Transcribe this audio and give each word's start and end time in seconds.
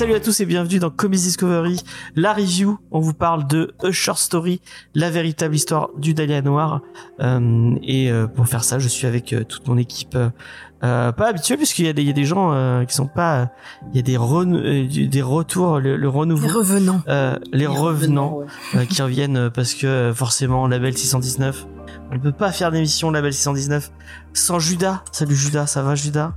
Salut 0.00 0.14
à 0.14 0.20
tous 0.20 0.40
et 0.40 0.46
bienvenue 0.46 0.78
dans 0.78 0.88
Comics 0.88 1.20
Discovery, 1.20 1.78
la 2.16 2.32
review. 2.32 2.78
On 2.90 3.00
vous 3.00 3.12
parle 3.12 3.46
de 3.46 3.74
A 3.82 3.90
Short 3.90 4.18
Story, 4.18 4.62
la 4.94 5.10
véritable 5.10 5.54
histoire 5.54 5.90
du 5.98 6.14
Dahlia 6.14 6.40
Noir. 6.40 6.80
Euh, 7.20 7.74
et 7.82 8.10
euh, 8.10 8.26
pour 8.26 8.48
faire 8.48 8.64
ça, 8.64 8.78
je 8.78 8.88
suis 8.88 9.06
avec 9.06 9.34
euh, 9.34 9.44
toute 9.44 9.68
mon 9.68 9.76
équipe, 9.76 10.16
euh, 10.82 11.12
pas 11.12 11.28
habituée 11.28 11.56
puisqu'il 11.56 11.84
y 11.86 11.88
a 11.88 11.92
des, 11.92 12.02
il 12.02 12.08
y 12.08 12.10
a 12.10 12.14
des 12.14 12.24
gens 12.24 12.52
euh, 12.52 12.84
qui 12.84 12.94
sont 12.94 13.06
pas, 13.06 13.50
il 13.92 13.96
y 13.96 13.98
a 13.98 14.02
des 14.02 14.16
ren- 14.16 14.54
euh, 14.54 14.86
des 15.08 15.22
retours, 15.22 15.78
le, 15.78 15.96
le 15.96 16.08
renouveau, 16.08 16.46
Les 16.46 16.52
revenants. 16.52 17.02
euh, 17.08 17.36
les, 17.52 17.66
revenants 17.66 18.38
ouais. 18.38 18.46
euh, 18.76 18.84
qui 18.86 19.02
reviennent 19.02 19.36
euh, 19.36 19.50
parce 19.50 19.74
que 19.74 20.12
forcément 20.14 20.66
label 20.66 20.96
619. 20.96 21.66
On 22.10 22.14
ne 22.14 22.18
peut 22.20 22.32
pas 22.32 22.50
faire 22.52 22.70
d'émission 22.72 23.10
label 23.10 23.32
619 23.32 23.90
sans 24.32 24.58
Judas. 24.58 25.02
Salut 25.12 25.34
Judas, 25.36 25.66
ça 25.66 25.82
va 25.82 25.94
Judas? 25.94 26.32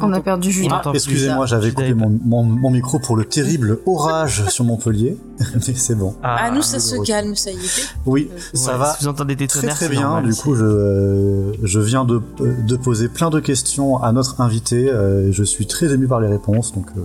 On 0.00 0.12
a 0.12 0.20
perdu. 0.20 0.64
Excusez-moi, 0.94 1.46
j'avais 1.46 1.68
Judas 1.70 1.82
coupé 1.82 1.94
mon, 1.94 2.10
mon, 2.24 2.44
mon 2.44 2.70
micro 2.70 2.98
pour 2.98 3.16
le 3.16 3.24
terrible 3.24 3.78
orage 3.86 4.46
sur 4.48 4.64
Montpellier. 4.64 5.16
Mais 5.54 5.74
c'est 5.74 5.94
bon. 5.94 6.14
Ah, 6.22 6.50
nous, 6.50 6.62
ça 6.62 6.78
se 6.78 6.96
calme, 7.04 7.34
ça 7.34 7.50
y 7.50 7.56
est. 7.56 7.88
Oui, 8.06 8.30
Euh, 8.32 8.38
ça 8.54 8.76
va 8.76 8.92
Si 8.94 9.04
vous 9.04 9.08
entendez 9.10 9.36
des 9.36 9.46
très 9.46 9.60
tonnerres, 9.60 9.76
très 9.76 9.88
bien. 9.88 10.02
normal, 10.02 10.24
du 10.26 10.34
coup, 10.34 10.54
je, 10.54 10.64
euh, 10.64 11.52
je 11.62 11.80
viens 11.80 12.04
de, 12.04 12.20
de 12.40 12.76
poser 12.76 13.08
plein 13.08 13.30
de 13.30 13.40
questions 13.40 14.02
à 14.02 14.12
notre 14.12 14.40
invité. 14.40 14.88
euh, 14.90 15.32
je 15.32 15.42
suis 15.44 15.66
très 15.66 15.92
ému 15.92 16.06
par 16.06 16.20
les 16.20 16.28
réponses, 16.28 16.72
donc 16.74 16.86
euh, 16.96 17.00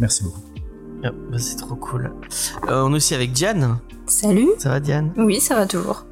merci 0.00 0.22
beaucoup. 0.24 0.40
Ah, 1.04 1.10
bah, 1.30 1.38
c'est 1.38 1.56
trop 1.56 1.74
cool. 1.74 2.10
Euh, 2.68 2.82
on 2.84 2.92
est 2.92 2.96
aussi 2.96 3.14
avec 3.14 3.32
Diane. 3.32 3.76
Salut. 4.06 4.48
Ça 4.58 4.70
va 4.70 4.80
Diane? 4.80 5.12
Oui, 5.16 5.40
ça 5.40 5.54
va 5.54 5.66
toujours. 5.66 6.04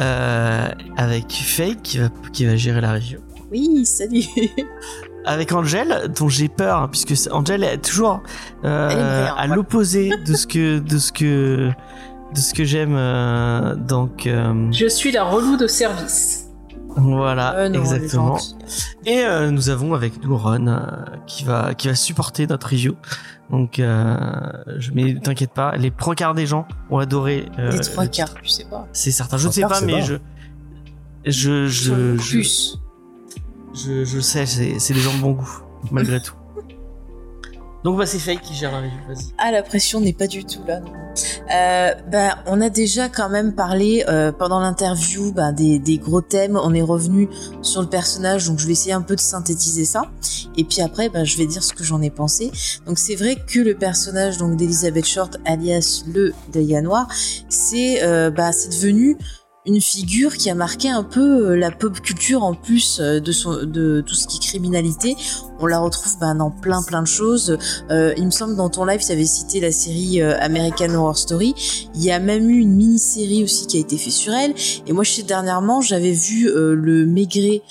euh, 0.00 0.68
Avec 0.96 1.32
Faye 1.32 1.76
qui 1.82 1.98
va, 1.98 2.08
qui 2.32 2.46
va 2.46 2.56
gérer 2.56 2.80
la 2.80 2.92
région. 2.92 3.20
Oui, 3.54 3.86
salut. 3.86 4.24
Avec 5.24 5.52
Angel, 5.52 6.12
dont 6.18 6.28
j'ai 6.28 6.48
peur, 6.48 6.78
hein, 6.82 6.88
puisque 6.90 7.14
Angel 7.32 7.62
est 7.64 7.78
toujours 7.78 8.20
euh, 8.64 8.90
hein, 9.30 9.34
à 9.38 9.48
ouais. 9.48 9.54
l'opposé 9.54 10.10
de 10.26 10.34
ce 10.34 10.46
que 10.46 10.80
de 10.80 10.98
ce 10.98 11.12
que 11.12 11.70
de 12.34 12.38
ce 12.40 12.52
que 12.52 12.64
j'aime. 12.64 12.96
euh, 12.96 13.76
donc 13.76 14.26
euh, 14.26 14.70
Je 14.72 14.86
suis 14.88 15.12
la 15.12 15.22
relou 15.22 15.56
de 15.56 15.66
service. 15.68 16.48
voilà, 16.96 17.54
Euh, 17.56 17.68
non, 17.68 17.78
exactement. 17.80 18.38
Et 19.06 19.20
euh, 19.20 19.50
nous 19.50 19.68
avons 19.70 19.94
avec 19.94 20.22
nous 20.24 20.36
Ron 20.36 20.66
euh, 20.66 20.80
qui 21.26 21.44
va 21.44 21.74
qui 21.74 21.86
va 21.88 21.94
supporter 21.94 22.46
notre 22.48 22.68
review. 22.70 22.96
Donc, 23.50 23.74
je 23.76 24.90
mais 24.94 25.14
t'inquiète 25.20 25.52
pas, 25.52 25.76
les 25.76 25.90
trois 25.92 26.14
quarts 26.16 26.34
des 26.34 26.46
gens 26.46 26.66
ont 26.90 26.98
adoré. 26.98 27.46
Les 27.58 27.78
trois 27.78 28.06
quarts, 28.08 28.34
tu 28.34 28.48
sais 28.48 28.64
pas. 28.64 28.88
C'est 28.92 29.12
certain. 29.12 29.36
Je 29.36 29.46
ne 29.46 29.52
sais 29.52 29.60
pas, 29.62 29.80
mais 29.82 30.00
bas. 30.00 30.00
je 30.00 30.14
je 31.26 31.66
je 31.66 32.16
je, 32.16 32.16
Plus. 32.16 32.78
Je, 33.74 34.04
je 34.04 34.20
sais, 34.20 34.46
c'est 34.46 34.94
des 34.94 35.00
gens 35.00 35.14
de 35.14 35.20
bon 35.20 35.32
goût 35.32 35.62
malgré 35.90 36.20
tout. 36.20 36.34
Donc 37.84 37.98
bah 37.98 38.06
c'est 38.06 38.18
Faye 38.18 38.38
qui 38.38 38.54
gère 38.54 38.72
la 38.72 38.78
review. 38.78 38.92
Vas-y. 39.06 39.26
Ah, 39.36 39.52
la 39.52 39.62
pression 39.62 40.00
n'est 40.00 40.14
pas 40.14 40.26
du 40.26 40.44
tout 40.44 40.62
là. 40.66 40.80
Euh, 41.52 41.92
ben, 42.10 42.34
on 42.46 42.62
a 42.62 42.70
déjà 42.70 43.10
quand 43.10 43.28
même 43.28 43.54
parlé 43.54 44.04
euh, 44.08 44.32
pendant 44.32 44.58
l'interview 44.58 45.32
ben, 45.32 45.52
des, 45.52 45.98
gros 45.98 46.22
thèmes. 46.22 46.56
On 46.56 46.72
est 46.72 46.82
revenu 46.82 47.28
sur 47.60 47.82
le 47.82 47.88
personnage, 47.88 48.46
donc 48.46 48.58
je 48.58 48.66
vais 48.66 48.72
essayer 48.72 48.94
un 48.94 49.02
peu 49.02 49.14
de 49.14 49.20
synthétiser 49.20 49.84
ça. 49.84 50.10
Et 50.56 50.64
puis 50.64 50.80
après, 50.80 51.10
ben, 51.10 51.24
je 51.24 51.36
vais 51.36 51.46
dire 51.46 51.62
ce 51.62 51.74
que 51.74 51.84
j'en 51.84 52.00
ai 52.00 52.10
pensé. 52.10 52.50
Donc 52.86 52.98
c'est 52.98 53.16
vrai 53.16 53.36
que 53.36 53.60
le 53.60 53.74
personnage 53.74 54.38
donc 54.38 54.56
d'Elizabeth 54.56 55.06
Short, 55.06 55.36
alias 55.44 56.04
le 56.12 56.32
Dahlia 56.52 56.80
Noir, 56.80 57.06
c'est 57.50 58.02
euh, 58.02 58.30
bah, 58.30 58.52
c'est 58.52 58.70
devenu 58.70 59.18
une 59.66 59.80
figure 59.80 60.36
qui 60.36 60.50
a 60.50 60.54
marqué 60.54 60.90
un 60.90 61.02
peu 61.02 61.52
euh, 61.52 61.56
la 61.56 61.70
pop 61.70 61.98
culture 62.00 62.42
en 62.42 62.54
plus 62.54 62.98
euh, 63.00 63.18
de 63.18 63.32
son 63.32 63.64
de 63.64 64.02
tout 64.06 64.14
ce 64.14 64.26
qui 64.26 64.36
est 64.36 64.40
criminalité. 64.40 65.16
On 65.58 65.66
la 65.66 65.78
retrouve 65.78 66.18
ben, 66.20 66.34
dans 66.34 66.50
plein 66.50 66.82
plein 66.82 67.00
de 67.00 67.06
choses. 67.06 67.56
Euh, 67.90 68.12
il 68.18 68.26
me 68.26 68.30
semble 68.30 68.56
dans 68.56 68.68
ton 68.68 68.84
live, 68.84 69.00
tu 69.04 69.10
avais 69.12 69.24
cité 69.24 69.60
la 69.60 69.72
série 69.72 70.20
euh, 70.20 70.38
American 70.40 70.92
Horror 70.94 71.16
Story. 71.16 71.54
Il 71.94 72.04
y 72.04 72.10
a 72.10 72.18
même 72.18 72.50
eu 72.50 72.58
une 72.58 72.74
mini-série 72.74 73.42
aussi 73.42 73.66
qui 73.66 73.78
a 73.78 73.80
été 73.80 73.96
faite 73.96 74.12
sur 74.12 74.34
elle. 74.34 74.54
Et 74.86 74.92
moi, 74.92 75.02
je 75.02 75.12
sais 75.12 75.22
dernièrement, 75.22 75.80
j'avais 75.80 76.12
vu 76.12 76.50
le 76.52 77.06
Maigret 77.06 77.62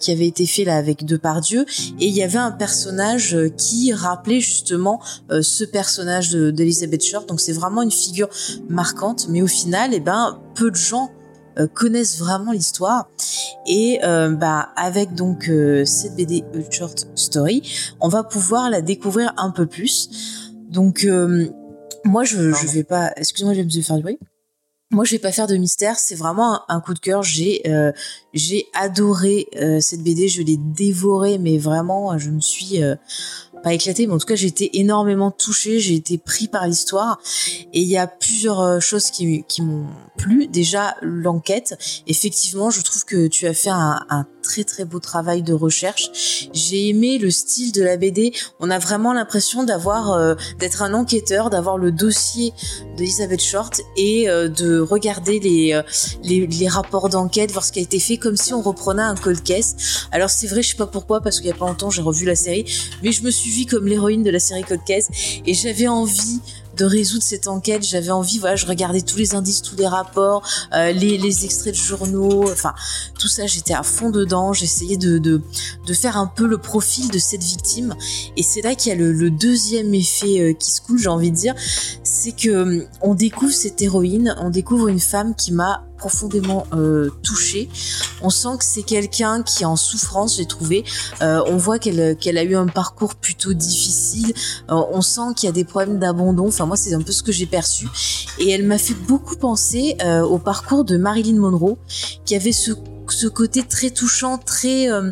qui 0.00 0.10
avait 0.10 0.26
été 0.26 0.46
fait 0.46 0.64
là 0.64 0.76
avec 0.76 1.04
Depardieu. 1.04 1.66
Et 2.00 2.06
il 2.06 2.14
y 2.14 2.22
avait 2.22 2.38
un 2.38 2.50
personnage 2.52 3.36
qui 3.58 3.92
rappelait 3.92 4.40
justement 4.40 5.00
ce 5.28 5.64
personnage 5.64 6.30
de- 6.30 6.50
d'Elizabeth 6.50 7.04
Short. 7.04 7.28
Donc 7.28 7.40
c'est 7.40 7.52
vraiment 7.52 7.82
une 7.82 7.90
figure 7.90 8.28
marquante. 8.70 9.26
Mais 9.28 9.42
au 9.42 9.46
final, 9.46 9.90
eh 9.92 10.00
ben, 10.00 10.38
peu 10.54 10.70
de 10.70 10.76
gens 10.76 11.10
connaissent 11.72 12.18
vraiment 12.18 12.52
l'histoire 12.52 13.08
et 13.66 14.00
euh, 14.04 14.30
bah 14.30 14.70
avec 14.76 15.14
donc 15.14 15.48
euh, 15.48 15.84
cette 15.84 16.14
BD 16.14 16.44
A 16.54 16.70
Short 16.70 17.08
Story 17.14 17.62
on 18.00 18.08
va 18.08 18.22
pouvoir 18.22 18.70
la 18.70 18.80
découvrir 18.80 19.32
un 19.36 19.50
peu 19.50 19.66
plus 19.66 20.52
donc 20.68 21.04
euh, 21.04 21.48
moi 22.04 22.24
je, 22.24 22.36
vais 22.72 22.84
pas 22.84 23.12
excuse-moi 23.16 23.54
je 23.54 23.62
vais 23.62 23.82
faire 23.82 23.96
du 23.96 24.02
bruit 24.02 24.18
moi, 24.92 25.04
je 25.04 25.10
vais 25.10 25.18
pas 25.18 25.32
faire 25.32 25.48
de 25.48 25.56
mystère. 25.56 25.98
C'est 25.98 26.14
vraiment 26.14 26.54
un, 26.70 26.76
un 26.76 26.80
coup 26.80 26.94
de 26.94 27.00
cœur. 27.00 27.24
J'ai 27.24 27.62
euh, 27.66 27.90
j'ai 28.32 28.66
adoré 28.72 29.48
euh, 29.56 29.80
cette 29.80 30.00
BD. 30.00 30.28
Je 30.28 30.42
l'ai 30.42 30.56
dévorée, 30.56 31.38
mais 31.38 31.58
vraiment, 31.58 32.16
je 32.18 32.30
me 32.30 32.40
suis 32.40 32.82
euh, 32.82 32.94
pas 33.62 33.74
éclatée, 33.74 34.06
mais 34.06 34.14
en 34.14 34.18
tout 34.18 34.26
cas, 34.26 34.36
j'ai 34.36 34.46
été 34.46 34.78
énormément 34.78 35.30
touchée. 35.30 35.80
J'ai 35.80 35.94
été 35.94 36.18
pris 36.18 36.48
par 36.48 36.66
l'histoire. 36.66 37.18
Et 37.72 37.80
il 37.80 37.88
y 37.88 37.96
a 37.96 38.06
plusieurs 38.06 38.60
euh, 38.60 38.80
choses 38.80 39.10
qui, 39.10 39.44
m'ont 39.60 39.86
plu. 40.16 40.46
Déjà, 40.46 40.96
l'enquête. 41.02 41.76
Effectivement, 42.06 42.70
je 42.70 42.82
trouve 42.82 43.04
que 43.04 43.26
tu 43.26 43.46
as 43.46 43.54
fait 43.54 43.70
un, 43.70 44.26
très 44.42 44.62
très 44.62 44.84
beau 44.84 45.00
travail 45.00 45.42
de 45.42 45.52
recherche. 45.52 46.48
J'ai 46.52 46.88
aimé 46.88 47.18
le 47.18 47.30
style 47.30 47.72
de 47.72 47.82
la 47.82 47.96
BD. 47.96 48.32
On 48.60 48.70
a 48.70 48.78
vraiment 48.78 49.12
l'impression 49.12 49.64
d'avoir 49.64 50.12
euh, 50.12 50.34
d'être 50.60 50.82
un 50.82 50.94
enquêteur, 50.94 51.50
d'avoir 51.50 51.78
le 51.78 51.90
dossier 51.90 52.52
d'Elizabeth 52.96 53.42
Short 53.42 53.80
et 53.96 54.28
euh, 54.28 54.48
de 54.48 54.78
regarder 54.78 55.40
les, 55.40 55.80
les, 56.22 56.46
les 56.46 56.68
rapports 56.68 57.08
d'enquête, 57.08 57.50
voir 57.50 57.64
ce 57.64 57.72
qui 57.72 57.80
a 57.80 57.82
été 57.82 57.98
fait, 57.98 58.18
comme 58.18 58.36
si 58.36 58.54
on 58.54 58.62
reprenait 58.62 59.02
un 59.02 59.16
cold 59.16 59.42
case. 59.42 59.74
Alors 60.12 60.30
c'est 60.30 60.46
vrai, 60.46 60.62
je 60.62 60.70
sais 60.70 60.76
pas 60.76 60.86
pourquoi, 60.86 61.20
parce 61.20 61.38
qu'il 61.38 61.48
y 61.48 61.52
a 61.52 61.56
pas 61.56 61.66
longtemps 61.66 61.90
j'ai 61.90 62.02
revu 62.02 62.24
la 62.24 62.36
série, 62.36 62.64
mais 63.02 63.12
je 63.12 63.22
me 63.22 63.30
suis 63.30 63.45
vue 63.50 63.66
comme 63.66 63.86
l'héroïne 63.86 64.22
de 64.22 64.30
la 64.30 64.40
série 64.40 64.62
Cold 64.62 64.82
Case 64.86 65.08
et 65.46 65.54
j'avais 65.54 65.88
envie 65.88 66.40
de 66.76 66.84
résoudre 66.84 67.22
cette 67.22 67.48
enquête. 67.48 67.82
J'avais 67.82 68.10
envie, 68.10 68.38
voilà, 68.38 68.54
je 68.56 68.66
regardais 68.66 69.00
tous 69.00 69.16
les 69.16 69.34
indices, 69.34 69.62
tous 69.62 69.76
les 69.76 69.86
rapports, 69.86 70.46
euh, 70.74 70.92
les, 70.92 71.16
les 71.16 71.44
extraits 71.44 71.72
de 71.72 71.78
journaux, 71.78 72.50
enfin 72.50 72.74
tout 73.18 73.28
ça, 73.28 73.46
j'étais 73.46 73.72
à 73.72 73.82
fond 73.82 74.10
dedans. 74.10 74.52
J'essayais 74.52 74.98
de, 74.98 75.18
de, 75.18 75.40
de 75.86 75.94
faire 75.94 76.18
un 76.18 76.26
peu 76.26 76.46
le 76.46 76.58
profil 76.58 77.10
de 77.10 77.18
cette 77.18 77.42
victime. 77.42 77.94
Et 78.36 78.42
c'est 78.42 78.60
là 78.60 78.74
qu'il 78.74 78.90
y 78.90 78.94
a 78.94 78.98
le, 78.98 79.12
le 79.12 79.30
deuxième 79.30 79.94
effet 79.94 80.40
euh, 80.40 80.52
qui 80.52 80.70
se 80.70 80.82
coule, 80.82 80.98
j'ai 80.98 81.08
envie 81.08 81.30
de 81.30 81.36
dire, 81.36 81.54
c'est 82.02 82.32
que 82.32 82.48
euh, 82.50 82.84
on 83.00 83.14
découvre 83.14 83.54
cette 83.54 83.80
héroïne, 83.80 84.36
on 84.38 84.50
découvre 84.50 84.88
une 84.88 85.00
femme 85.00 85.34
qui 85.34 85.52
m'a 85.52 85.85
profondément 85.96 86.66
euh, 86.72 87.10
touchée. 87.22 87.68
On 88.22 88.30
sent 88.30 88.58
que 88.58 88.64
c'est 88.64 88.82
quelqu'un 88.82 89.42
qui 89.42 89.62
est 89.62 89.66
en 89.66 89.76
souffrance, 89.76 90.36
j'ai 90.36 90.46
trouvé. 90.46 90.84
Euh, 91.22 91.42
on 91.46 91.56
voit 91.56 91.78
qu'elle 91.78 92.38
a 92.38 92.42
eu 92.42 92.56
un 92.56 92.66
parcours 92.66 93.14
plutôt 93.14 93.52
difficile. 93.52 94.32
Euh, 94.70 94.82
on 94.92 95.02
sent 95.02 95.34
qu'il 95.36 95.46
y 95.46 95.50
a 95.50 95.52
des 95.52 95.64
problèmes 95.64 95.98
d'abandon. 95.98 96.48
Enfin 96.48 96.66
moi 96.66 96.76
c'est 96.76 96.94
un 96.94 97.02
peu 97.02 97.12
ce 97.12 97.22
que 97.22 97.32
j'ai 97.32 97.46
perçu. 97.46 97.88
Et 98.38 98.50
elle 98.50 98.64
m'a 98.64 98.78
fait 98.78 98.94
beaucoup 98.94 99.36
penser 99.36 99.96
au 100.28 100.38
parcours 100.38 100.84
de 100.84 100.96
Marilyn 100.96 101.38
Monroe, 101.38 101.78
qui 102.24 102.34
avait 102.34 102.52
ce 102.52 102.72
ce 103.12 103.26
côté 103.26 103.62
très 103.62 103.90
touchant, 103.90 104.38
très 104.38 104.90
euh, 104.90 105.10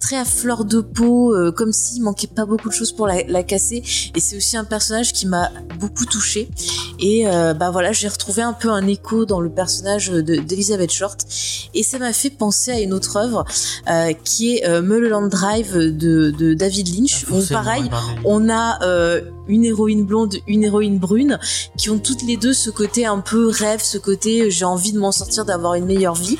très 0.00 0.16
à 0.16 0.24
fleur 0.24 0.64
de 0.64 0.80
peau, 0.80 1.34
euh, 1.34 1.50
comme 1.52 1.72
s'il 1.72 2.02
manquait 2.02 2.26
pas 2.28 2.46
beaucoup 2.46 2.68
de 2.68 2.74
choses 2.74 2.92
pour 2.92 3.06
la, 3.06 3.22
la 3.24 3.42
casser. 3.42 3.82
Et 4.14 4.20
c'est 4.20 4.36
aussi 4.36 4.56
un 4.56 4.64
personnage 4.64 5.12
qui 5.12 5.26
m'a 5.26 5.50
beaucoup 5.78 6.04
touchée. 6.06 6.48
Et 7.00 7.26
euh, 7.28 7.54
bah 7.54 7.70
voilà, 7.70 7.92
j'ai 7.92 8.08
retrouvé 8.08 8.42
un 8.42 8.52
peu 8.52 8.70
un 8.70 8.86
écho 8.86 9.24
dans 9.24 9.40
le 9.40 9.50
personnage 9.50 10.08
de- 10.10 10.36
d'Elizabeth 10.36 10.92
Short. 10.92 11.20
Et 11.74 11.82
ça 11.82 11.98
m'a 11.98 12.12
fait 12.12 12.30
penser 12.30 12.70
à 12.70 12.80
une 12.80 12.92
autre 12.92 13.16
œuvre 13.16 13.44
euh, 13.90 14.12
qui 14.24 14.56
est 14.56 14.66
euh, 14.68 14.82
Mulholland 14.82 15.28
Drive 15.28 15.74
de, 15.76 16.30
de 16.30 16.54
David 16.54 16.88
Lynch. 16.94 17.24
Ah, 17.28 17.34
où 17.34 17.42
pareil, 17.52 17.90
on 18.24 18.48
a 18.48 18.82
euh, 18.84 19.20
une 19.48 19.64
héroïne 19.64 20.04
blonde, 20.04 20.36
une 20.46 20.64
héroïne 20.64 20.98
brune, 20.98 21.38
qui 21.76 21.90
ont 21.90 21.98
toutes 21.98 22.22
les 22.22 22.36
deux 22.36 22.52
ce 22.52 22.70
côté 22.70 23.06
un 23.06 23.20
peu 23.20 23.48
rêve, 23.48 23.80
ce 23.82 23.98
côté 23.98 24.50
j'ai 24.50 24.64
envie 24.64 24.92
de 24.92 24.98
m'en 24.98 25.12
sortir, 25.12 25.44
d'avoir 25.44 25.74
une 25.74 25.86
meilleure 25.86 26.14
vie. 26.14 26.38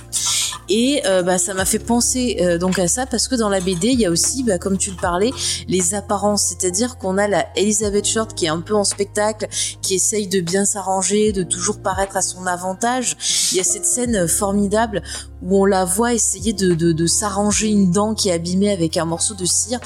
Et 0.69 1.03
euh, 1.07 1.23
bah, 1.23 1.39
ça 1.39 1.55
m'a 1.55 1.65
fait 1.65 1.79
penser 1.79 2.39
euh, 2.41 2.59
donc 2.59 2.79
à 2.79 2.89
ça 2.89 3.07
parce 3.07 3.29
que 3.29 3.35
dans 3.35 3.49
la 3.49 3.61
BD, 3.61 3.89
il 3.89 4.01
y 4.01 4.07
a 4.07 4.11
aussi, 4.11 4.43
bah, 4.43 4.59
comme 4.59 4.77
tu 4.77 4.91
le 4.91 4.97
parlais, 4.97 5.31
les 5.67 5.95
apparences. 5.95 6.43
C'est-à-dire 6.43 6.99
qu'on 6.99 7.19
a 7.19 7.27
la 7.27 7.47
Elizabeth 7.57 8.07
Short 8.07 8.35
qui 8.35 8.47
est 8.47 8.51
un 8.51 8.61
peu 8.61 8.75
en 8.75 8.85
spectacle, 8.85 9.49
qui 9.83 9.95
essaye 9.95 10.29
de 10.29 10.41
bien 10.41 10.65
s'arranger, 10.65 11.33
de 11.33 11.43
toujours 11.43 11.79
paraître 11.81 12.17
à 12.17 12.23
son 12.23 12.47
avantage. 12.47 13.17
Il 13.53 13.59
y 13.59 13.61
a 13.61 13.65
cette 13.65 13.87
scène 13.87 14.29
formidable 14.29 15.03
où 15.43 15.63
on 15.63 15.65
la 15.65 15.85
voit 15.85 16.15
essayer 16.15 16.53
de, 16.53 16.75
de, 16.75 16.93
de 16.93 17.07
s'arranger 17.07 17.69
une 17.69 17.91
dent 17.91 18.15
qui 18.15 18.29
est 18.29 18.33
abîmée 18.33 18.71
avec 18.71 18.97
un 18.97 19.05
morceau 19.05 19.35
de 19.35 19.47
cire. 19.47 19.81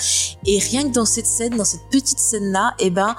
Et 0.47 0.59
rien 0.59 0.89
que 0.89 0.95
dans 0.95 1.05
cette 1.05 1.27
scène, 1.27 1.57
dans 1.57 1.65
cette 1.65 1.89
petite 1.91 2.19
scène-là, 2.19 2.75
eh 2.79 2.91
ben, 2.91 3.15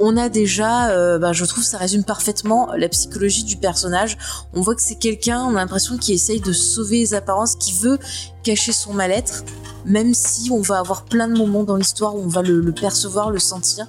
on 0.00 0.16
a 0.16 0.28
déjà, 0.28 0.90
euh, 0.90 1.18
bah, 1.18 1.32
je 1.32 1.44
trouve, 1.44 1.64
ça 1.64 1.78
résume 1.78 2.04
parfaitement 2.04 2.70
la 2.76 2.88
psychologie 2.88 3.44
du 3.44 3.56
personnage. 3.56 4.16
On 4.54 4.60
voit 4.60 4.74
que 4.74 4.82
c'est 4.82 4.98
quelqu'un, 4.98 5.44
on 5.44 5.50
a 5.50 5.60
l'impression 5.60 5.96
qu'il 5.98 6.14
essaye 6.14 6.40
de 6.40 6.52
sauver 6.52 6.98
les 6.98 7.14
apparences, 7.14 7.56
qui 7.56 7.72
veut 7.72 7.98
cacher 8.42 8.72
son 8.72 8.94
mal-être, 8.94 9.44
même 9.84 10.14
si 10.14 10.50
on 10.50 10.60
va 10.60 10.78
avoir 10.78 11.04
plein 11.04 11.28
de 11.28 11.36
moments 11.36 11.64
dans 11.64 11.76
l'histoire 11.76 12.14
où 12.14 12.20
on 12.20 12.28
va 12.28 12.42
le, 12.42 12.72
percevoir, 12.72 13.30
le 13.30 13.38
sentir. 13.38 13.86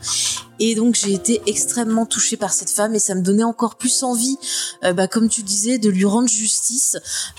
Et 0.62 0.76
donc 0.76 0.96
j'ai 0.96 1.14
été 1.14 1.42
extrêmement 1.46 2.06
touchée 2.06 2.36
par 2.36 2.52
cette 2.52 2.70
femme 2.70 2.94
et 2.94 3.00
ça 3.00 3.16
me 3.16 3.22
donnait 3.22 3.44
encore 3.44 3.78
plus 3.78 4.04
envie, 4.04 4.38
euh, 4.84 4.92
bah, 4.92 5.08
comme 5.08 5.30
tu 5.30 5.42
disais, 5.44 5.78
de 5.78 5.90
lui 5.90 6.06
rendre 6.06 6.28
justice, 6.28 6.98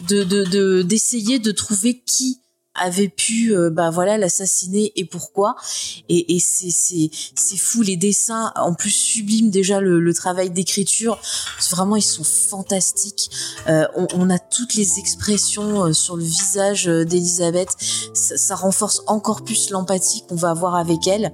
de 0.08 0.82
d'essayer 0.82 1.38
de, 1.38 1.44
de 1.44 1.52
trouver 1.52 2.00
qui 2.00 2.39
avait 2.74 3.08
pu 3.08 3.52
euh, 3.52 3.68
bah 3.68 3.90
voilà 3.90 4.16
l'assassiner 4.16 4.92
et 4.96 5.04
pourquoi. 5.04 5.56
Et, 6.08 6.36
et 6.36 6.38
c'est 6.38 6.70
c'est 6.70 7.10
c'est 7.34 7.56
fou 7.56 7.82
les 7.82 7.96
dessins 7.96 8.52
en 8.56 8.74
plus 8.74 8.90
sublime 8.90 9.50
déjà 9.50 9.80
le, 9.80 9.98
le 10.00 10.14
travail 10.14 10.50
d'écriture. 10.50 11.20
Vraiment 11.70 11.96
ils 11.96 12.02
sont 12.02 12.24
fantastiques. 12.24 13.30
Euh, 13.68 13.86
on, 13.96 14.06
on, 14.14 14.30
a 14.30 14.38
toutes 14.38 14.74
les 14.74 14.98
expressions 14.98 15.86
euh, 15.86 15.92
sur 15.92 16.16
le 16.16 16.22
visage 16.22 16.86
d'Elisabeth. 16.86 17.70
Ça, 18.14 18.36
ça, 18.36 18.54
renforce 18.54 19.02
encore 19.06 19.42
plus 19.42 19.70
l'empathie 19.70 20.24
qu'on 20.28 20.36
va 20.36 20.50
avoir 20.50 20.76
avec 20.76 21.06
elle. 21.06 21.32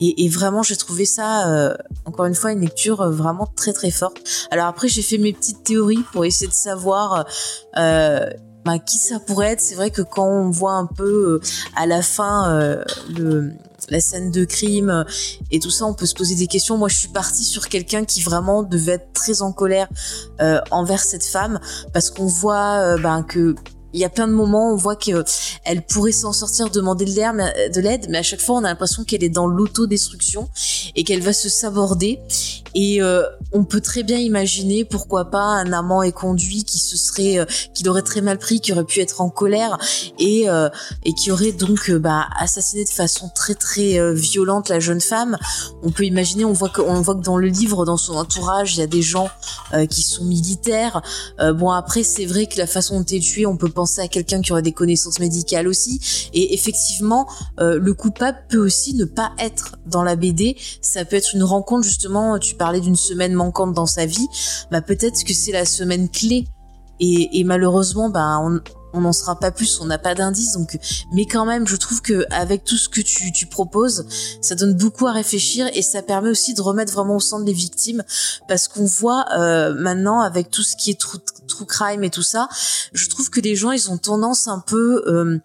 Et, 0.00 0.24
et 0.24 0.28
vraiment 0.28 0.62
j'ai 0.62 0.76
trouvé 0.76 1.04
ça 1.04 1.74
encore 2.06 2.24
une 2.24 2.34
fois 2.34 2.52
une 2.52 2.60
lecture 2.60 3.10
vraiment 3.10 3.46
très 3.54 3.72
très 3.72 3.90
forte. 3.90 4.18
Alors 4.50 4.66
après 4.66 4.88
j'ai 4.88 5.02
fait 5.02 5.18
mes 5.18 5.32
petites 5.32 5.62
théories 5.62 6.04
pour 6.12 6.24
essayer 6.24 6.48
de 6.48 6.54
savoir 6.54 7.26
euh, 7.76 8.30
bah, 8.64 8.78
qui 8.78 8.98
ça 8.98 9.18
pourrait 9.20 9.52
être? 9.52 9.60
C'est 9.60 9.74
vrai 9.74 9.90
que 9.90 10.02
quand 10.02 10.26
on 10.26 10.50
voit 10.50 10.74
un 10.74 10.86
peu 10.86 11.40
euh, 11.42 11.46
à 11.76 11.86
la 11.86 12.02
fin 12.02 12.50
euh, 12.50 12.84
la 13.88 14.00
scène 14.00 14.30
de 14.30 14.44
crime 14.44 14.90
euh, 14.90 15.04
et 15.50 15.60
tout 15.60 15.70
ça, 15.70 15.86
on 15.86 15.94
peut 15.94 16.06
se 16.06 16.14
poser 16.14 16.34
des 16.34 16.46
questions. 16.46 16.76
Moi, 16.76 16.88
je 16.88 16.96
suis 16.96 17.08
partie 17.08 17.44
sur 17.44 17.68
quelqu'un 17.68 18.04
qui 18.04 18.20
vraiment 18.22 18.62
devait 18.62 18.92
être 18.92 19.12
très 19.12 19.42
en 19.42 19.52
colère 19.52 19.88
envers 20.70 21.02
cette 21.02 21.24
femme 21.24 21.60
parce 21.92 22.10
qu'on 22.10 22.26
voit 22.26 22.96
ben, 22.98 23.22
que 23.22 23.54
il 23.92 24.00
y 24.00 24.04
a 24.04 24.08
plein 24.08 24.28
de 24.28 24.32
moments 24.32 24.70
où 24.70 24.74
on 24.74 24.76
voit 24.76 24.96
qu'elle 24.96 25.82
pourrait 25.88 26.12
s'en 26.12 26.32
sortir, 26.32 26.70
demander 26.70 27.04
de 27.04 27.80
l'aide, 27.80 28.06
mais 28.08 28.18
à 28.18 28.22
chaque 28.22 28.40
fois 28.40 28.56
on 28.56 28.64
a 28.64 28.68
l'impression 28.68 29.04
qu'elle 29.04 29.24
est 29.24 29.28
dans 29.28 29.46
l'autodestruction 29.46 30.48
et 30.96 31.04
qu'elle 31.04 31.22
va 31.22 31.32
se 31.32 31.48
saborder. 31.48 32.20
Et 32.74 33.02
euh, 33.02 33.24
on 33.52 33.64
peut 33.64 33.80
très 33.80 34.02
bien 34.02 34.18
imaginer 34.18 34.84
pourquoi 34.84 35.26
pas 35.26 35.42
un 35.42 35.72
amant 35.72 36.02
et 36.02 36.12
conduit 36.12 36.64
qui 36.64 36.78
se 36.78 36.96
serait, 36.96 37.38
euh, 37.38 37.44
qui 37.74 37.82
l'aurait 37.82 38.02
très 38.02 38.20
mal 38.20 38.38
pris, 38.38 38.60
qui 38.60 38.72
aurait 38.72 38.84
pu 38.84 39.00
être 39.00 39.20
en 39.20 39.28
colère 39.28 39.78
et 40.18 40.48
euh, 40.48 40.68
et 41.04 41.12
qui 41.12 41.32
aurait 41.32 41.52
donc 41.52 41.90
bah, 41.90 42.28
assassiné 42.38 42.84
de 42.84 42.90
façon 42.90 43.30
très 43.34 43.54
très 43.54 44.14
violente 44.14 44.68
la 44.68 44.80
jeune 44.80 45.00
femme. 45.00 45.36
On 45.82 45.90
peut 45.90 46.04
imaginer, 46.04 46.44
on 46.44 46.52
voit 46.52 46.68
que 46.68 46.80
on 46.80 47.00
voit 47.00 47.16
que 47.16 47.22
dans 47.22 47.36
le 47.36 47.48
livre, 47.48 47.84
dans 47.84 47.96
son 47.96 48.14
entourage, 48.14 48.76
il 48.76 48.80
y 48.80 48.82
a 48.82 48.86
des 48.86 49.02
gens 49.02 49.30
qui 49.88 50.02
sont 50.02 50.24
militaires. 50.24 51.02
bon 51.38 51.70
après 51.70 52.02
c'est 52.02 52.26
vrai 52.26 52.46
que 52.46 52.58
la 52.58 52.66
façon 52.66 53.00
dont 53.00 53.06
est 53.06 53.20
tué, 53.20 53.46
on 53.46 53.56
peut 53.56 53.70
pas 53.70 53.79
penser 53.80 54.02
à 54.02 54.08
quelqu'un 54.08 54.42
qui 54.42 54.52
aurait 54.52 54.60
des 54.60 54.72
connaissances 54.72 55.20
médicales 55.20 55.66
aussi. 55.66 56.28
Et 56.34 56.52
effectivement, 56.52 57.26
euh, 57.60 57.78
le 57.78 57.94
coupable 57.94 58.36
peut 58.50 58.58
aussi 58.58 58.94
ne 58.94 59.06
pas 59.06 59.32
être 59.38 59.76
dans 59.86 60.02
la 60.02 60.16
BD. 60.16 60.54
Ça 60.82 61.06
peut 61.06 61.16
être 61.16 61.34
une 61.34 61.44
rencontre 61.44 61.84
justement. 61.84 62.38
Tu 62.38 62.56
parlais 62.56 62.80
d'une 62.80 62.96
semaine 62.96 63.32
manquante 63.32 63.72
dans 63.72 63.86
sa 63.86 64.04
vie. 64.04 64.26
Bah 64.70 64.82
peut-être 64.82 65.24
que 65.24 65.32
c'est 65.32 65.52
la 65.52 65.64
semaine 65.64 66.10
clé. 66.10 66.44
Et, 67.02 67.44
malheureusement, 67.44 68.10
bah 68.10 68.38
on, 68.42 68.60
on 68.92 69.00
n'en 69.00 69.12
sera 69.12 69.38
pas 69.38 69.50
plus, 69.50 69.80
on 69.80 69.86
n'a 69.86 69.98
pas 69.98 70.14
d'indice. 70.14 70.52
Donc, 70.52 70.78
mais 71.12 71.26
quand 71.26 71.44
même, 71.44 71.66
je 71.66 71.76
trouve 71.76 72.02
que 72.02 72.24
avec 72.30 72.64
tout 72.64 72.76
ce 72.76 72.88
que 72.88 73.00
tu, 73.00 73.46
proposes, 73.46 74.06
ça 74.40 74.54
donne 74.54 74.74
beaucoup 74.74 75.06
à 75.06 75.12
réfléchir 75.12 75.68
et 75.74 75.82
ça 75.82 76.02
permet 76.02 76.30
aussi 76.30 76.54
de 76.54 76.60
remettre 76.60 76.92
vraiment 76.92 77.16
au 77.16 77.20
centre 77.20 77.44
les 77.44 77.52
victimes, 77.52 78.04
parce 78.48 78.68
qu'on 78.68 78.84
voit 78.84 79.24
euh, 79.36 79.74
maintenant 79.74 80.20
avec 80.20 80.50
tout 80.50 80.62
ce 80.62 80.76
qui 80.76 80.90
est 80.90 81.00
true, 81.00 81.18
true, 81.48 81.66
crime 81.66 82.04
et 82.04 82.10
tout 82.10 82.22
ça, 82.22 82.48
je 82.92 83.08
trouve 83.08 83.30
que 83.30 83.40
les 83.40 83.56
gens 83.56 83.72
ils 83.72 83.90
ont 83.90 83.98
tendance 83.98 84.48
un 84.48 84.60
peu 84.60 85.02
euh, 85.06 85.38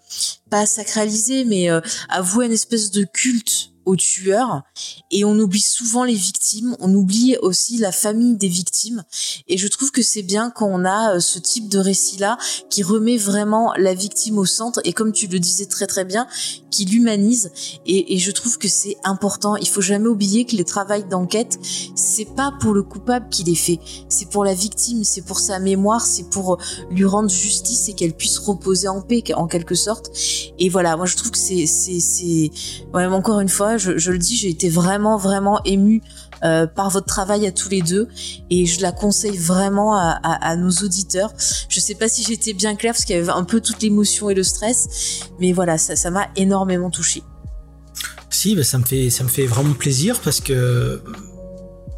pas 0.49 0.61
à 0.61 0.65
sacraliser, 0.65 1.45
mais 1.45 1.69
euh, 1.69 1.81
à 2.09 2.21
vouer 2.21 2.45
une 2.45 2.51
espèce 2.51 2.91
de 2.91 3.03
culte 3.03 3.74
aux 3.85 3.95
tueurs. 3.95 4.63
Et 5.11 5.25
on 5.25 5.37
oublie 5.39 5.61
souvent 5.61 6.03
les 6.03 6.13
victimes, 6.13 6.75
on 6.79 6.93
oublie 6.93 7.37
aussi 7.41 7.77
la 7.77 7.91
famille 7.91 8.35
des 8.35 8.47
victimes. 8.47 9.03
Et 9.47 9.57
je 9.57 9.67
trouve 9.67 9.91
que 9.91 10.01
c'est 10.01 10.23
bien 10.23 10.49
quand 10.49 10.67
on 10.67 10.85
a 10.85 11.15
euh, 11.15 11.19
ce 11.19 11.39
type 11.39 11.69
de 11.69 11.79
récit 11.79 12.17
là 12.17 12.37
qui 12.69 12.83
remet 12.83 13.17
vraiment 13.17 13.73
la 13.77 13.93
victime 13.93 14.37
au 14.37 14.45
centre 14.45 14.81
et 14.83 14.93
comme 14.93 15.11
tu 15.11 15.27
le 15.27 15.39
disais 15.39 15.65
très 15.65 15.87
très 15.87 16.05
bien, 16.05 16.27
qui 16.75 16.85
l'humanise. 16.85 17.51
Et, 17.85 18.17
je 18.17 18.31
trouve 18.31 18.57
que 18.57 18.67
c'est 18.67 18.97
important. 19.03 19.55
Il 19.55 19.67
faut 19.67 19.81
jamais 19.81 20.07
oublier 20.07 20.45
que 20.45 20.55
le 20.55 20.63
travail 20.63 21.05
d'enquête, 21.05 21.59
c'est 21.95 22.35
pas 22.35 22.53
pour 22.59 22.73
le 22.73 22.83
coupable 22.83 23.29
qu'il 23.29 23.49
est 23.49 23.55
fait, 23.55 23.79
c'est 24.09 24.29
pour 24.29 24.43
la 24.43 24.53
victime, 24.53 25.03
c'est 25.03 25.21
pour 25.21 25.39
sa 25.39 25.59
mémoire, 25.59 26.05
c'est 26.05 26.29
pour 26.29 26.57
lui 26.89 27.05
rendre 27.05 27.29
justice 27.29 27.87
et 27.89 27.93
qu'elle 27.93 28.13
puisse 28.13 28.37
reposer 28.39 28.87
en 28.87 29.01
paix 29.01 29.23
en 29.35 29.47
quelque 29.47 29.75
sorte. 29.75 30.11
Et 30.59 30.69
voilà, 30.69 30.97
moi 30.97 31.05
je 31.05 31.15
trouve 31.15 31.31
que 31.31 31.37
c'est 31.37 31.65
c'est 31.65 31.99
c'est 31.99 32.51
ouais, 32.93 33.05
encore 33.05 33.39
une 33.39 33.49
fois 33.49 33.74
je, 33.77 34.11
le 34.11 34.17
dis, 34.17 34.35
j'ai 34.35 34.49
été 34.49 34.69
vraiment, 34.69 35.17
vraiment 35.17 35.61
émue 35.63 36.01
euh, 36.43 36.67
par 36.67 36.89
votre 36.89 37.05
travail 37.05 37.47
à 37.47 37.51
tous 37.51 37.69
les 37.69 37.81
deux 37.81 38.07
et 38.49 38.65
je 38.65 38.81
la 38.81 38.91
conseille 38.91 39.37
vraiment 39.37 39.95
à, 39.95 40.55
nos 40.55 40.69
auditeurs. 40.69 41.33
Je 41.69 41.79
sais 41.79 41.95
pas 41.95 42.07
si 42.07 42.23
j'étais 42.23 42.53
bien 42.53 42.75
claire 42.75 42.93
parce 42.93 43.05
qu'il 43.05 43.15
y 43.15 43.19
avait 43.19 43.29
un 43.29 43.43
peu 43.43 43.61
toute 43.61 43.81
l'émotion 43.81 44.29
et 44.29 44.35
le 44.35 44.43
stress, 44.43 45.21
mais 45.39 45.53
voilà, 45.53 45.77
ça, 45.77 46.11
m'a 46.11 46.27
énormément 46.35 46.89
touché. 46.89 47.23
Si, 48.29 48.55
bah 48.55 48.63
ça 48.63 48.77
me 48.77 48.83
fait, 48.83 49.09
ça 49.09 49.23
me 49.23 49.29
fait 49.29 49.45
vraiment 49.45 49.73
plaisir 49.73 50.19
parce 50.19 50.41
que 50.41 51.01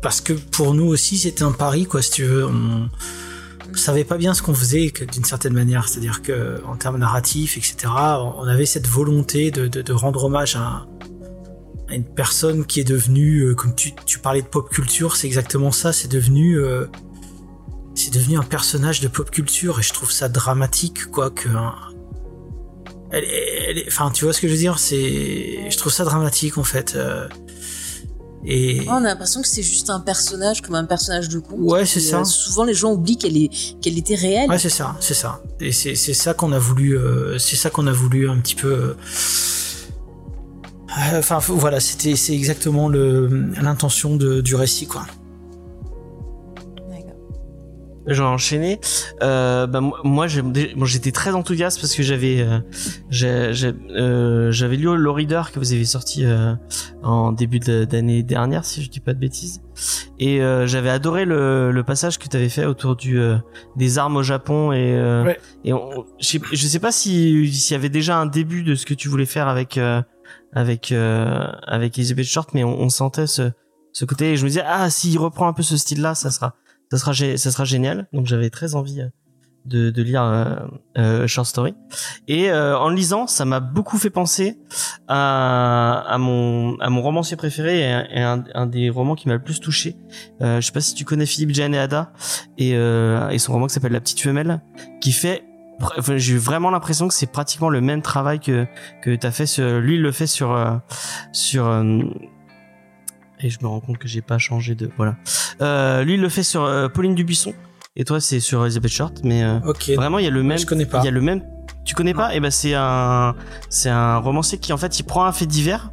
parce 0.02 0.22
que 0.22 0.34
pour 0.34 0.76
nous 0.76 0.86
aussi 0.86 1.18
c'était 1.18 1.44
un 1.44 1.52
pari 1.52 1.86
quoi, 1.86 2.02
si 2.02 2.12
tu 2.12 2.24
veux. 2.24 2.46
On, 2.46 2.90
savait 3.76 4.06
pas 4.06 4.18
bien 4.18 4.34
ce 4.34 4.42
qu'on 4.42 4.56
faisait 4.56 4.92
d'une 5.12 5.26
certaine 5.26 5.54
manière, 5.54 5.88
c'est-à-dire 5.88 6.24
que 6.24 6.60
en 6.66 6.76
termes 6.78 6.98
narratifs, 6.98 7.58
etc., 7.58 7.94
on 7.94 8.48
avait 8.48 8.66
cette 8.66 8.88
volonté 8.88 9.52
de 9.52 9.94
rendre 9.94 10.24
hommage 10.24 10.56
à, 10.56 10.88
à 11.90 11.96
une 11.96 12.04
personne 12.04 12.66
qui 12.66 12.80
est 12.80 12.84
devenue, 12.84 13.42
euh, 13.42 13.56
comme 13.56 13.74
tu, 13.74 13.94
tu, 14.06 14.20
parlais 14.20 14.42
de 14.42 14.48
pop 14.48 14.70
culture, 14.70 15.16
c'est 15.16 15.28
exactement 15.28 15.72
ça, 15.72 15.94
c'est 15.94 16.10
devenu, 16.10 16.60
euh, 16.60 16.86
c'est 17.96 18.14
devenu 18.14 18.38
un 18.38 18.44
personnage 18.44 19.00
de 19.00 19.08
pop 19.08 19.30
culture 19.32 19.80
et 19.80 19.84
je 19.84 19.94
trouve 19.94 20.12
ça 20.12 20.28
dramatique, 20.28 21.06
quoi, 21.12 21.30
que, 21.30 21.48
elle, 23.12 23.24
elle, 23.24 23.84
enfin, 23.88 24.12
tu 24.12 24.26
vois 24.26 24.34
ce 24.34 24.42
que 24.42 24.48
je 24.48 24.54
veux 24.54 24.60
dire, 24.60 24.80
c'est, 24.80 25.70
je 25.70 25.78
trouve 25.78 25.94
ça 25.94 26.04
dramatique 26.04 26.58
en 26.58 26.64
fait. 26.64 26.96
Euh, 26.96 27.28
et 28.46 28.82
on 28.88 28.98
a 28.98 29.00
l'impression 29.02 29.42
que 29.42 29.48
c'est 29.48 29.64
juste 29.64 29.90
un 29.90 30.00
personnage 30.00 30.62
comme 30.62 30.76
un 30.76 30.86
personnage 30.86 31.28
de 31.28 31.40
conte. 31.40 31.60
Ouais, 31.60 31.86
c'est 31.86 32.00
ça. 32.00 32.24
souvent 32.24 32.66
les 32.66 32.74
gens 32.74 32.92
oublient 32.94 33.18
qu'elle 33.18 33.36
est 33.36 33.50
qu'elle 33.82 33.98
était 33.98 34.16
réelle. 34.16 34.50
Ouais, 34.50 34.60
c'est 34.60 34.70
ça, 34.70 34.96
c'est 35.00 35.16
ça. 35.16 35.42
Et 35.60 35.72
c'est 35.72 35.96
ça 35.96 36.34
qu'on 36.34 36.52
a 36.52 36.60
voulu, 36.60 36.98
c'est 37.40 37.56
ça 37.56 37.70
qu'on 37.70 37.88
a 37.88 37.92
voulu 37.92 38.30
un 38.30 38.38
petit 38.40 38.56
peu 38.56 38.96
enfin 41.18 41.40
voilà, 41.40 41.80
c'était 41.80 42.16
c'est 42.16 42.34
exactement 42.34 42.90
l'intention 42.90 44.16
du 44.16 44.56
récit 44.56 44.88
quoi. 44.88 45.06
J'ai 48.08 48.24
enchaîné. 48.24 48.80
Euh, 49.22 49.68
bah, 49.68 49.82
moi, 49.82 50.28
j'étais 50.28 51.12
très 51.12 51.32
enthousiaste 51.32 51.82
parce 51.82 51.94
que 51.94 52.04
j'avais, 52.04 52.40
euh, 52.40 52.60
euh, 53.22 54.52
j'avais 54.52 54.78
lu 54.78 54.96
le 54.96 55.12
Reader 55.12 55.44
que 55.54 55.60
vous 55.60 55.74
avez 55.74 55.84
sorti 55.84 56.24
euh, 56.24 56.54
en 57.04 57.34
début 57.34 57.60
d'année 57.60 58.24
dernière, 58.24 58.64
si 58.64 58.82
je 58.82 58.90
dis 58.90 59.02
pas 59.02 59.14
de 59.14 59.20
bêtises. 59.20 59.62
Et 60.20 60.40
j'avais 60.66 60.90
adoré 60.90 61.26
le, 61.26 61.72
le, 61.72 61.84
passage 61.84 62.18
que 62.18 62.28
tu 62.28 62.36
avais 62.38 62.50
fait 62.50 62.66
autour 62.66 62.96
du 62.96 63.20
des 63.76 63.98
armes 64.00 64.16
au 64.16 64.24
Japon 64.24 64.72
et 64.72 64.96
ouais. 65.24 65.38
et 65.64 65.72
je, 66.20 66.28
sais, 66.28 66.40
je 66.52 66.68
sais 66.68 66.80
pas 66.80 66.92
si 66.92 67.54
s'il 67.54 67.74
y 67.74 67.78
avait 67.78 67.90
déjà 67.90 68.18
un 68.18 68.26
début 68.26 68.64
de 68.64 68.74
ce 68.74 68.88
que 68.88 68.96
tu 68.96 69.10
voulais 69.10 69.28
faire 69.28 69.48
avec 69.48 69.80
avec 70.54 70.92
euh, 70.92 71.48
avec 71.66 71.98
Elizabeth 71.98 72.26
Short, 72.26 72.54
mais 72.54 72.64
on, 72.64 72.80
on, 72.80 72.90
sentait 72.90 73.28
ce 73.28 73.52
ce 73.94 74.06
côté. 74.06 74.34
Et 74.34 74.38
je 74.38 74.44
me 74.44 74.50
disais 74.50 74.64
ah 74.66 74.90
s'il 74.90 75.18
reprend 75.20 75.48
un 75.48 75.54
peu 75.54 75.64
ce 75.64 75.78
style-là, 75.78 76.16
ça 76.16 76.32
sera 76.32 76.56
ça 76.92 76.98
sera 76.98 77.14
ça 77.14 77.52
sera 77.52 77.66
génial. 77.66 78.08
Donc 78.14 78.26
j'avais 78.26 78.50
très 78.50 78.76
envie 78.76 79.02
euh, 79.02 79.10
de, 79.68 79.90
de 79.90 80.02
lire 80.02 80.24
euh, 80.24 80.56
euh, 80.98 81.28
Short 81.28 81.48
Story. 81.48 81.76
Et 82.28 82.50
euh, 82.50 82.78
en 82.78 82.90
lisant, 82.90 83.28
ça 83.28 83.46
m'a 83.46 83.60
beaucoup 83.60 83.98
fait 83.98 84.10
penser 84.10 84.58
à, 85.08 86.04
à 86.08 86.18
mon 86.18 86.78
à 86.80 86.90
mon 86.90 87.02
romancier 87.02 87.38
préféré 87.38 87.82
et, 87.82 88.22
un, 88.22 88.44
un, 88.54 88.66
des 88.66 88.90
romans 88.90 89.16
qui 89.16 89.28
m'a 89.28 89.36
le 89.36 89.44
plus 89.44 89.60
touché. 89.60 89.96
Je 90.40 90.62
sais 90.62 90.72
pas 90.72 90.82
si 90.82 90.94
tu 90.94 91.06
connais 91.06 91.26
Philippe 91.26 91.54
Jane 91.54 91.76
et 91.76 91.80
Ada 91.80 92.14
et, 92.58 92.72
et 92.72 93.40
son 93.40 93.54
roman 93.54 93.68
qui 93.68 93.74
s'appelle 93.74 93.92
La 93.92 94.02
petite 94.02 94.22
femelle, 94.22 94.62
qui 95.02 95.12
fait 95.12 95.44
j'ai 96.16 96.38
vraiment 96.38 96.70
l'impression 96.72 97.08
que 97.08 97.14
c'est 97.14 97.32
pratiquement 97.32 97.70
le 97.70 97.82
même 97.82 98.02
travail 98.02 98.40
que 98.40 98.66
que 99.04 99.16
t'as 99.16 99.32
fait 99.32 99.46
sur 99.46 99.80
lui 99.80 99.96
il 99.96 100.02
le 100.02 100.12
fait 100.12 100.28
sur 100.28 100.52
euh, 100.56 100.76
sur 101.32 101.68
euh, 101.68 102.00
et 103.40 103.50
je 103.50 103.60
me 103.62 103.68
rends 103.68 103.80
compte 103.80 103.98
que 103.98 104.08
j'ai 104.08 104.22
pas 104.22 104.38
changé 104.38 104.74
de 104.76 104.90
voilà. 104.98 105.16
Euh, 105.62 106.04
lui 106.04 106.16
il 106.16 106.22
le 106.22 106.30
fait 106.30 106.44
sur 106.44 106.92
Pauline 106.94 107.16
Dubuisson 107.16 107.54
et 107.96 108.04
toi 108.06 108.20
c'est 108.20 108.40
sur 108.40 108.64
Elizabeth 108.66 108.92
Short 108.92 109.22
mais 109.24 109.44
vraiment 109.96 110.20
il 110.20 110.26
y 110.26 110.28
a 110.28 110.32
le 110.32 110.44
même 110.44 110.58
je 110.58 110.66
connais 110.66 110.86
pas. 110.86 111.00
il 111.00 111.06
y 111.06 111.08
a 111.08 111.12
le 111.12 111.22
même 111.22 111.44
tu 111.86 111.96
connais 111.96 112.14
pas? 112.14 112.36
Et 112.36 112.42
ben 112.42 112.52
c'est 112.52 112.74
un 112.76 113.34
c'est 113.70 113.90
un 113.90 114.18
romancier 114.18 114.58
qui 114.58 114.74
en 114.74 114.78
fait 114.78 115.00
il 115.00 115.04
prend 115.04 115.26
un 115.26 115.32
fait 115.32 115.46
divers 115.46 115.92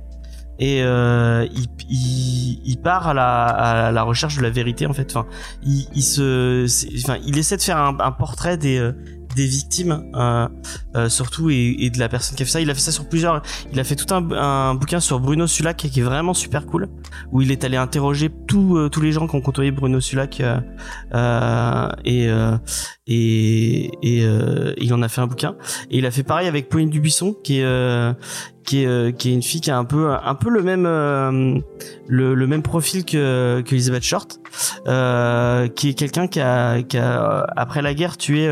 et 0.58 0.82
euh, 0.82 1.46
il, 1.52 1.66
il, 1.88 2.60
il 2.64 2.80
part 2.80 3.08
à 3.08 3.14
la, 3.14 3.44
à 3.46 3.92
la 3.92 4.02
recherche 4.02 4.36
de 4.36 4.42
la 4.42 4.50
vérité 4.50 4.86
en 4.86 4.92
fait. 4.92 5.14
Enfin 5.14 5.26
il, 5.62 5.86
il 5.94 6.02
se 6.02 6.64
enfin 7.04 7.18
il 7.24 7.38
essaie 7.38 7.56
de 7.56 7.62
faire 7.62 7.76
un, 7.78 7.96
un 8.00 8.12
portrait 8.12 8.56
des 8.56 8.90
des 9.34 9.46
victimes 9.46 10.04
euh, 10.14 10.48
euh, 10.96 11.08
surtout 11.08 11.50
et, 11.50 11.76
et 11.78 11.90
de 11.90 11.98
la 11.98 12.08
personne 12.08 12.36
qui 12.36 12.42
a 12.42 12.46
fait 12.46 12.52
ça. 12.52 12.60
Il 12.60 12.70
a 12.70 12.74
fait 12.74 12.80
ça 12.80 12.92
sur 12.92 13.08
plusieurs 13.08 13.42
il 13.72 13.80
a 13.80 13.84
fait 13.84 13.96
tout 13.96 14.12
un, 14.14 14.30
un 14.32 14.74
bouquin 14.74 15.00
sur 15.00 15.20
Bruno 15.20 15.46
Sulac 15.46 15.76
qui 15.76 16.00
est 16.00 16.02
vraiment 16.02 16.34
super 16.34 16.66
cool 16.66 16.88
où 17.32 17.42
il 17.42 17.50
est 17.50 17.64
allé 17.64 17.76
interroger 17.76 18.30
tous 18.46 18.76
euh, 18.76 18.88
tous 18.88 19.00
les 19.00 19.12
gens 19.12 19.26
qui 19.26 19.36
ont 19.36 19.40
côtoyé 19.40 19.70
Bruno 19.70 20.00
Sulac 20.00 20.40
et 20.40 22.30
et 23.06 23.90
il 24.78 24.94
en 24.94 25.02
a 25.02 25.08
fait 25.08 25.20
un 25.20 25.26
bouquin. 25.26 25.56
Et 25.90 25.98
il 25.98 26.06
a 26.06 26.10
fait 26.10 26.22
pareil 26.22 26.48
avec 26.48 26.68
Pauline 26.68 26.90
Dubuisson 26.90 27.34
qui 27.44 27.60
est 27.60 28.14
qui 28.64 28.84
est 28.84 29.16
qui 29.16 29.30
est 29.30 29.34
une 29.34 29.42
fille 29.42 29.60
qui 29.60 29.70
a 29.70 29.78
un 29.78 29.84
peu 29.84 30.12
un 30.12 30.34
peu 30.34 30.50
le 30.50 30.62
même 30.62 30.86
euh, 30.86 31.58
le, 32.08 32.34
le 32.34 32.46
même 32.46 32.62
profil 32.62 33.04
que 33.04 33.62
que 33.64 33.74
Elizabeth 33.74 34.02
Short 34.02 34.40
euh, 34.86 35.68
qui 35.68 35.90
est 35.90 35.94
quelqu'un 35.94 36.26
qui 36.26 36.40
a 36.40 36.82
qui 36.82 36.98
a 36.98 37.46
après 37.56 37.82
la 37.82 37.94
guerre 37.94 38.16
tué 38.16 38.48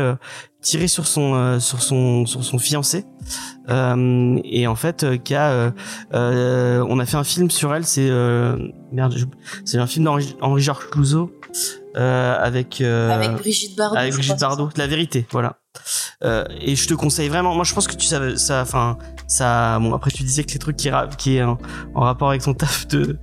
tiré 0.63 0.87
sur 0.87 1.05
son 1.05 1.35
euh, 1.35 1.59
sur 1.59 1.81
son 1.83 2.25
sur 2.25 2.43
son 2.43 2.57
fiancé 2.57 3.05
euh, 3.69 4.39
et 4.43 4.65
en 4.65 4.75
fait 4.75 5.03
euh, 5.03 5.17
qui 5.17 5.35
a 5.35 5.51
euh, 5.51 5.71
euh, 6.13 6.85
on 6.89 6.99
a 6.99 7.05
fait 7.05 7.17
un 7.17 7.23
film 7.23 7.51
sur 7.51 7.75
elle 7.75 7.85
c'est 7.85 8.09
euh, 8.09 8.57
merde 8.91 9.15
c'est 9.65 9.77
un 9.77 9.87
film 9.87 10.05
d'Henri 10.05 10.35
Henri 10.41 10.61
Georges 10.61 10.89
Clouzot 10.89 11.31
euh, 11.95 12.35
avec 12.39 12.81
euh, 12.81 13.11
Avec 13.11 13.31
Brigitte 13.33 13.77
Bardot. 13.77 13.97
avec 13.97 14.13
Brigitte 14.13 14.39
Bardot, 14.39 14.69
la 14.75 14.87
vérité, 14.87 15.27
voilà. 15.31 15.57
Euh, 16.23 16.43
et 16.59 16.75
je 16.75 16.87
te 16.87 16.95
conseille 16.95 17.29
vraiment. 17.29 17.53
Moi, 17.53 17.63
je 17.63 17.73
pense 17.75 17.87
que 17.87 17.95
tu 17.95 18.07
savais 18.07 18.37
ça. 18.37 18.63
Enfin, 18.63 18.97
ça. 19.27 19.77
Bon, 19.79 19.93
après, 19.93 20.09
tu 20.09 20.23
disais 20.23 20.43
que 20.43 20.53
les 20.53 20.57
trucs 20.59 20.77
qui, 20.77 20.89
qui 21.19 21.35
est 21.35 21.43
en, 21.43 21.59
en 21.93 22.01
rapport 22.01 22.29
avec 22.29 22.41
ton 22.41 22.55
taf 22.55 22.87
te 22.87 23.17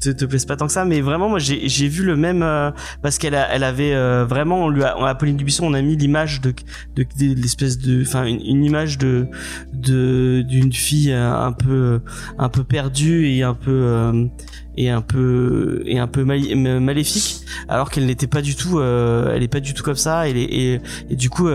te, 0.00 0.10
te, 0.10 0.24
plaisent 0.24 0.44
pas 0.44 0.56
tant 0.56 0.66
que 0.66 0.72
ça, 0.72 0.84
mais 0.84 1.00
vraiment, 1.00 1.28
moi, 1.28 1.38
j'ai 1.38 1.88
vu 1.88 2.04
le 2.04 2.16
même 2.16 2.42
euh, 2.42 2.70
parce 3.02 3.18
qu'elle 3.18 3.34
elle 3.34 3.64
avait 3.64 3.94
euh, 3.94 4.24
vraiment. 4.24 4.64
On 4.64 4.68
lui 4.68 4.82
a, 4.82 4.96
à 4.96 5.14
Pauline 5.14 5.36
Dubuisson, 5.36 5.66
on 5.66 5.74
a 5.74 5.82
mis 5.82 5.96
l'image 5.96 6.40
de 6.40 6.54
de, 6.96 7.04
l'espèce 7.20 7.78
de, 7.78 8.02
enfin, 8.02 8.24
une, 8.24 8.64
image 8.64 8.98
de 8.98 9.28
d'une 9.72 10.72
fille 10.72 11.12
euh, 11.12 11.32
un 11.32 11.52
peu 11.52 12.00
un 12.38 12.48
peu 12.48 12.64
perdue 12.64 13.28
et 13.28 13.42
un 13.42 13.54
peu 13.54 14.28
et 14.76 14.90
un 14.90 15.00
peu 15.00 15.82
et 15.86 15.98
un 15.98 16.06
peu 16.06 16.24
maléfique 16.24 17.44
alors 17.68 17.90
qu'elle 17.90 18.06
n'était 18.06 18.26
pas 18.26 18.42
du 18.42 18.54
tout 18.54 18.80
elle 18.80 19.42
est 19.42 19.48
pas 19.48 19.60
du 19.60 19.74
tout 19.74 19.82
comme 19.82 19.96
ça 19.96 20.28
et, 20.28 20.80
du 21.10 21.30
coup 21.30 21.48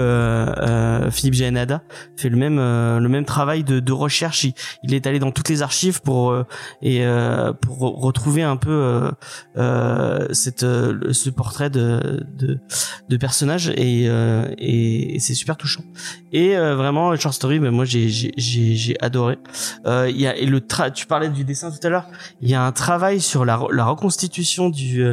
Philippe 1.12 1.34
Gianada 1.34 1.84
fait 2.18 2.30
le 2.30 2.38
même 2.38 2.58
le 2.58 3.08
même 3.08 3.26
travail 3.26 3.64
de, 3.64 3.92
recherche 3.92 4.46
il, 4.84 4.94
est 4.94 5.08
allé 5.08 5.20
dans 5.20 5.32
toutes 5.32 5.50
les 5.50 5.62
archives 5.62 6.02
pour 6.02 6.36
retrouver 8.04 8.44
un 8.44 8.58
peu 8.58 8.72
euh, 8.72 9.12
euh, 9.58 10.28
cette 10.32 10.64
euh, 10.64 11.12
ce 11.12 11.30
portrait 11.30 11.70
de 11.70 12.24
de, 12.38 12.60
de 13.10 13.18
personnage 13.18 13.70
et 13.70 14.06
et, 14.58 15.16
et 15.16 15.20
c'est 15.20 15.34
super 15.34 15.58
touchant. 15.58 15.84
Et 16.32 16.56
vraiment 16.56 17.16
short 17.16 17.36
story 17.36 17.60
ben 17.60 17.72
moi 17.72 17.86
j'ai 17.86 18.10
j'ai 18.10 18.32
j'ai 18.38 18.96
adoré. 19.02 19.38
Il 19.86 20.20
y 20.20 20.28
a 20.28 20.36
et 20.36 20.46
le 20.46 20.62
tra 20.62 20.92
tu 20.92 21.06
parlais 21.06 21.30
du 21.30 21.44
dessin 21.44 21.72
tout 21.72 21.86
à 21.86 21.90
l'heure. 21.90 22.08
Il 22.42 22.50
y 22.50 22.56
a 22.56 22.64
un 22.64 22.72
travail 22.72 23.22
sur 23.22 23.46
la, 23.46 23.60
la 23.72 23.86
reconstitution 23.86 24.70
du 24.70 25.04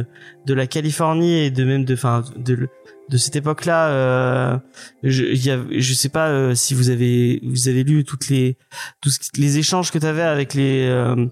de 0.45 0.53
la 0.53 0.67
Californie 0.67 1.39
et 1.39 1.51
de 1.51 1.63
même 1.63 1.85
de 1.85 1.93
enfin 1.93 2.23
de 2.35 2.67
de 3.11 3.17
cette 3.17 3.35
époque-là 3.35 3.89
euh, 3.89 4.57
je 5.03 5.25
il 5.25 5.45
y 5.45 5.51
a, 5.51 5.59
je 5.69 5.93
sais 5.93 6.07
pas 6.07 6.29
euh, 6.29 6.55
si 6.55 6.73
vous 6.73 6.89
avez 6.89 7.41
vous 7.43 7.67
avez 7.67 7.83
lu 7.83 8.05
toutes 8.05 8.29
les 8.29 8.57
tous 9.01 9.17
les 9.37 9.57
échanges 9.57 9.91
que 9.91 9.99
tu 9.99 10.05
avais 10.05 10.21
avec 10.21 10.53
les 10.53 10.87
euh, 10.89 11.25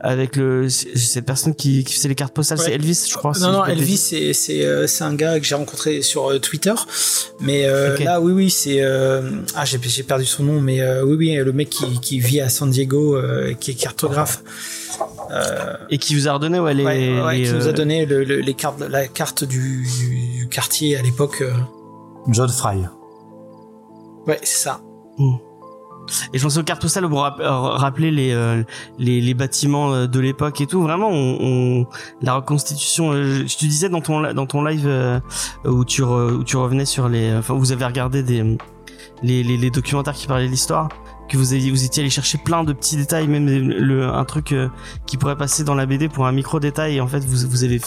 avec 0.00 0.36
le 0.36 0.68
cette 0.68 1.26
personne 1.26 1.54
qui, 1.54 1.82
qui 1.82 1.94
faisait 1.94 2.08
les 2.08 2.14
cartes 2.14 2.34
postales 2.34 2.54
Ouais. 2.54 2.66
c'est 2.66 2.74
Elvis 2.74 3.06
je 3.10 3.16
crois 3.16 3.32
Non, 3.40 3.50
non, 3.50 3.64
Elvis, 3.64 3.96
c'est 3.96 4.32
c'est 4.32 4.86
c'est 4.86 5.02
un 5.02 5.14
gars 5.14 5.40
que 5.40 5.44
j'ai 5.44 5.56
rencontré 5.56 6.02
sur 6.02 6.40
Twitter. 6.40 6.74
Mais 7.40 7.66
là, 7.66 8.20
oui, 8.20 8.32
oui, 8.32 8.50
c'est 8.50 8.80
ah 8.84 9.64
j'ai 9.64 9.80
j'ai 9.82 10.02
perdu 10.04 10.24
son 10.24 10.44
nom, 10.44 10.60
mais 10.60 10.78
oui, 11.00 11.16
oui, 11.16 11.34
le 11.34 11.52
mec 11.52 11.70
qui 11.70 11.98
qui 12.00 12.20
vit 12.20 12.40
à 12.40 12.48
San 12.48 12.70
Diego, 12.70 13.18
qui 13.58 13.72
est 13.72 13.74
cartographe. 13.74 14.40
Euh, 15.30 15.74
et 15.90 15.98
qui 15.98 16.14
vous 16.14 16.28
a 16.28 16.32
redonné 16.32 16.58
ouais 16.60 16.74
les, 16.74 16.84
ouais, 16.84 17.22
ouais, 17.22 17.38
les, 17.38 17.44
qui 17.44 17.52
nous 17.52 17.66
a 17.66 17.70
euh, 17.70 17.72
donné 17.72 18.06
le, 18.06 18.24
le- 18.24 18.40
les 18.40 18.54
cartes, 18.54 18.80
la 18.80 19.06
carte 19.08 19.44
du, 19.44 19.86
du 20.38 20.48
quartier 20.50 20.96
à 20.96 21.02
l'époque. 21.02 21.38
euh. 21.42 21.52
John 22.28 22.48
Fry. 22.48 22.78
Ouais, 24.26 24.38
c'est 24.42 24.64
ça. 24.64 24.80
Et 26.34 26.38
je 26.38 26.42
pense 26.42 26.56
aux 26.58 26.62
cartes 26.62 26.82
postales 26.82 27.08
pour 27.08 27.20
rap- 27.22 27.40
rappeler 27.40 28.10
les, 28.10 28.32
euh, 28.32 28.62
les 28.98 29.22
les 29.22 29.32
bâtiments 29.34 30.06
de 30.06 30.20
l'époque 30.20 30.60
et 30.60 30.66
tout. 30.66 30.82
Vraiment, 30.82 31.08
on, 31.08 31.38
on- 31.80 31.86
la 32.20 32.34
reconstitution. 32.34 33.12
euh, 33.12 33.44
je 33.46 33.56
te 33.56 33.64
disais 33.64 33.88
dans 33.88 34.02
ton 34.02 34.32
dans 34.34 34.46
ton 34.46 34.62
live 34.64 34.86
euh, 34.86 35.18
où 35.64 35.84
tu 35.84 36.02
re- 36.02 36.32
où 36.32 36.44
tu 36.44 36.56
revenais 36.58 36.84
sur 36.84 37.08
les. 37.08 37.34
Enfin, 37.34 37.54
vous 37.54 37.72
avez 37.72 37.84
regardé 37.86 38.22
des 38.22 38.42
les, 39.22 39.42
les, 39.42 39.56
les 39.56 39.70
documentaires 39.70 40.12
qui 40.14 40.26
parlaient 40.26 40.44
de 40.46 40.50
l'histoire. 40.50 40.88
Que 41.28 41.38
vous 41.38 41.54
étiez 41.54 42.02
allé 42.02 42.10
chercher 42.10 42.38
plein 42.38 42.64
de 42.64 42.72
petits 42.72 42.96
détails, 42.96 43.28
même 43.28 43.48
le, 43.48 44.06
un 44.06 44.24
truc 44.24 44.52
euh, 44.52 44.68
qui 45.06 45.16
pourrait 45.16 45.36
passer 45.36 45.64
dans 45.64 45.74
la 45.74 45.86
BD 45.86 46.08
pour 46.08 46.26
un 46.26 46.32
micro 46.32 46.60
détail. 46.60 46.96
Et 46.96 47.00
en 47.00 47.06
fait, 47.06 47.24
vous 47.24 47.48
vous 47.48 47.64
avez 47.64 47.80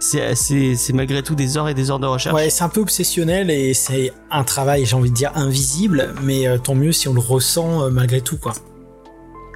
c'est 0.00 0.92
malgré 0.92 1.22
tout 1.22 1.34
des 1.34 1.56
heures 1.56 1.68
et 1.68 1.74
des 1.74 1.90
heures 1.90 2.00
de 2.00 2.06
recherche. 2.06 2.34
Ouais, 2.34 2.50
c'est 2.50 2.64
un 2.64 2.68
peu 2.68 2.80
obsessionnel 2.80 3.50
et 3.50 3.72
c'est 3.74 4.12
un 4.30 4.44
travail, 4.44 4.84
j'ai 4.84 4.96
envie 4.96 5.10
de 5.10 5.14
dire, 5.14 5.32
invisible, 5.34 6.14
mais 6.22 6.46
euh, 6.46 6.58
tant 6.58 6.74
mieux 6.74 6.92
si 6.92 7.08
on 7.08 7.14
le 7.14 7.20
ressent 7.20 7.84
euh, 7.84 7.90
malgré 7.90 8.20
tout, 8.20 8.38
quoi. 8.38 8.52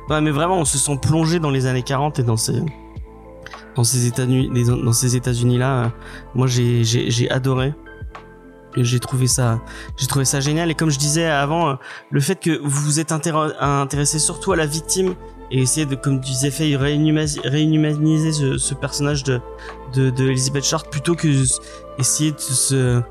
Ouais, 0.09 0.21
mais 0.21 0.31
vraiment, 0.31 0.59
on 0.59 0.65
se 0.65 0.79
sent 0.79 0.99
plongé 1.01 1.39
dans 1.39 1.51
les 1.51 1.67
années 1.67 1.83
40 1.83 2.19
et 2.19 2.23
dans 2.23 2.37
ces 2.37 2.61
dans 3.77 3.85
ces 3.85 4.07
États-Unis, 4.07 4.65
dans 4.65 4.93
ces 4.93 5.17
États-Unis 5.17 5.59
là. 5.59 5.93
Moi, 6.35 6.47
j'ai 6.49 7.31
adoré. 7.31 7.73
J'ai 8.77 9.01
trouvé 9.01 9.27
ça, 9.27 9.61
j'ai 9.97 10.07
trouvé 10.07 10.25
ça 10.25 10.41
génial. 10.41 10.71
Et 10.71 10.75
comme 10.75 10.91
je 10.91 10.99
disais 10.99 11.27
avant, 11.27 11.71
euh, 11.71 11.75
le 12.11 12.21
fait 12.21 12.37
que 12.37 12.59
vous 12.63 12.83
vous 12.83 13.01
êtes 13.01 13.11
intér- 13.11 13.55
intéressé 13.61 14.19
surtout 14.19 14.53
à 14.53 14.57
la 14.57 14.67
victime 14.67 15.15
et 15.51 15.61
essayer 15.63 15.85
de, 15.87 15.97
comme 15.97 16.21
tu 16.21 16.31
disais, 16.31 16.53
fait 16.53 16.77
réinhumaniser, 16.77 17.41
réinhumaniser 17.45 18.33
ce, 18.33 18.59
ce 18.59 18.75
personnage 18.75 19.25
de, 19.25 19.41
de 19.95 20.11
de 20.11 20.29
Elizabeth 20.29 20.65
Short 20.65 20.89
plutôt 20.91 21.17
que 21.17 21.29
essayer 21.99 22.31
de 22.31 22.39
se 22.39 23.03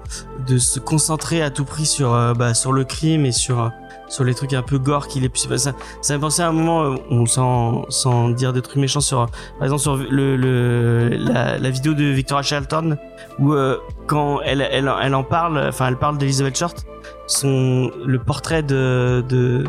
de 0.48 0.58
se 0.58 0.80
concentrer 0.80 1.42
à 1.42 1.50
tout 1.50 1.66
prix 1.66 1.86
sur 1.86 2.14
euh, 2.14 2.34
bah, 2.34 2.54
sur 2.54 2.72
le 2.72 2.86
crime 2.86 3.26
et 3.26 3.34
sur 3.34 3.62
euh, 3.64 3.70
sur 4.10 4.24
les 4.26 4.34
trucs 4.34 4.54
un 4.54 4.62
peu 4.62 4.78
gore 4.78 5.08
qu'il 5.08 5.24
est 5.24 5.30
plus 5.30 5.48
ça 5.58 5.74
ça 6.02 6.14
m'a 6.14 6.20
pensé 6.20 6.42
à 6.42 6.48
un 6.50 6.52
moment 6.52 6.84
euh, 6.84 6.96
on 7.10 7.26
sans 7.26 7.86
sans 7.90 8.30
dire 8.30 8.52
des 8.52 8.62
trucs 8.62 8.78
méchants 8.78 9.00
sur 9.00 9.28
par 9.58 9.64
exemple 9.64 9.82
sur 9.82 9.96
le, 9.96 10.36
le 10.36 11.10
la, 11.18 11.58
la 11.58 11.70
vidéo 11.70 11.94
de 11.94 12.04
Victoria 12.04 12.42
Charlton 12.44 12.98
où 13.40 13.54
euh, 13.54 13.78
quand 14.08 14.42
elle, 14.42 14.62
elle 14.62 14.92
elle 15.02 15.16
en 15.16 15.24
parle 15.24 15.58
enfin 15.68 15.88
elle 15.88 15.98
parle 15.98 16.18
d'Elizabeth 16.18 16.58
Short 16.58 16.86
son 17.28 17.92
le 18.06 18.20
portrait 18.20 18.64
de 18.64 19.24
de 19.30 19.64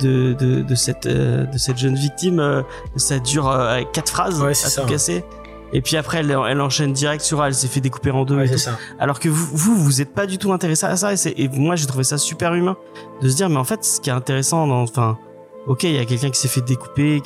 de, 0.00 0.32
de, 0.32 0.62
de 0.62 0.74
cette 0.74 1.06
euh, 1.06 1.44
de 1.44 1.58
cette 1.58 1.76
jeune 1.76 1.96
victime 1.96 2.40
euh, 2.40 2.62
ça 2.96 3.18
dure 3.18 3.48
euh, 3.50 3.80
quatre 3.92 4.10
phrases 4.10 4.40
Ouais, 4.40 4.52
à 4.52 4.70
tout 4.70 4.88
casser 4.88 5.24
et 5.72 5.80
puis 5.80 5.96
après 5.96 6.18
elle, 6.18 6.36
elle 6.48 6.60
enchaîne 6.60 6.92
direct 6.92 7.22
sur 7.22 7.44
elle 7.44 7.54
s'est 7.54 7.68
fait 7.68 7.80
découper 7.80 8.10
en 8.10 8.24
deux 8.24 8.36
Ouais, 8.36 8.52
et 8.52 8.58
ça. 8.58 8.78
Alors 8.98 9.20
que 9.20 9.28
vous, 9.28 9.56
vous, 9.56 9.76
vous 9.76 10.00
êtes 10.00 10.14
pas 10.14 10.26
du 10.26 10.38
tout 10.38 10.52
intéressé 10.52 10.86
à 10.86 10.96
ça. 10.96 11.12
Et, 11.36 11.48
moi, 11.48 11.76
j'ai 11.76 11.86
trouvé 11.86 12.04
ça 12.04 12.18
super 12.18 12.54
humain 12.54 12.76
de 13.20 13.28
se 13.28 13.36
dire, 13.36 13.48
mais 13.48 13.56
en 13.56 13.64
fait, 13.64 13.84
ce 13.84 14.00
qui 14.00 14.10
est 14.10 14.12
intéressant 14.12 14.70
enfin, 14.70 15.18
ok, 15.66 15.84
il 15.84 15.94
y 15.94 15.98
a 15.98 16.04
quelqu'un 16.04 16.30
qui 16.30 16.40
s'est 16.40 16.48
fait 16.48 16.60
découper, 16.60 17.20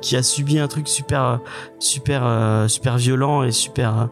qui, 0.00 0.16
a 0.16 0.22
subi 0.22 0.58
un 0.58 0.68
truc 0.68 0.88
super, 0.88 1.40
super, 1.78 2.22
euh, 2.24 2.68
super 2.68 2.96
violent 2.96 3.42
et 3.42 3.52
super, 3.52 4.08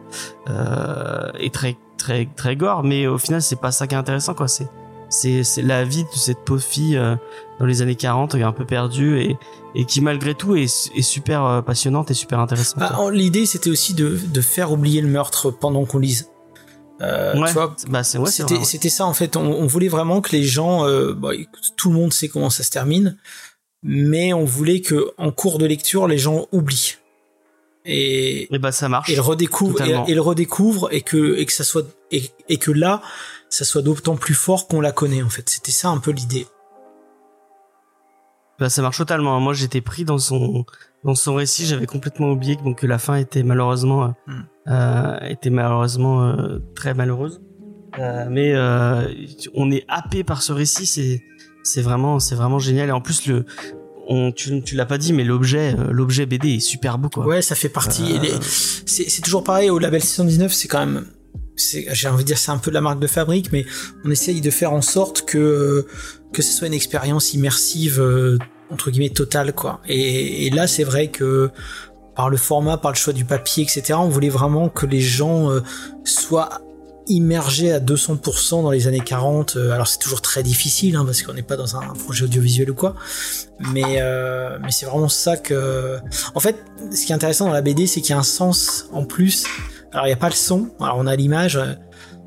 euh, 0.49 1.31
et 1.39 1.49
très, 1.49 1.77
très, 1.97 2.27
très 2.35 2.55
gore. 2.55 2.83
Mais 2.83 3.07
au 3.07 3.17
final, 3.17 3.41
c'est 3.41 3.59
pas 3.59 3.71
ça 3.71 3.87
qui 3.87 3.95
est 3.95 3.97
intéressant, 3.97 4.33
quoi. 4.33 4.47
C'est, 4.47 4.67
c'est, 5.09 5.43
la 5.61 5.83
vie 5.83 6.03
de 6.03 6.17
cette 6.17 6.39
pauvre 6.39 6.61
fille 6.61 6.97
euh, 6.97 7.15
dans 7.59 7.65
les 7.65 7.81
années 7.81 7.95
40, 7.95 8.35
un 8.35 8.51
peu 8.51 8.65
perdue 8.65 9.19
et, 9.19 9.37
et 9.75 9.85
qui 9.85 10.01
malgré 10.01 10.35
tout 10.35 10.55
est, 10.55 10.91
est 10.95 11.01
super 11.01 11.43
euh, 11.45 11.61
passionnante 11.61 12.11
et 12.11 12.13
super 12.13 12.39
intéressante. 12.39 12.79
Bah, 12.79 12.97
L'idée, 13.11 13.45
c'était 13.45 13.69
aussi 13.69 13.93
de, 13.93 14.19
de 14.33 14.41
faire 14.41 14.71
oublier 14.71 15.01
le 15.01 15.07
meurtre 15.07 15.51
pendant 15.51 15.85
qu'on 15.85 15.99
lise. 15.99 16.29
Euh, 17.01 17.39
ouais, 17.39 17.47
tu 17.47 17.53
vois, 17.53 17.75
bah, 17.89 17.99
ouais, 17.99 18.31
c'était 18.31 18.55
ouais. 18.55 18.89
ça 18.89 19.05
en 19.05 19.13
fait. 19.13 19.35
On, 19.35 19.41
on 19.41 19.67
voulait 19.67 19.87
vraiment 19.87 20.21
que 20.21 20.31
les 20.31 20.43
gens, 20.43 20.85
euh, 20.87 21.13
bah, 21.13 21.29
tout 21.75 21.89
le 21.89 21.95
monde 21.95 22.11
sait 22.11 22.27
comment 22.27 22.49
ça 22.49 22.63
se 22.63 22.71
termine, 22.71 23.17
mais 23.83 24.33
on 24.33 24.45
voulait 24.45 24.81
que 24.81 25.11
en 25.17 25.31
cours 25.31 25.59
de 25.59 25.65
lecture, 25.67 26.07
les 26.07 26.17
gens 26.17 26.47
oublient 26.51 26.97
et 27.85 28.53
Et 28.53 28.59
bah, 28.59 28.71
ça 28.71 28.89
marche. 28.89 29.09
et 29.09 29.15
le 29.15 29.21
redécouvrent 29.21 29.81
et, 29.81 30.11
et 30.11 30.15
le 30.15 30.21
redécouvrent 30.21 30.89
et 30.91 31.01
que 31.01 31.37
et 31.37 31.45
que 31.45 31.53
ça 31.53 31.63
soit 31.63 31.85
et, 32.11 32.23
et 32.49 32.57
que 32.57 32.71
là 32.71 33.01
ça 33.49 33.65
soit 33.65 33.81
d'autant 33.81 34.15
plus 34.15 34.33
fort 34.33 34.67
qu'on 34.67 34.81
la 34.81 34.91
connaît 34.91 35.23
en 35.23 35.29
fait. 35.29 35.49
C'était 35.49 35.71
ça 35.71 35.89
un 35.89 35.97
peu 35.97 36.11
l'idée. 36.11 36.47
Bah, 38.59 38.69
ça 38.69 38.81
marche 38.81 38.97
totalement. 38.97 39.39
Moi, 39.39 39.53
j'étais 39.53 39.81
pris 39.81 40.03
dans 40.03 40.17
son 40.17 40.65
dans 41.03 41.15
son 41.15 41.35
récit. 41.35 41.65
J'avais 41.65 41.85
complètement 41.85 42.31
oublié 42.31 42.57
que, 42.75 42.87
la 42.87 42.97
fin 42.97 43.15
était 43.15 43.43
malheureusement 43.43 44.03
euh, 44.03 44.07
Hmm. 44.27 44.41
euh, 44.67 45.19
était 45.29 45.49
malheureusement 45.51 46.23
euh, 46.23 46.59
très 46.75 46.93
malheureuse. 46.93 47.41
Euh, 47.99 48.25
mais 48.29 48.53
euh, 48.53 49.07
on 49.53 49.71
est 49.71 49.85
happé 49.87 50.23
par 50.23 50.41
ce 50.41 50.51
récit. 50.53 50.85
C'est 50.85 51.23
c'est 51.63 51.81
vraiment 51.81 52.19
c'est 52.19 52.35
vraiment 52.35 52.59
génial. 52.59 52.89
Et 52.89 52.91
en 52.91 53.01
plus 53.01 53.27
le 53.27 53.45
on, 54.09 54.31
tu, 54.31 54.61
tu 54.63 54.75
l'as 54.75 54.85
pas 54.85 54.97
dit, 54.97 55.11
mais 55.11 55.25
l'objet, 55.25 55.75
l'objet 55.91 56.25
BD 56.25 56.55
est 56.55 56.59
super 56.61 56.97
beau, 56.97 57.09
quoi. 57.09 57.25
Ouais, 57.25 57.41
ça 57.41 57.55
fait 57.55 57.67
partie. 57.67 58.17
Euh, 58.17 58.37
c'est 58.85 59.21
toujours 59.21 59.43
pareil 59.43 59.69
au 59.69 59.79
label 59.79 60.01
619, 60.01 60.53
c'est 60.53 60.69
quand 60.69 60.79
même. 60.79 61.05
J'ai 61.57 62.07
envie 62.07 62.23
de 62.23 62.27
dire 62.27 62.37
c'est 62.37 62.51
un 62.51 62.59
peu 62.59 62.71
de 62.71 62.75
la 62.75 62.81
marque 62.81 62.99
de 62.99 63.07
fabrique, 63.07 63.51
mais 63.51 63.65
on 64.05 64.11
essaye 64.11 64.41
de 64.41 64.51
faire 64.51 64.73
en 64.73 64.81
sorte 64.81 65.23
que 65.23 65.85
que 66.33 66.41
ce 66.41 66.53
soit 66.53 66.67
une 66.67 66.73
expérience 66.73 67.33
immersive 67.33 67.99
euh, 67.99 68.37
entre 68.69 68.91
guillemets 68.91 69.09
totale 69.09 69.53
quoi. 69.53 69.81
Et, 69.87 70.45
et 70.45 70.49
là 70.51 70.67
c'est 70.67 70.83
vrai 70.83 71.07
que 71.09 71.49
par 72.15 72.29
le 72.29 72.37
format, 72.37 72.77
par 72.77 72.91
le 72.91 72.97
choix 72.97 73.13
du 73.13 73.25
papier, 73.25 73.63
etc. 73.63 73.93
On 73.93 74.09
voulait 74.09 74.29
vraiment 74.29 74.69
que 74.69 74.85
les 74.85 75.01
gens 75.01 75.51
euh, 75.51 75.61
soient 76.03 76.61
immergés 77.07 77.71
à 77.71 77.79
200% 77.79 78.63
dans 78.63 78.71
les 78.71 78.87
années 78.87 78.99
40. 78.99 79.55
Euh, 79.55 79.71
Alors 79.71 79.87
c'est 79.87 79.99
toujours 79.99 80.21
très 80.21 80.43
difficile 80.43 80.95
hein, 80.95 81.05
parce 81.05 81.21
qu'on 81.21 81.33
n'est 81.33 81.43
pas 81.43 81.57
dans 81.57 81.75
un 81.75 81.93
projet 81.93 82.25
audiovisuel 82.25 82.71
ou 82.71 82.75
quoi, 82.75 82.95
mais 83.59 84.01
euh, 84.01 84.57
mais 84.61 84.71
c'est 84.71 84.85
vraiment 84.85 85.09
ça 85.09 85.37
que. 85.37 85.97
En 86.35 86.39
fait, 86.39 86.57
ce 86.91 87.05
qui 87.05 87.11
est 87.11 87.15
intéressant 87.15 87.45
dans 87.45 87.53
la 87.53 87.61
BD, 87.61 87.87
c'est 87.87 88.01
qu'il 88.01 88.11
y 88.11 88.13
a 88.13 88.19
un 88.19 88.23
sens 88.23 88.87
en 88.91 89.05
plus. 89.05 89.45
Alors 89.93 90.05
il 90.05 90.09
n'y 90.09 90.13
a 90.13 90.17
pas 90.17 90.29
le 90.29 90.33
son. 90.35 90.69
Alors 90.79 90.95
on 90.97 91.07
a 91.07 91.15
l'image. 91.15 91.55
euh, 91.57 91.73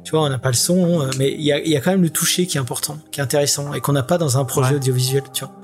Tu 0.02 0.12
vois, 0.12 0.22
on 0.22 0.28
n'a 0.30 0.38
pas 0.38 0.48
le 0.48 0.54
son, 0.54 1.02
euh, 1.02 1.10
mais 1.18 1.30
il 1.32 1.42
y 1.42 1.52
a, 1.52 1.60
y 1.62 1.76
a 1.76 1.80
quand 1.80 1.90
même 1.90 2.02
le 2.02 2.10
toucher 2.10 2.46
qui 2.46 2.56
est 2.56 2.60
important, 2.60 2.96
qui 3.12 3.20
est 3.20 3.22
intéressant, 3.22 3.74
et 3.74 3.80
qu'on 3.80 3.92
n'a 3.92 4.02
pas 4.02 4.16
dans 4.18 4.38
un 4.38 4.44
projet 4.44 4.70
Ouais. 4.70 4.76
audiovisuel, 4.76 5.22
tu 5.32 5.44
vois. 5.44 5.54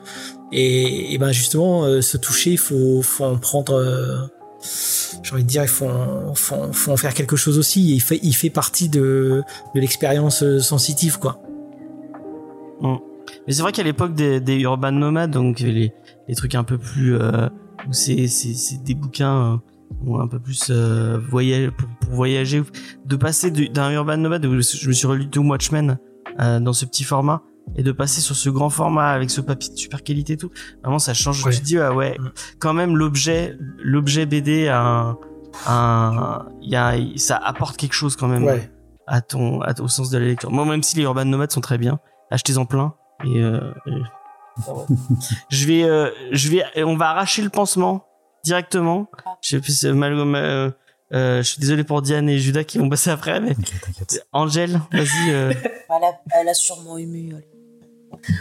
Et, 0.52 1.14
et 1.14 1.18
ben 1.18 1.32
justement, 1.32 1.84
euh, 1.84 2.02
ce 2.02 2.18
toucher, 2.18 2.50
il 2.52 2.58
faut, 2.58 3.00
faut 3.02 3.24
en 3.24 3.36
prendre. 3.38 3.72
euh, 3.74 4.18
j'ai 5.22 5.32
envie 5.32 5.42
de 5.42 5.48
dire, 5.48 5.62
il 5.62 5.68
faut 5.68 5.88
faut, 6.34 6.54
en- 6.54 6.72
faut 6.72 6.92
en 6.92 6.96
faire 6.98 7.14
quelque 7.14 7.34
chose 7.36 7.56
aussi. 7.58 7.92
Et 7.92 7.94
il 7.94 8.00
fait, 8.00 8.20
il 8.22 8.34
fait 8.34 8.50
partie 8.50 8.88
de, 8.90 9.42
de 9.74 9.80
l'expérience 9.80 10.42
euh, 10.42 10.60
sensitive, 10.60 11.18
quoi. 11.18 11.40
Mais 12.82 13.52
c'est 13.52 13.62
vrai 13.62 13.72
qu'à 13.72 13.82
l'époque 13.82 14.14
des, 14.14 14.40
des 14.40 14.56
urban 14.60 14.92
nomades, 14.92 15.30
donc 15.30 15.60
les, 15.60 15.92
les 16.28 16.34
trucs 16.34 16.54
un 16.54 16.64
peu 16.64 16.78
plus 16.78 17.16
euh, 17.16 17.48
c'est 17.90 18.26
des 18.84 18.94
bouquins 18.94 19.54
euh, 19.54 19.56
ou 20.04 20.18
un 20.18 20.26
peu 20.28 20.38
plus 20.38 20.68
euh, 20.70 21.18
voyage 21.30 21.70
pour, 21.70 21.88
pour 22.00 22.10
voyager, 22.14 22.62
de 23.04 23.16
passer 23.16 23.50
d'un 23.50 23.90
urban 23.92 24.16
nomade 24.16 24.42
je 24.44 24.88
me 24.88 24.92
suis 24.92 25.06
relu 25.06 25.28
tout 25.28 25.42
Watchmen 25.42 25.98
euh, 26.40 26.60
dans 26.60 26.72
ce 26.72 26.84
petit 26.84 27.04
format 27.04 27.42
et 27.76 27.82
de 27.82 27.92
passer 27.92 28.20
sur 28.20 28.36
ce 28.36 28.48
grand 28.50 28.70
format 28.70 29.08
avec 29.10 29.30
ce 29.30 29.40
papier 29.40 29.72
de 29.72 29.78
super 29.78 30.02
qualité 30.04 30.34
et 30.34 30.36
tout. 30.36 30.50
Vraiment, 30.82 30.98
ça 31.00 31.14
change. 31.14 31.44
Ouais. 31.44 31.52
Je 31.52 31.58
me 31.60 31.64
dis 31.64 31.78
ah 31.78 31.92
ouais, 31.92 32.16
Mm. 32.18 32.30
quand 32.60 32.72
même 32.74 32.96
l'objet 32.96 33.56
l'objet 33.82 34.24
BD 34.26 34.68
a 34.68 35.16
un 35.66 36.46
y 36.60 36.76
a 36.76 36.94
ça 37.16 37.36
apporte 37.36 37.76
quelque 37.76 37.94
chose 37.94 38.14
quand 38.16 38.28
même 38.28 38.60
à 39.06 39.20
ton 39.20 39.60
à- 39.62 39.80
au 39.80 39.88
sens 39.88 40.10
de 40.10 40.18
la 40.18 40.26
lecture. 40.26 40.50
Moi, 40.50 40.64
même 40.64 40.82
si 40.82 40.96
les 40.96 41.02
urban 41.04 41.24
nomades 41.24 41.50
sont 41.52 41.60
très 41.60 41.78
bien, 41.78 41.98
achetez-en 42.30 42.66
plein 42.66 42.94
et, 43.24 43.40
euh, 43.40 43.60
et- 43.86 43.92
je 45.50 45.66
vais 45.66 45.84
euh, 45.84 46.10
je 46.32 46.48
vais 46.50 46.62
on 46.84 46.96
va 46.96 47.10
arracher 47.10 47.42
le 47.42 47.50
pansement 47.50 48.04
directement. 48.46 49.08
Je 49.42 49.50
sais 49.50 49.60
plus 49.60 49.72
c'est 49.78 49.92
mal 49.92 50.14
euh, 50.14 50.70
euh, 51.12 51.38
je 51.38 51.42
suis 51.42 51.60
désolé 51.60 51.84
pour 51.84 52.00
Diane 52.02 52.28
et 52.28 52.38
Judas 52.38 52.64
qui 52.64 52.78
vont 52.78 52.88
passer 52.88 53.10
après 53.10 53.40
mais 53.40 53.54
t'inquiète. 53.54 54.26
Angèle, 54.32 54.80
vas-y 54.92 55.30
euh, 55.30 55.52
Elle 55.90 56.04
a, 56.04 56.20
elle 56.40 56.48
a 56.48 56.54
sûrement 56.54 56.96
ému. 56.96 57.32
elle. 57.36 57.44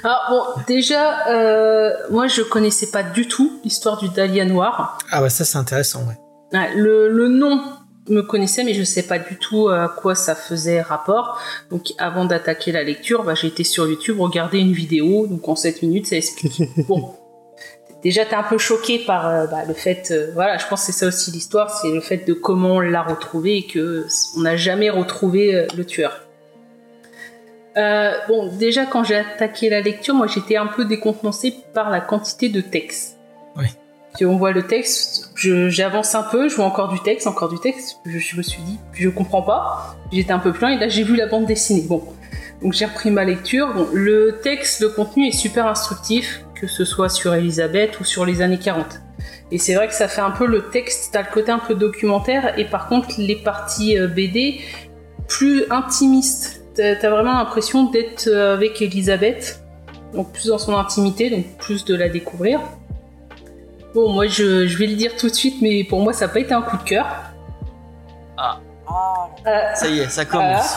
Alors 0.03 0.21
bon, 0.29 0.61
déjà, 0.67 1.27
euh, 1.29 1.91
moi 2.11 2.27
je 2.27 2.41
connaissais 2.43 2.91
pas 2.91 3.03
du 3.03 3.27
tout 3.27 3.59
l'histoire 3.63 3.97
du 3.97 4.09
Dahlia 4.09 4.45
noir. 4.45 4.97
Ah 5.11 5.21
bah 5.21 5.29
ça 5.29 5.43
c'est 5.43 5.57
intéressant, 5.57 6.01
ouais. 6.07 6.17
Ouais, 6.53 6.75
Le, 6.75 7.09
le 7.09 7.27
nom 7.27 7.61
me 8.07 8.21
connaissait, 8.21 8.63
mais 8.63 8.73
je 8.75 8.83
sais 8.83 9.03
pas 9.03 9.17
du 9.19 9.37
tout 9.37 9.67
à 9.69 9.89
quoi 9.89 10.13
ça 10.15 10.35
faisait 10.35 10.81
rapport. 10.81 11.39
Donc 11.71 11.93
avant 11.97 12.25
d'attaquer 12.25 12.71
la 12.71 12.83
lecture, 12.83 13.23
bah, 13.23 13.33
j'ai 13.33 13.47
été 13.47 13.63
sur 13.63 13.87
YouTube 13.87 14.19
regarder 14.19 14.59
une 14.59 14.73
vidéo. 14.73 15.25
Donc 15.27 15.47
en 15.49 15.55
7 15.55 15.81
minutes, 15.81 16.05
ça 16.07 16.15
explique. 16.15 16.61
bon, 16.87 17.15
déjà 18.05 18.23
t'es 18.23 18.35
un 18.35 18.43
peu 18.43 18.59
choqué 18.59 18.99
par 18.99 19.27
euh, 19.27 19.47
bah, 19.47 19.65
le 19.67 19.73
fait, 19.73 20.11
euh, 20.11 20.29
voilà, 20.35 20.57
je 20.57 20.67
pense 20.67 20.81
que 20.81 20.85
c'est 20.85 20.99
ça 20.99 21.07
aussi 21.07 21.31
l'histoire, 21.31 21.71
c'est 21.71 21.89
le 21.89 22.01
fait 22.01 22.17
de 22.17 22.33
comment 22.33 22.75
on 22.75 22.79
l'a 22.79 23.01
retrouvé 23.01 23.57
et 23.57 23.65
que 23.65 24.05
on 24.37 24.41
n'a 24.41 24.55
jamais 24.55 24.91
retrouvé 24.91 25.55
euh, 25.55 25.67
le 25.75 25.83
tueur. 25.85 26.21
Bon, 28.27 28.55
déjà 28.55 28.85
quand 28.85 29.03
j'ai 29.03 29.15
attaqué 29.15 29.69
la 29.69 29.81
lecture, 29.81 30.13
moi 30.13 30.27
j'étais 30.27 30.55
un 30.55 30.67
peu 30.67 30.85
décontenancé 30.85 31.53
par 31.73 31.89
la 31.89 31.99
quantité 31.99 32.47
de 32.47 32.61
texte. 32.61 33.17
Oui. 33.57 33.65
Si 34.15 34.23
on 34.23 34.37
voit 34.37 34.51
le 34.51 34.63
texte, 34.63 35.31
j'avance 35.35 36.15
un 36.15 36.23
peu, 36.23 36.47
je 36.47 36.55
vois 36.55 36.63
encore 36.63 36.87
du 36.87 37.01
texte, 37.01 37.27
encore 37.27 37.49
du 37.49 37.59
texte. 37.59 37.97
Je, 38.05 38.17
je 38.17 38.37
me 38.37 38.43
suis 38.43 38.61
dit, 38.61 38.79
je 38.93 39.09
comprends 39.09 39.41
pas. 39.41 39.97
J'étais 40.13 40.31
un 40.31 40.39
peu 40.39 40.53
plein 40.53 40.69
et 40.69 40.77
là 40.77 40.87
j'ai 40.87 41.03
vu 41.03 41.17
la 41.17 41.25
bande 41.25 41.47
dessinée. 41.47 41.81
Bon, 41.81 42.01
donc 42.61 42.71
j'ai 42.71 42.85
repris 42.85 43.11
ma 43.11 43.25
lecture. 43.25 43.73
Bon, 43.73 43.87
le 43.93 44.39
texte, 44.41 44.79
le 44.79 44.89
contenu 44.89 45.27
est 45.27 45.37
super 45.37 45.67
instructif, 45.67 46.44
que 46.59 46.67
ce 46.67 46.85
soit 46.85 47.09
sur 47.09 47.33
Elisabeth 47.33 47.99
ou 47.99 48.03
sur 48.03 48.25
les 48.25 48.41
années 48.41 48.57
40. 48.59 48.85
Et 49.51 49.57
c'est 49.57 49.75
vrai 49.75 49.87
que 49.87 49.93
ça 49.93 50.07
fait 50.07 50.21
un 50.21 50.31
peu 50.31 50.45
le 50.45 50.69
texte, 50.69 51.09
t'as 51.13 51.21
le 51.21 51.27
côté 51.31 51.51
un 51.51 51.59
peu 51.59 51.75
documentaire, 51.75 52.57
et 52.57 52.65
par 52.65 52.87
contre 52.87 53.09
les 53.17 53.35
parties 53.35 53.97
euh, 53.97 54.07
BD 54.07 54.61
plus 55.27 55.63
intimistes. 55.69 56.61
T'as 56.75 57.09
vraiment 57.09 57.33
l'impression 57.33 57.89
d'être 57.89 58.27
euh, 58.27 58.53
avec 58.53 58.81
Elisabeth, 58.81 59.61
donc 60.13 60.31
plus 60.33 60.47
dans 60.47 60.57
son 60.57 60.75
intimité, 60.77 61.29
donc 61.29 61.45
plus 61.57 61.85
de 61.85 61.95
la 61.95 62.09
découvrir. 62.09 62.59
Bon, 63.93 64.11
moi 64.11 64.27
je, 64.27 64.67
je 64.67 64.77
vais 64.77 64.87
le 64.87 64.95
dire 64.95 65.15
tout 65.15 65.29
de 65.29 65.33
suite, 65.33 65.61
mais 65.61 65.83
pour 65.85 66.01
moi 66.01 66.11
ça 66.11 66.27
n'a 66.27 66.33
pas 66.33 66.39
été 66.39 66.53
un 66.53 66.61
coup 66.61 66.77
de 66.77 66.83
cœur. 66.83 67.05
Ah, 68.37 68.59
Euh, 69.47 69.73
ça 69.75 69.87
y 69.87 69.99
est, 69.99 70.09
ça 70.09 70.25
commence. 70.25 70.75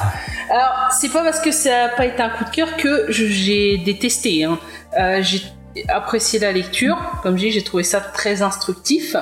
alors, 0.50 0.88
c'est 0.92 1.10
pas 1.12 1.22
parce 1.24 1.40
que 1.40 1.50
ça 1.52 1.70
n'a 1.70 1.88
pas 1.90 2.06
été 2.06 2.22
un 2.22 2.30
coup 2.30 2.44
de 2.44 2.50
cœur 2.50 2.76
que 2.76 3.06
j'ai 3.10 3.78
détesté. 3.78 4.44
hein. 4.44 4.58
Euh, 4.98 5.18
j'ai 5.22 5.42
apprécié 5.88 6.38
la 6.38 6.52
lecture. 6.52 6.98
Comme 7.22 7.36
je 7.36 7.44
dis, 7.44 7.50
j'ai 7.52 7.62
trouvé 7.62 7.82
ça 7.82 8.00
très 8.00 8.42
instructif. 8.42 9.16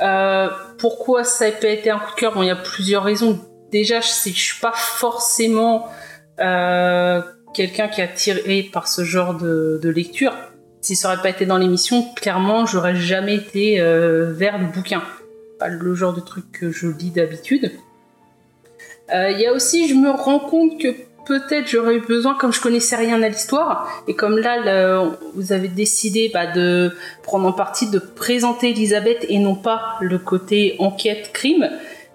Euh, 0.00 0.48
pourquoi 0.78 1.24
ça 1.24 1.46
n'a 1.46 1.52
pas 1.52 1.68
été 1.68 1.90
un 1.90 1.98
coup 1.98 2.10
de 2.14 2.20
cœur? 2.20 2.34
Bon, 2.34 2.42
il 2.42 2.48
y 2.48 2.50
a 2.50 2.56
plusieurs 2.56 3.04
raisons. 3.04 3.38
Déjà, 3.70 4.00
je 4.00 4.08
ne 4.28 4.34
suis 4.34 4.60
pas 4.60 4.72
forcément 4.74 5.88
euh, 6.40 7.22
quelqu'un 7.54 7.88
qui 7.88 8.00
est 8.00 8.04
attiré 8.04 8.68
par 8.72 8.88
ce 8.88 9.04
genre 9.04 9.34
de, 9.34 9.88
lecture. 9.88 10.34
Si 10.80 10.96
ça 10.96 11.08
n'aurait 11.08 11.22
pas 11.22 11.30
été 11.30 11.46
dans 11.46 11.58
l'émission, 11.58 12.12
clairement, 12.14 12.66
j'aurais 12.66 12.96
jamais 12.96 13.36
été 13.36 13.80
euh, 13.80 14.32
vers 14.32 14.58
le 14.58 14.66
bouquin. 14.66 15.02
Pas 15.58 15.68
le 15.68 15.94
genre 15.94 16.12
de 16.12 16.20
truc 16.20 16.50
que 16.52 16.72
je 16.72 16.88
lis 16.88 17.10
d'habitude. 17.10 17.72
Il 19.14 19.38
y 19.38 19.46
a 19.46 19.52
aussi, 19.52 19.88
je 19.88 19.94
me 19.94 20.10
rends 20.10 20.38
compte 20.38 20.80
que 20.80 20.88
peut-être 21.26 21.66
j'aurais 21.68 21.96
eu 21.96 22.00
besoin, 22.00 22.34
comme 22.34 22.52
je 22.52 22.60
connaissais 22.60 22.96
rien 22.96 23.22
à 23.22 23.28
l'histoire, 23.28 23.88
et 24.08 24.14
comme 24.14 24.38
là, 24.38 25.04
vous 25.34 25.52
avez 25.52 25.68
décidé 25.68 26.30
bah, 26.32 26.46
de 26.46 26.94
prendre 27.22 27.46
en 27.46 27.52
partie 27.52 27.90
de 27.90 27.98
présenter 27.98 28.70
Elisabeth 28.70 29.24
et 29.28 29.38
non 29.38 29.54
pas 29.54 29.96
le 30.00 30.18
côté 30.18 30.76
enquête-crime, 30.78 31.70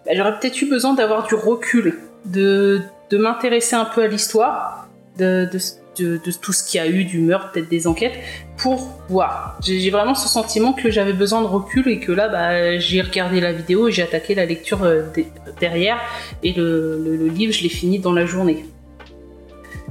bah, 0.06 0.12
j'aurais 0.14 0.38
peut-être 0.40 0.62
eu 0.62 0.70
besoin 0.70 0.94
d'avoir 0.94 1.28
du 1.28 1.36
recul, 1.36 2.00
de, 2.26 2.82
de 3.10 3.18
m'intéresser 3.18 3.76
un 3.76 3.86
peu 3.86 4.02
à 4.04 4.08
l'histoire, 4.08 4.88
de, 5.18 5.50
de, 5.52 6.32
tout 6.42 6.54
ce 6.54 6.64
qu'il 6.64 6.80
y 6.80 6.84
a 6.84 6.88
eu, 6.88 7.04
du 7.06 7.20
meurtre, 7.20 7.52
peut-être 7.52 7.70
des 7.70 7.88
enquêtes, 7.88 8.14
pour 8.58 8.88
voir. 9.10 9.58
J'ai 9.64 9.90
vraiment 9.90 10.14
ce 10.16 10.28
sentiment 10.28 10.74
que 10.74 10.92
j'avais 10.92 11.14
besoin 11.14 11.42
de 11.42 11.48
recul 11.48 11.88
et 11.88 12.00
que 12.00 12.12
là, 12.12 12.28
bah, 12.30 12.78
j'ai 12.78 13.02
regardé 13.02 13.42
la 13.42 13.52
vidéo 13.52 13.88
et 13.88 13.92
j'ai 13.92 14.04
attaqué 14.04 14.36
la 14.36 14.46
lecture 14.46 14.84
euh, 14.84 15.04
de- 15.16 15.24
derrière 15.60 15.98
et 16.44 16.54
le 16.54 17.28
livre, 17.34 17.52
je 17.52 17.64
l'ai 17.64 17.70
fini 17.70 18.00
dans 18.00 18.14
la 18.14 18.26
journée. 18.26 18.66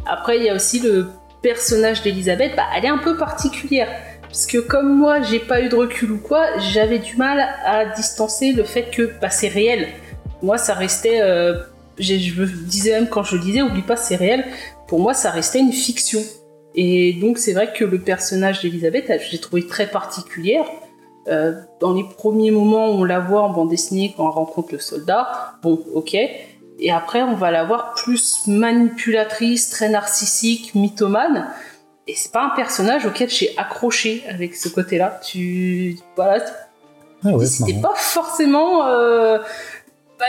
Après, 0.08 0.38
il 0.38 0.44
y 0.44 0.48
a 0.48 0.54
aussi 0.54 0.80
le 0.80 1.08
personnage 1.42 2.02
d'Elisabeth, 2.02 2.56
bah, 2.56 2.64
elle 2.76 2.84
est 2.84 2.88
un 2.88 2.98
peu 2.98 3.16
particulière. 3.16 3.88
Puisque 4.28 4.66
comme 4.66 4.96
moi, 4.96 5.22
j'ai 5.22 5.38
pas 5.38 5.60
eu 5.60 5.68
de 5.68 5.76
recul 5.76 6.10
ou 6.10 6.18
quoi, 6.18 6.58
j'avais 6.58 6.98
du 6.98 7.16
mal 7.16 7.46
à 7.64 7.86
distancer 7.86 8.52
le 8.52 8.64
fait 8.64 8.90
que 8.90 9.12
bah, 9.20 9.30
c'est 9.30 9.48
réel. 9.48 9.88
Moi, 10.42 10.58
ça 10.58 10.74
restait... 10.74 11.20
euh, 11.20 11.54
je 11.98 12.40
me 12.40 12.46
disais 12.46 12.90
même 12.90 13.08
quand 13.08 13.22
je 13.22 13.36
le 13.36 13.42
disais, 13.42 13.62
oublie 13.62 13.82
pas, 13.82 13.96
c'est 13.96 14.16
réel. 14.16 14.44
Pour 14.88 15.00
moi, 15.00 15.14
ça 15.14 15.30
restait 15.30 15.60
une 15.60 15.72
fiction. 15.72 16.20
Et 16.74 17.14
donc, 17.14 17.38
c'est 17.38 17.54
vrai 17.54 17.72
que 17.72 17.84
le 17.84 17.98
personnage 17.98 18.60
d'Elisabeth, 18.60 19.10
j'ai 19.30 19.38
trouvé 19.38 19.66
très 19.66 19.86
particulière. 19.86 20.64
Euh, 21.28 21.54
dans 21.80 21.94
les 21.94 22.04
premiers 22.04 22.50
moments, 22.50 22.86
on 22.86 23.02
la 23.02 23.18
voit 23.18 23.42
en 23.42 23.50
bande 23.50 23.70
dessinée 23.70 24.14
quand 24.16 24.28
elle 24.28 24.34
rencontre 24.34 24.68
le 24.72 24.78
soldat. 24.78 25.54
Bon, 25.62 25.80
ok. 25.94 26.16
Et 26.78 26.92
après, 26.92 27.22
on 27.22 27.34
va 27.34 27.50
la 27.50 27.64
voir 27.64 27.94
plus 27.94 28.46
manipulatrice, 28.46 29.70
très 29.70 29.88
narcissique, 29.88 30.74
mythomane. 30.74 31.46
Et 32.06 32.14
c'est 32.14 32.30
pas 32.32 32.42
un 32.44 32.50
personnage 32.50 33.06
auquel 33.06 33.28
j'ai 33.30 33.56
accroché 33.58 34.24
avec 34.28 34.54
ce 34.54 34.68
côté-là. 34.68 35.18
Tu, 35.24 35.98
voilà, 36.16 36.44
Ah 37.24 37.30
ouais, 37.30 37.46
c'est 37.46 37.64
c'était 37.64 37.80
pas 37.80 37.94
forcément 37.96 38.86
euh, 38.86 39.38
bah, 40.18 40.24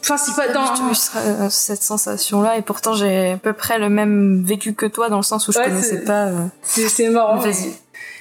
enfin 0.00 0.16
c'est 0.16 0.34
pas 0.34 0.48
dans 0.52 0.64
eu 0.64 0.94
euh, 1.16 1.48
cette 1.50 1.82
sensation-là 1.82 2.56
et 2.56 2.62
pourtant 2.62 2.94
j'ai 2.94 3.32
à 3.32 3.36
peu 3.36 3.52
près 3.52 3.78
le 3.78 3.88
même 3.88 4.42
vécu 4.44 4.74
que 4.74 4.86
toi 4.86 5.08
dans 5.08 5.18
le 5.18 5.22
sens 5.22 5.46
où 5.46 5.52
je 5.52 5.58
Ouais, 5.58 5.64
connaissais 5.66 5.98
c'est- 5.98 6.04
pas. 6.04 6.26
euh, 6.26 6.46
C'est 6.62 7.10
marrant. 7.10 7.36
Vas-y. 7.36 7.66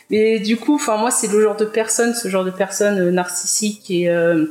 Mais, 0.10 0.34
mais 0.34 0.40
du 0.40 0.58
coup, 0.58 0.76
enfin 0.76 0.98
moi, 0.98 1.10
c'est 1.12 1.28
le 1.28 1.42
genre 1.42 1.56
de 1.56 1.66
personne, 1.66 2.14
ce 2.14 2.28
genre 2.28 2.44
de 2.44 2.52
personne 2.52 3.00
euh, 3.00 3.12
narcissique 3.12 3.90
et 3.92 4.10
euh, 4.10 4.46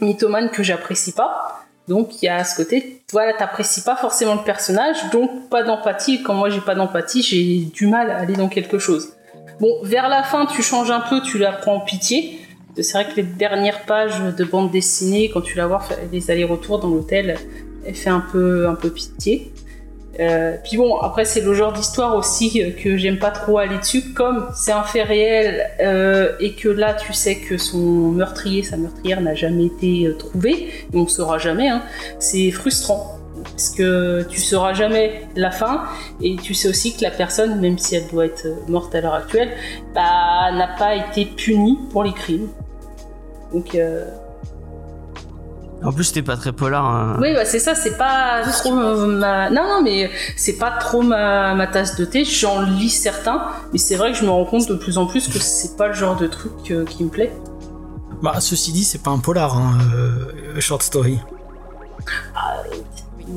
mythomane 0.00 0.50
que 0.50 0.62
j'apprécie 0.62 1.12
pas. 1.12 1.64
Donc 1.88 2.22
il 2.22 2.26
y 2.26 2.28
a 2.28 2.44
ce 2.44 2.54
côté, 2.54 3.00
voilà, 3.12 3.32
t'apprécies 3.32 3.80
pas 3.80 3.96
forcément 3.96 4.34
le 4.34 4.44
personnage, 4.44 4.96
donc 5.10 5.48
pas 5.48 5.62
d'empathie. 5.62 6.22
Quand 6.22 6.34
moi 6.34 6.50
j'ai 6.50 6.60
pas 6.60 6.74
d'empathie, 6.74 7.22
j'ai 7.22 7.64
du 7.64 7.86
mal 7.86 8.10
à 8.10 8.18
aller 8.18 8.34
dans 8.34 8.48
quelque 8.48 8.78
chose. 8.78 9.14
Bon, 9.60 9.72
vers 9.82 10.08
la 10.08 10.22
fin, 10.22 10.46
tu 10.46 10.62
changes 10.62 10.90
un 10.90 11.00
peu, 11.00 11.20
tu 11.22 11.38
la 11.38 11.52
prends 11.52 11.76
en 11.76 11.80
pitié. 11.80 12.38
C'est 12.76 12.92
vrai 12.92 13.08
que 13.10 13.16
les 13.16 13.24
dernières 13.24 13.86
pages 13.86 14.20
de 14.20 14.44
bande 14.44 14.70
dessinée, 14.70 15.30
quand 15.32 15.40
tu 15.40 15.56
la 15.56 15.66
vois 15.66 15.82
les 16.12 16.30
allers-retours 16.30 16.78
dans 16.78 16.88
l'hôtel, 16.88 17.36
elle 17.84 17.94
fait 17.94 18.10
un 18.10 18.20
peu, 18.20 18.68
un 18.68 18.74
peu 18.74 18.90
pitié. 18.90 19.50
Euh, 20.20 20.56
puis 20.64 20.76
bon, 20.76 20.96
après 20.98 21.24
c'est 21.24 21.40
le 21.40 21.54
genre 21.54 21.72
d'histoire 21.72 22.16
aussi 22.16 22.60
euh, 22.60 22.70
que 22.72 22.96
j'aime 22.96 23.18
pas 23.18 23.30
trop 23.30 23.58
aller 23.58 23.78
dessus, 23.78 24.12
comme 24.14 24.48
c'est 24.52 24.72
un 24.72 24.82
fait 24.82 25.04
réel 25.04 25.70
euh, 25.80 26.32
et 26.40 26.54
que 26.54 26.68
là 26.68 26.94
tu 26.94 27.12
sais 27.12 27.36
que 27.36 27.56
son 27.56 28.10
meurtrier, 28.10 28.64
sa 28.64 28.76
meurtrière 28.76 29.20
n'a 29.20 29.34
jamais 29.34 29.66
été 29.66 30.06
euh, 30.06 30.14
trouvé, 30.14 30.50
et 30.92 30.96
on 30.96 31.02
ne 31.04 31.08
saura 31.08 31.38
jamais, 31.38 31.68
hein, 31.68 31.82
c'est 32.18 32.50
frustrant. 32.50 33.14
Parce 33.44 33.70
que 33.70 34.26
tu 34.28 34.40
sauras 34.40 34.74
jamais 34.74 35.22
la 35.36 35.52
fin, 35.52 35.84
et 36.20 36.34
tu 36.36 36.54
sais 36.54 36.68
aussi 36.68 36.96
que 36.96 37.02
la 37.02 37.12
personne, 37.12 37.60
même 37.60 37.78
si 37.78 37.94
elle 37.94 38.08
doit 38.08 38.26
être 38.26 38.46
morte 38.68 38.94
à 38.96 39.00
l'heure 39.00 39.14
actuelle, 39.14 39.50
bah, 39.94 40.50
n'a 40.52 40.68
pas 40.76 40.96
été 40.96 41.24
punie 41.24 41.78
pour 41.92 42.02
les 42.02 42.12
crimes. 42.12 42.48
Donc, 43.52 43.76
En 45.84 45.92
plus, 45.92 46.04
c'était 46.04 46.22
pas 46.22 46.36
très 46.36 46.52
polar. 46.52 46.84
hein. 46.84 47.16
oui, 47.20 47.32
bah, 47.34 47.44
c'est 47.44 47.60
ça, 47.60 47.74
c'est 47.76 47.96
pas 47.96 48.42
trop 48.42 48.72
ma... 48.72 49.48
Non, 49.50 49.62
non, 49.62 49.82
mais 49.82 50.10
c'est 50.36 50.54
pas 50.58 50.72
trop 50.72 51.02
ma, 51.02 51.54
ma 51.54 51.66
tasse 51.68 51.94
de 51.96 52.04
thé. 52.04 52.24
J'en 52.24 52.62
lis 52.62 52.90
certains, 52.90 53.42
mais 53.72 53.78
c'est 53.78 53.94
vrai 53.96 54.10
que 54.12 54.18
je 54.18 54.24
me 54.24 54.30
rends 54.30 54.44
compte 54.44 54.68
de 54.68 54.74
plus 54.74 54.98
en 54.98 55.06
plus 55.06 55.28
que 55.28 55.38
c'est 55.38 55.76
pas 55.76 55.86
le 55.88 55.94
genre 55.94 56.16
de 56.16 56.26
truc 56.26 56.52
euh, 56.72 56.84
qui 56.84 57.04
me 57.04 57.08
plaît. 57.10 57.32
Bah, 58.22 58.34
ceci 58.40 58.72
dit, 58.72 58.82
c'est 58.82 59.02
pas 59.02 59.12
un 59.12 59.18
polar, 59.20 59.56
hein, 59.56 59.78
euh, 59.94 60.60
short 60.60 60.82
story. 60.82 61.20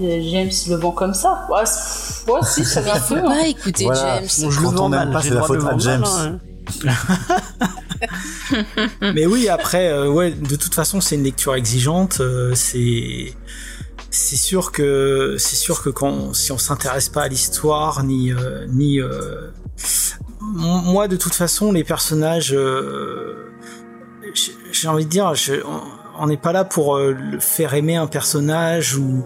Euh, 0.02 0.20
James 0.32 0.50
le 0.70 0.76
vend 0.78 0.92
comme 0.92 1.14
ça. 1.14 1.46
Ouais, 1.52 1.66
c'est- 1.66 2.30
ouais, 2.32 2.40
si, 2.44 2.66
ça 2.66 2.82
vient 2.82 2.94
un 2.96 3.00
peu. 3.00 3.20
Faut 3.20 3.28
hein. 3.28 3.30
pas 3.42 3.46
écouter 3.48 3.84
Voilà. 3.86 4.16
James. 4.16 4.28
Bon, 4.42 4.50
je 4.50 4.62
Quand 4.62 4.72
le 4.72 4.78
vends 4.78 4.86
on 4.86 4.90
mal, 4.90 5.12
pas, 5.12 5.20
j'ai 5.20 5.30
c'est 5.30 5.36
la 5.36 5.42
faute 5.44 5.64
à 5.64 5.78
James. 5.78 6.00
mal, 6.02 6.10
hein. 6.10 6.40
Mais 9.02 9.26
oui, 9.26 9.50
après, 9.50 9.90
euh, 9.92 10.10
ouais, 10.10 10.32
de 10.32 10.56
toute 10.56 10.74
façon, 10.74 11.02
c'est 11.02 11.16
une 11.16 11.24
lecture 11.24 11.56
exigeante. 11.56 12.20
euh, 12.22 12.54
c'est 12.56 13.34
c'est 14.14 14.36
sûr 14.36 14.74
que 14.74 15.38
c'est 15.40 15.56
sûr 15.56 15.82
que 15.82 15.90
quand 15.90 16.34
si 16.34 16.52
on 16.52 16.58
s'intéresse 16.58 17.08
pas 17.08 17.22
à 17.24 17.28
l'histoire 17.30 18.04
ni 18.04 18.34
euh, 18.34 18.66
ni 18.68 19.00
moi 20.42 21.08
de 21.08 21.16
toute 21.16 21.34
façon 21.34 21.72
les 21.72 21.86
personnages 21.86 22.54
j'ai- 24.74 24.88
envie 24.90 25.06
de 25.06 25.10
dire 25.10 25.32
on- 26.20 26.28
n'est 26.28 26.36
pas 26.36 26.52
là 26.52 26.66
pour 26.66 27.00
faire 27.40 27.74
aimer 27.74 27.96
un 27.96 28.08
personnage 28.08 28.98
ou 28.98 29.24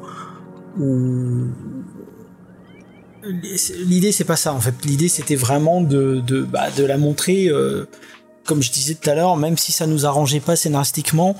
l'idée 3.85 4.11
c'est 4.11 4.23
pas 4.23 4.35
ça 4.35 4.53
en 4.53 4.59
fait 4.59 4.73
l'idée 4.85 5.07
c'était 5.07 5.35
vraiment 5.35 5.81
de 5.81 6.21
de 6.25 6.41
bah, 6.41 6.69
de 6.77 6.83
la 6.83 6.97
montrer 6.97 7.47
euh, 7.47 7.85
comme 8.45 8.61
je 8.61 8.71
disais 8.71 8.93
tout 8.93 9.09
à 9.09 9.15
l'heure, 9.15 9.37
même 9.37 9.57
si 9.57 9.71
ça 9.71 9.87
nous 9.87 10.05
arrangeait 10.05 10.39
pas 10.39 10.55
scénaristiquement, 10.55 11.35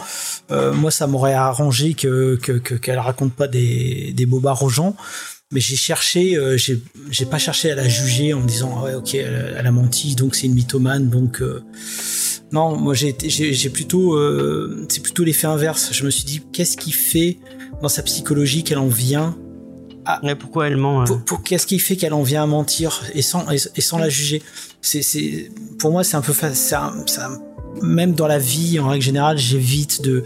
euh, 0.50 0.74
moi 0.74 0.90
ça 0.90 1.06
m'aurait 1.06 1.34
arrangé 1.36 1.94
que 1.94 2.36
que- 2.42 2.54
que- 2.54 2.74
qu'elle 2.74 2.98
raconte 2.98 3.32
pas 3.34 3.48
des, 3.48 4.12
des 4.16 4.26
bobards 4.26 4.64
aux 4.64 4.70
gens. 4.70 4.96
Mais 5.52 5.60
j'ai 5.60 5.76
cherché, 5.76 6.36
euh, 6.36 6.58
j'ai 6.58 7.26
pas 7.28 7.38
cherché 7.38 7.70
à 7.70 7.76
la 7.76 7.88
juger 7.88 8.34
en 8.34 8.40
me 8.42 8.48
disant 8.48 8.74
ah 8.80 8.84
ouais 8.86 8.94
ok 8.96 9.14
elle, 9.14 9.56
elle 9.56 9.68
a 9.68 9.72
menti 9.72 10.16
donc 10.16 10.34
c'est 10.36 10.48
une 10.48 10.56
mythomane 10.56 11.08
donc 11.12 11.44
non 12.52 12.76
moi 12.76 12.96
j'ai 12.96 13.16
j'ai 13.30 13.70
plutôt 13.70 14.18
c'est 14.90 15.02
plutôt 15.04 15.24
l'effet 15.24 15.46
inverse. 15.48 15.90
Je 15.92 16.04
me 16.06 16.10
suis 16.10 16.26
dit 16.26 16.42
qu'est-ce 16.52 16.76
qui 16.76 16.92
fait 16.92 17.38
dans 17.84 17.90
sa 17.90 18.02
psychologie 18.02 18.64
qu'elle 18.64 18.80
en 18.80 18.88
vient 18.88 19.38
Mais 20.24 20.36
pourquoi 20.36 20.68
elle 20.68 20.78
ment 20.78 21.04
pour, 21.04 21.24
pour- 21.24 21.44
qu'est-ce 21.44 21.66
qui 21.66 21.80
fait 21.80 21.96
qu'elle 21.96 22.14
en 22.14 22.24
vient 22.24 22.44
à 22.44 22.46
mentir 22.46 23.04
et 23.14 23.22
sans 23.22 23.50
et, 23.52 23.58
et 23.76 23.82
sans 23.82 23.98
la 23.98 24.10
juger? 24.10 24.42
C'est 24.82 25.02
c'est 25.02 25.50
pour 25.80 25.92
moi 25.92 26.04
c'est 26.04 26.16
un 26.18 26.22
peu 26.22 26.34
un- 26.44 27.40
même 27.82 28.14
dans 28.14 28.28
la 28.28 28.38
vie 28.40 28.80
en 28.80 28.88
règle 28.90 29.04
générale 29.04 29.38
j'évite 29.38 30.02
de 30.02 30.24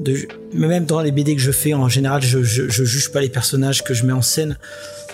de 0.00 0.28
mais 0.52 0.68
même 0.68 0.84
dans 0.84 1.00
les 1.00 1.10
BD 1.12 1.34
que 1.34 1.40
je 1.40 1.50
fais 1.50 1.72
en 1.74 1.88
général 1.88 2.22
je, 2.22 2.42
je 2.42 2.68
je 2.68 2.84
juge 2.84 3.10
pas 3.10 3.20
les 3.20 3.30
personnages 3.30 3.82
que 3.84 3.94
je 3.94 4.04
mets 4.04 4.12
en 4.12 4.22
scène. 4.22 4.58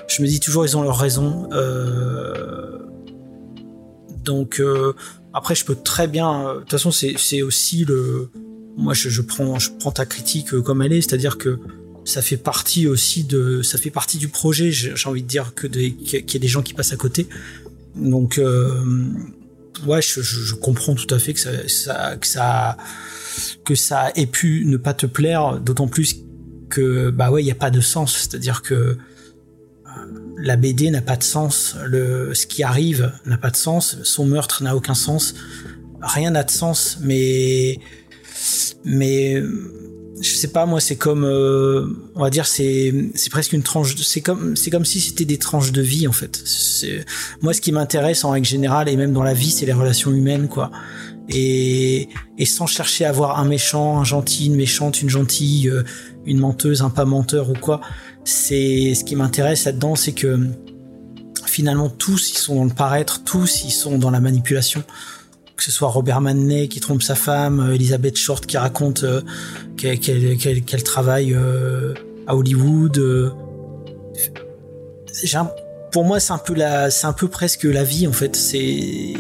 Je 0.09 0.21
me 0.23 0.27
dis 0.27 0.41
toujours 0.41 0.67
ils 0.67 0.77
ont 0.77 0.83
leur 0.83 0.99
raison 0.99 1.49
euh, 1.53 2.79
donc 4.25 4.61
euh, 4.61 4.93
après 5.33 5.55
je 5.55 5.65
peux 5.65 5.75
très 5.77 6.09
bien 6.09 6.47
euh, 6.47 6.55
de 6.55 6.61
toute 6.61 6.71
façon 6.73 6.91
c'est 6.91 7.15
c'est 7.19 7.43
aussi 7.43 7.85
le 7.85 8.31
moi 8.77 8.95
je, 8.95 9.09
je 9.09 9.23
prends 9.23 9.59
je 9.59 9.71
prends 9.79 9.93
ta 9.93 10.07
critique 10.07 10.61
comme 10.63 10.83
elle 10.83 10.93
est 10.93 11.01
c'est-à-dire 11.03 11.39
que 11.39 11.59
ça 12.05 12.23
fait 12.23 12.37
partie 12.37 12.87
aussi 12.87 13.25
de 13.25 13.63
ça 13.63 13.79
fait 13.79 13.91
partie 13.91 14.19
du 14.19 14.29
projet 14.29 14.73
j'ai 14.73 14.95
envie 15.07 15.23
de 15.23 15.29
dire 15.29 15.55
que 15.55 15.67
qu'il 15.67 16.33
y 16.33 16.37
a 16.37 16.41
des 16.41 16.49
gens 16.49 16.63
qui 16.63 16.75
passent 16.75 16.93
à 16.93 16.97
côté. 16.97 17.29
Donc 17.95 18.39
euh, 18.39 18.83
ouais 19.87 20.01
je, 20.03 20.55
comprends 20.55 20.95
tout 20.95 21.13
à 21.15 21.19
fait 21.19 21.35
que 21.35 21.41
ça, 21.41 22.17
que 22.17 22.27
ça 22.27 22.77
que 23.65 23.75
ça 23.75 24.13
ait 24.17 24.27
pu 24.27 24.65
ne 24.67 24.77
pas 24.77 24.95
te 24.95 25.07
plaire 25.07 25.61
d'autant 25.61 25.89
plus 25.89 26.17
que 26.71 27.11
bah 27.11 27.31
ouais 27.31 27.43
il 27.43 27.47
y 27.47 27.51
a 27.51 27.57
pas 27.57 27.71
de 27.71 27.81
sens. 27.81 28.17
C'est-à-dire 28.17 28.63
que 28.63 28.75
euh, 28.75 28.97
la 30.39 30.57
BD 30.57 30.91
n'a 30.91 31.03
pas 31.03 31.17
de 31.17 31.23
sens. 31.23 31.77
Le 31.85 32.35
ce 32.35 32.47
qui 32.47 32.63
arrive 32.63 33.13
n'a 33.27 33.39
pas 33.39 33.51
de 33.51 33.57
sens. 33.57 33.99
Son 34.03 34.27
meurtre 34.27 34.63
n'a 34.63 34.75
aucun 34.75 34.95
sens. 34.95 35.35
Rien 36.01 36.33
n'a 36.33 36.43
de 36.43 36.51
sens 36.51 36.99
mais 37.01 37.79
mais 38.85 39.41
je 40.21 40.35
sais 40.35 40.49
pas 40.49 40.67
moi 40.67 40.81
c'est 40.81 40.97
comme 40.97 41.25
euh, 41.25 41.87
on 42.15 42.23
va 42.23 42.31
dire 42.31 42.47
c'est 42.47 42.93
c'est 43.15 43.31
presque 43.31 43.53
une 43.53 43.63
tranche 43.63 43.97
c'est 43.97 44.21
comme 44.21 44.57
c'est 44.57 44.71
comme 44.71 44.85
si 44.85 45.01
c'était 45.01 45.25
des 45.25 45.39
tranches 45.39 45.73
de 45.73 45.81
vie 45.81 46.07
en 46.07 46.13
fait. 46.13 46.45
Moi 47.41 47.55
ce 47.55 47.61
qui 47.61 47.73
m'intéresse 47.73 48.25
en 48.25 48.31
règle 48.31 48.47
générale 48.47 48.89
et 48.89 48.97
même 48.97 49.13
dans 49.13 49.23
la 49.23 49.35
vie 49.35 49.51
c'est 49.51 49.67
les 49.67 49.73
relations 49.73 50.13
humaines 50.13 50.49
quoi. 50.49 50.71
Et 51.29 52.09
et 52.37 52.45
sans 52.45 52.67
chercher 52.67 53.05
à 53.05 53.09
avoir 53.09 53.39
un 53.39 53.45
méchant 53.45 53.99
un 53.99 54.05
gentil 54.05 54.47
une 54.47 54.57
méchante 54.57 55.01
une 55.01 55.09
gentille 55.09 55.69
euh, 55.69 55.83
une 56.27 56.39
menteuse 56.39 56.83
un 56.83 56.91
pas 56.91 57.05
menteur 57.05 57.49
ou 57.51 57.55
quoi 57.55 57.81
c'est 58.25 58.95
ce 58.95 59.05
qui 59.05 59.17
m'intéresse 59.17 59.65
là-dedans 59.65 59.97
c'est 59.97 60.13
que 60.13 60.39
finalement 61.47 61.89
tous 61.89 62.33
ils 62.33 62.39
sont 62.39 62.57
dans 62.57 62.65
le 62.65 62.71
paraître 62.71 63.23
tous 63.25 63.65
ils 63.65 63.71
sont 63.71 63.99
dans 63.99 64.11
la 64.11 64.21
manipulation 64.21 64.85
que 65.63 65.71
ce 65.71 65.77
soit 65.77 65.91
Robert 65.91 66.21
Manley 66.21 66.67
qui 66.67 66.81
trompe 66.81 67.03
sa 67.03 67.15
femme, 67.15 67.61
euh, 67.61 67.75
Elizabeth 67.75 68.17
Short 68.17 68.47
qui 68.47 68.57
raconte 68.57 69.05
euh, 69.05 69.21
qu'elle 69.77 70.83
travaille 70.83 71.35
euh, 71.35 71.95
à 72.27 72.35
Hollywood. 72.35 72.99
pour 75.93 76.05
moi, 76.05 76.19
c'est 76.19 76.33
un 76.33 76.39
peu 76.39 76.55
la, 76.55 76.91
c'est 76.91 77.07
un 77.07 77.13
peu 77.13 77.29
presque 77.29 77.63
la 77.63 77.85
vie 77.85 78.09
en 78.09 78.13
fait. 78.13 78.35
C'est 78.35 79.15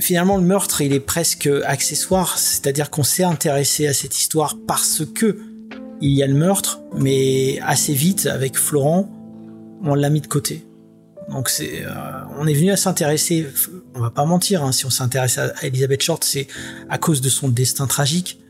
finalement 0.00 0.36
le 0.36 0.42
meurtre, 0.42 0.80
il 0.80 0.92
est 0.92 0.98
presque 0.98 1.48
accessoire, 1.64 2.36
c'est-à-dire 2.36 2.90
qu'on 2.90 3.04
s'est 3.04 3.22
intéressé 3.22 3.86
à 3.86 3.92
cette 3.92 4.18
histoire 4.18 4.56
parce 4.66 5.04
que 5.14 5.38
il 6.00 6.10
y 6.10 6.24
a 6.24 6.26
le 6.26 6.34
meurtre, 6.34 6.80
mais 6.96 7.60
assez 7.60 7.92
vite 7.92 8.26
avec 8.26 8.58
Florent, 8.58 9.08
on 9.84 9.94
l'a 9.94 10.10
mis 10.10 10.20
de 10.20 10.26
côté. 10.26 10.67
Donc 11.28 11.48
c'est, 11.50 11.84
euh, 11.84 11.90
on 12.38 12.46
est 12.46 12.54
venu 12.54 12.70
à 12.70 12.76
s'intéresser. 12.76 13.46
On 13.94 14.00
va 14.00 14.10
pas 14.10 14.24
mentir, 14.24 14.64
hein, 14.64 14.72
si 14.72 14.86
on 14.86 14.90
s'intéresse 14.90 15.38
à, 15.38 15.52
Elizabeth 15.62 16.02
Short, 16.02 16.24
c'est 16.24 16.48
à 16.88 16.98
cause 16.98 17.20
de 17.20 17.28
son 17.28 17.48
destin 17.48 17.86
tragique. 17.86 18.40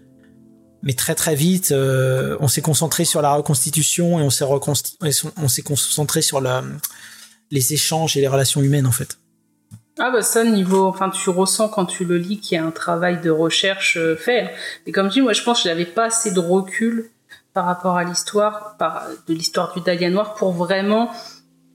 Mais 0.82 0.92
très 0.92 1.16
très 1.16 1.34
vite, 1.34 1.72
euh, 1.72 2.36
on 2.38 2.46
s'est 2.46 2.62
concentré 2.62 3.04
sur 3.04 3.20
la 3.20 3.32
reconstitution 3.32 4.20
et 4.20 4.22
on 4.22 4.30
s'est 4.30 4.44
on 4.44 5.48
s'est 5.48 5.62
concentré 5.62 6.22
sur 6.22 6.40
les 7.50 7.72
échanges 7.72 8.16
et 8.16 8.20
les 8.20 8.28
relations 8.28 8.62
humaines 8.62 8.86
en 8.86 8.92
fait. 8.92 9.18
Ah 10.00 10.12
bah 10.12 10.22
ça 10.22 10.44
niveau, 10.44 10.86
enfin 10.86 11.10
tu 11.10 11.28
ressens 11.28 11.68
quand 11.70 11.84
tu 11.84 12.04
le 12.04 12.18
lis 12.18 12.38
qu'il 12.38 12.56
y 12.56 12.60
a 12.60 12.64
un 12.64 12.70
travail 12.70 13.20
de 13.20 13.30
recherche 13.30 13.96
euh, 13.96 14.14
fait. 14.14 14.54
Et 14.86 14.92
comme 14.92 15.08
je 15.08 15.14
dis, 15.14 15.20
moi 15.20 15.32
je 15.32 15.42
pense 15.42 15.62
que 15.62 15.68
j'avais 15.68 15.86
pas 15.86 16.04
assez 16.04 16.30
de 16.30 16.38
recul 16.38 17.10
par 17.52 17.64
rapport 17.64 17.96
à 17.96 18.04
l'histoire, 18.04 18.76
par 18.78 19.08
de 19.26 19.34
l'histoire 19.34 19.74
du 19.74 19.80
Dahlia 19.80 20.10
Noir 20.10 20.34
pour 20.34 20.52
vraiment 20.52 21.10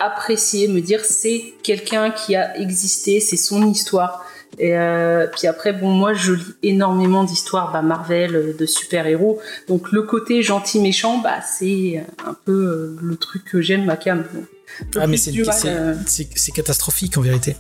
apprécier, 0.05 0.67
me 0.67 0.81
dire 0.81 1.01
c'est 1.03 1.53
quelqu'un 1.63 2.11
qui 2.11 2.35
a 2.35 2.57
existé, 2.59 3.19
c'est 3.19 3.37
son 3.37 3.67
histoire. 3.69 4.25
Et 4.59 4.77
euh, 4.77 5.25
puis 5.35 5.47
après, 5.47 5.73
bon, 5.73 5.89
moi 5.89 6.13
je 6.13 6.33
lis 6.33 6.43
énormément 6.61 7.23
d'histoires 7.23 7.71
bah, 7.73 7.81
Marvel, 7.81 8.35
euh, 8.35 8.53
de 8.53 8.65
super-héros. 8.67 9.39
Donc 9.67 9.91
le 9.91 10.03
côté 10.03 10.43
gentil-méchant, 10.43 11.17
bah, 11.19 11.39
c'est 11.41 12.05
un 12.27 12.35
peu 12.45 12.51
euh, 12.51 12.95
le 13.01 13.15
truc 13.17 13.43
que 13.45 13.61
j'aime, 13.61 13.85
ma 13.85 13.97
cam. 13.97 14.23
Ah 14.95 15.07
mais 15.07 15.17
c'est 15.17 15.31
euh, 15.65 15.95
catastrophique 16.53 17.17
en 17.17 17.21
vérité. 17.21 17.55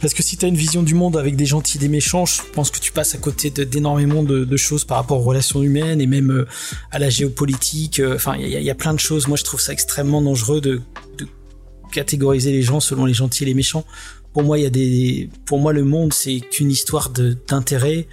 Parce 0.00 0.14
que 0.14 0.22
si 0.22 0.36
t'as 0.36 0.48
une 0.48 0.56
vision 0.56 0.82
du 0.82 0.94
monde 0.94 1.16
avec 1.16 1.36
des 1.36 1.46
gentils 1.46 1.76
et 1.76 1.80
des 1.80 1.88
méchants, 1.88 2.26
je 2.26 2.40
pense 2.52 2.70
que 2.70 2.80
tu 2.80 2.90
passes 2.92 3.14
à 3.14 3.18
côté 3.18 3.50
d'énormément 3.50 4.22
de, 4.24 4.44
de 4.44 4.56
choses 4.56 4.84
par 4.84 4.96
rapport 4.96 5.18
aux 5.20 5.22
relations 5.22 5.62
humaines 5.62 6.00
et 6.00 6.06
même 6.08 6.44
à 6.90 6.98
la 6.98 7.08
géopolitique. 7.08 8.00
Enfin, 8.14 8.34
il 8.38 8.48
y, 8.48 8.56
a- 8.56 8.60
il 8.60 8.64
y 8.64 8.70
a 8.70 8.74
plein 8.74 8.94
de 8.94 8.98
choses. 8.98 9.28
Moi, 9.28 9.36
je 9.36 9.44
trouve 9.44 9.60
ça 9.60 9.72
extrêmement 9.72 10.20
dangereux 10.22 10.60
de, 10.60 10.80
de 11.18 11.26
catégoriser 11.92 12.52
les 12.52 12.62
gens 12.62 12.80
selon 12.80 13.04
les 13.04 13.14
gentils 13.14 13.44
et 13.44 13.46
les 13.46 13.54
méchants. 13.54 13.84
Pour 14.32 14.42
moi, 14.42 14.58
il 14.58 14.62
y 14.62 14.66
a 14.66 14.70
des, 14.70 15.30
pour 15.46 15.58
moi, 15.58 15.72
le 15.72 15.84
monde, 15.84 16.12
c'est 16.12 16.40
qu'une 16.40 16.70
histoire 16.70 17.10
d'intérêt 17.10 18.06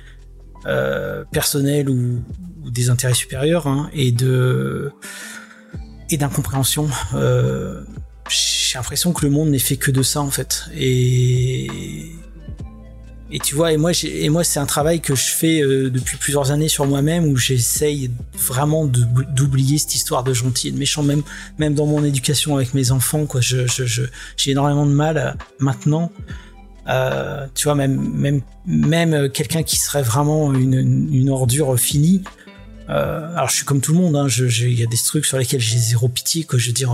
euh, 0.66 1.26
personnel 1.32 1.90
ou, 1.90 2.24
ou 2.64 2.72
des 2.72 2.90
intérêts 2.90 3.14
supérieurs 3.14 3.68
hein, 3.68 3.90
et 3.94 4.12
de 4.12 4.92
et 6.10 6.18
d'incompréhension. 6.18 6.88
Euh, 7.16 7.82
j'ai 8.30 8.78
l'impression 8.78 9.12
que 9.12 9.26
le 9.26 9.32
monde 9.32 9.50
n'est 9.50 9.60
fait 9.60 9.78
que 9.78 9.92
de 9.92 10.02
ça 10.02 10.22
en 10.22 10.32
fait. 10.32 10.64
Et 10.76 12.12
et 13.36 13.40
tu 13.40 13.56
vois, 13.56 13.74
et 13.74 13.78
moi, 13.78 13.92
j'ai- 13.92 14.24
et 14.24 14.30
moi, 14.30 14.44
c'est 14.44 14.60
un 14.60 14.66
travail 14.66 15.02
que 15.02 15.16
je 15.16 15.26
fais 15.40 15.62
euh, 15.62 15.90
depuis 15.90 16.18
plusieurs 16.18 16.52
années 16.52 16.68
sur 16.70 16.86
moi-même 16.86 17.26
où 17.26 17.36
j'essaye 17.36 18.12
vraiment 18.38 18.86
d'oublier 18.86 19.78
cette 19.80 19.96
histoire 19.96 20.24
de 20.24 20.34
gentil 20.34 20.68
et 20.70 20.72
de 20.72 20.78
méchant, 20.78 21.04
même 21.04 21.24
même 21.58 21.74
dans 21.74 21.86
mon 21.88 22.04
éducation 22.06 22.56
avec 22.56 22.74
mes 22.74 22.92
enfants, 22.92 23.26
quoi. 23.26 23.42
Je 23.42 23.66
je- 23.68 23.86
je- 23.86 24.04
j'ai 24.38 24.52
énormément 24.52 24.86
de 24.86 24.92
mal 24.94 25.18
euh, 25.18 25.32
maintenant. 25.60 26.12
Euh, 26.88 27.48
tu 27.56 27.64
vois, 27.66 27.76
même 27.76 27.96
même 28.14 28.42
même 28.66 29.30
quelqu'un 29.30 29.64
qui 29.64 29.78
serait 29.78 30.04
vraiment 30.04 30.54
une, 30.54 30.74
une 31.12 31.30
ordure 31.30 31.78
finie. 31.80 32.24
Alors 32.90 33.50
je 33.50 33.56
suis 33.56 33.66
comme 33.66 33.80
tout 33.82 33.94
le 33.94 33.98
monde, 34.00 34.16
hein, 34.16 34.28
il 34.30 34.80
y 34.80 34.84
a 34.84 34.86
des 34.86 34.98
trucs 34.98 35.26
sur 35.26 35.38
lesquels 35.38 35.62
j'ai 35.62 35.78
zéro 35.80 36.08
pitié, 36.10 36.44
quoi. 36.44 36.60
Je 36.60 36.68
veux 36.68 36.74
dire, 36.74 36.92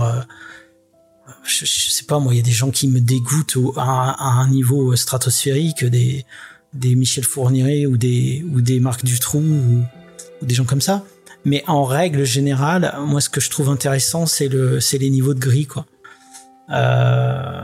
je, 1.50 1.64
je 1.64 1.90
sais 1.90 2.04
pas 2.04 2.18
moi, 2.18 2.32
il 2.34 2.36
y 2.36 2.40
a 2.40 2.44
des 2.44 2.50
gens 2.50 2.70
qui 2.70 2.88
me 2.88 3.00
dégoûtent 3.00 3.58
à, 3.76 4.24
un- 4.24 4.48
niveau 4.48 4.96
stratosphérique, 4.96 5.84
des 5.84 6.24
Michel 6.94 7.24
Fourniret 7.24 7.86
ou 7.86 7.96
des 7.96 8.44
ou 8.52 8.60
des 8.60 8.80
Marc 8.80 9.04
Dutroux 9.04 9.38
ou, 9.38 9.84
des 10.42 10.54
gens 10.54 10.64
comme 10.64 10.80
ça. 10.80 11.04
Mais 11.44 11.64
en 11.66 11.84
règle 11.84 12.24
générale, 12.24 12.94
moi, 13.06 13.20
ce 13.20 13.28
que 13.28 13.40
je 13.40 13.50
trouve 13.50 13.68
intéressant, 13.68 14.26
c'est 14.26 14.48
le 14.48 14.78
les 14.92 15.10
niveaux 15.10 15.34
de 15.34 15.40
gris, 15.40 15.66
quoi. 15.66 15.86
Euh, 16.70 17.62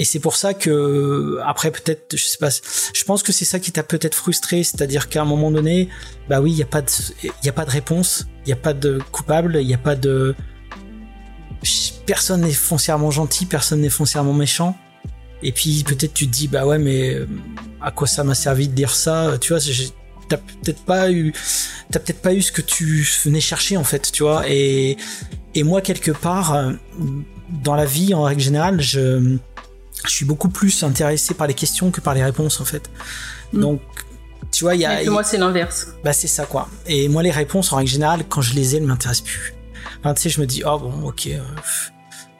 et 0.00 0.04
c'est 0.04 0.18
pour 0.18 0.34
ça 0.36 0.54
que 0.54 1.38
après 1.44 1.70
peut-être 1.70 2.16
je 2.16 2.24
sais 2.24 2.38
pas 2.38 2.48
je 2.50 3.04
pense 3.04 3.22
que 3.22 3.32
c'est 3.32 3.44
ça 3.44 3.58
qui 3.58 3.70
t'a 3.70 3.82
peut-être 3.82 4.14
frustré 4.14 4.62
c'est-à-dire 4.64 5.10
qu'à 5.10 5.20
un 5.20 5.24
moment 5.26 5.50
donné 5.50 5.90
bah 6.28 6.40
oui 6.40 6.52
il 6.52 6.56
y 6.56 6.62
a 6.62 6.66
pas 6.66 6.80
de 6.80 6.88
a 7.46 7.52
pas 7.52 7.66
de 7.66 7.70
réponse 7.70 8.26
il 8.46 8.48
y 8.48 8.52
a 8.52 8.56
pas 8.56 8.72
de 8.72 8.98
coupable 9.12 9.58
il 9.60 9.68
y 9.68 9.74
a 9.74 9.78
pas 9.78 9.96
de 9.96 10.34
personne 12.06 12.42
n'est 12.42 12.52
foncièrement 12.52 13.10
gentil 13.10 13.46
personne 13.46 13.80
n'est 13.80 13.90
foncièrement 13.90 14.32
méchant 14.32 14.76
et 15.42 15.52
puis 15.52 15.84
peut-être 15.84 16.14
tu 16.14 16.26
te 16.26 16.32
dis 16.32 16.48
bah 16.48 16.66
ouais 16.66 16.78
mais 16.78 17.14
euh, 17.14 17.26
à 17.80 17.90
quoi 17.90 18.06
ça 18.06 18.24
m'a 18.24 18.34
servi 18.34 18.68
de 18.68 18.74
dire 18.74 18.94
ça 18.94 19.36
tu 19.40 19.52
vois 19.52 19.62
t'as 20.28 20.36
peut-être 20.36 20.82
pas 20.84 21.10
eu 21.10 21.32
t'as 21.90 21.98
peut-être 22.00 22.22
pas 22.22 22.34
eu 22.34 22.42
ce 22.42 22.52
que 22.52 22.62
tu 22.62 23.06
venais 23.24 23.40
chercher 23.40 23.76
en 23.76 23.84
fait 23.84 24.10
tu 24.12 24.22
vois 24.22 24.48
et 24.48 24.96
et 25.54 25.62
moi 25.62 25.80
quelque 25.80 26.12
part 26.12 26.54
euh, 26.54 26.72
dans 27.62 27.74
la 27.74 27.84
vie 27.84 28.14
en 28.14 28.22
règle 28.22 28.40
générale 28.40 28.80
je 28.80 29.38
je 30.04 30.10
suis 30.10 30.24
beaucoup 30.24 30.48
plus 30.48 30.82
intéressé 30.82 31.34
par 31.34 31.46
les 31.46 31.54
questions 31.54 31.90
que 31.90 32.00
par 32.00 32.14
les 32.14 32.24
réponses 32.24 32.60
en 32.60 32.64
fait. 32.64 32.90
Mm. 33.52 33.60
Donc, 33.60 33.80
tu 34.50 34.64
vois, 34.64 34.74
il 34.74 34.80
y 34.80 34.84
a, 34.84 35.02
Et 35.02 35.08
moi, 35.08 35.22
c'est 35.22 35.38
l'inverse. 35.38 35.88
bah 36.02 36.12
c'est 36.12 36.26
ça 36.26 36.44
quoi. 36.44 36.68
Et 36.86 37.08
moi 37.08 37.22
les 37.22 37.30
réponses 37.30 37.72
en 37.72 37.76
règle 37.76 37.90
générale, 37.90 38.24
quand 38.28 38.40
je 38.40 38.54
les 38.54 38.74
ai, 38.74 38.78
elles 38.78 38.84
m'intéressent 38.84 39.26
plus. 39.26 39.54
Enfin, 40.00 40.14
tu 40.14 40.22
sais, 40.22 40.30
je 40.30 40.40
me 40.40 40.46
dis 40.46 40.62
oh 40.64 40.78
bon, 40.78 41.08
ok. 41.08 41.26
euh, 41.28 41.40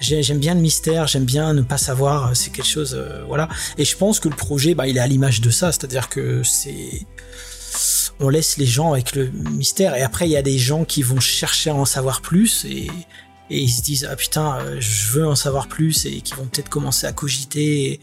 J'aime 0.01 0.39
bien 0.39 0.55
le 0.55 0.61
mystère, 0.61 1.07
j'aime 1.07 1.27
bien 1.27 1.53
ne 1.53 1.61
pas 1.61 1.77
savoir, 1.77 2.29
euh, 2.29 2.35
c'est 2.35 2.51
quelque 2.51 2.67
chose, 2.67 2.95
euh, 2.95 3.23
voilà. 3.27 3.49
Et 3.77 3.85
je 3.85 3.95
pense 3.97 4.19
que 4.19 4.31
le 4.31 4.35
projet, 4.35 4.75
bah, 4.75 4.87
il 4.89 4.97
est 4.97 5.01
à 5.01 5.07
l'image 5.07 5.43
de 5.43 5.51
ça, 5.51 5.73
c'est-à-dire 5.73 6.09
que 6.09 6.43
c'est, 6.43 7.07
on 8.19 8.31
laisse 8.31 8.57
les 8.57 8.65
gens 8.65 8.95
avec 8.95 9.15
le 9.15 9.31
mystère, 9.31 9.95
et 9.95 10.03
après 10.03 10.27
il 10.27 10.33
y 10.33 10.39
a 10.39 10.43
des 10.43 10.59
gens 10.59 10.87
qui 10.87 11.03
vont 11.03 11.21
chercher 11.21 11.69
à 11.69 11.75
en 11.75 11.85
savoir 11.85 12.23
plus, 12.23 12.65
et, 12.65 12.91
ils 13.51 13.69
se 13.69 13.83
disent 13.83 14.09
ah 14.11 14.17
putain, 14.17 14.59
je 14.79 15.11
veux 15.11 15.27
en 15.27 15.35
savoir 15.35 15.69
plus, 15.69 16.07
et 16.07 16.21
qui 16.21 16.35
vont 16.35 16.47
peut-être 16.47 16.69
commencer 16.69 17.07
à 17.07 17.13
cogiter 17.13 18.01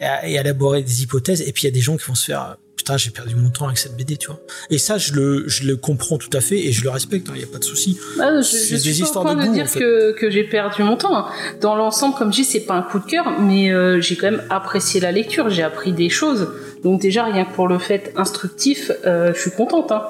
et 0.00 0.04
à, 0.04 0.26
et 0.28 0.38
à 0.38 0.40
élaborer 0.40 0.82
des 0.82 1.02
hypothèses, 1.02 1.42
et 1.42 1.52
puis 1.52 1.62
il 1.64 1.66
y 1.66 1.68
a 1.68 1.74
des 1.74 1.80
gens 1.80 1.96
qui 1.96 2.04
vont 2.06 2.14
se 2.14 2.24
faire 2.26 2.56
putain 2.76 2.96
j'ai 2.96 3.10
perdu 3.10 3.34
mon 3.36 3.50
temps 3.50 3.66
avec 3.66 3.76
cette 3.76 3.94
BD, 3.94 4.16
tu 4.16 4.28
vois. 4.28 4.40
Et 4.70 4.78
ça 4.78 4.96
je 4.96 5.12
le, 5.12 5.44
je 5.48 5.64
le 5.66 5.76
comprends 5.76 6.16
tout 6.16 6.30
à 6.32 6.40
fait 6.40 6.58
et 6.66 6.72
je 6.72 6.82
le 6.82 6.88
respecte, 6.88 7.26
il 7.34 7.36
n'y 7.38 7.44
a 7.44 7.46
pas 7.46 7.58
de 7.58 7.64
souci. 7.64 7.98
Ah, 8.18 8.40
je, 8.40 8.40
je 8.40 8.76
suis 8.76 8.90
pas 9.02 9.04
histoires 9.06 9.24
point 9.26 9.34
de 9.34 9.46
goût, 9.46 9.52
dire 9.52 9.64
en 9.64 9.66
fait. 9.66 9.80
que, 9.80 10.12
que 10.12 10.30
j'ai 10.30 10.44
perdu 10.44 10.82
mon 10.82 10.96
temps. 10.96 11.14
hein. 11.14 11.26
Dans 11.60 11.74
l'ensemble, 11.76 12.14
comme 12.16 12.32
je 12.32 12.36
dis, 12.38 12.44
c'est 12.44 12.60
pas 12.60 12.72
un 12.74 12.82
coup 12.82 12.98
de 12.98 13.04
cœur, 13.04 13.38
mais 13.38 13.70
euh, 13.70 14.00
j'ai 14.00 14.16
quand 14.16 14.30
même 14.30 14.42
apprécié 14.48 14.98
la 14.98 15.12
lecture. 15.12 15.50
J'ai 15.50 15.62
appris 15.62 15.92
des 15.92 16.08
choses. 16.08 16.48
Donc 16.82 17.02
déjà, 17.02 17.24
rien 17.24 17.44
que 17.44 17.52
pour 17.54 17.68
le 17.68 17.78
fait 17.78 18.14
instructif, 18.16 18.90
euh, 19.04 19.34
je 19.34 19.38
suis 19.40 19.50
contente. 19.50 19.92
Hein. 19.92 20.02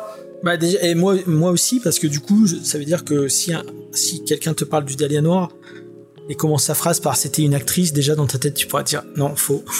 Bah 0.44 0.56
déjà, 0.56 0.78
et 0.82 0.94
moi, 0.94 1.16
moi 1.26 1.50
aussi, 1.50 1.80
parce 1.80 1.98
que 1.98 2.06
du 2.06 2.20
coup, 2.20 2.46
ça 2.46 2.78
veut 2.78 2.84
dire 2.84 3.04
que 3.04 3.26
si, 3.26 3.52
un- 3.52 3.64
si 3.92 4.22
quelqu'un 4.22 4.54
te 4.54 4.62
parle 4.64 4.84
du 4.84 4.94
Dahlia 4.94 5.22
Noir 5.22 5.48
et 6.30 6.36
commence 6.36 6.62
sa 6.64 6.74
phrase 6.74 7.00
par 7.00 7.16
c'était 7.16 7.42
une 7.42 7.54
actrice, 7.54 7.92
déjà 7.92 8.14
dans 8.14 8.26
ta 8.26 8.38
tête, 8.38 8.54
tu 8.54 8.66
pourras 8.66 8.84
dire 8.84 9.02
non, 9.16 9.34
faux. 9.36 9.62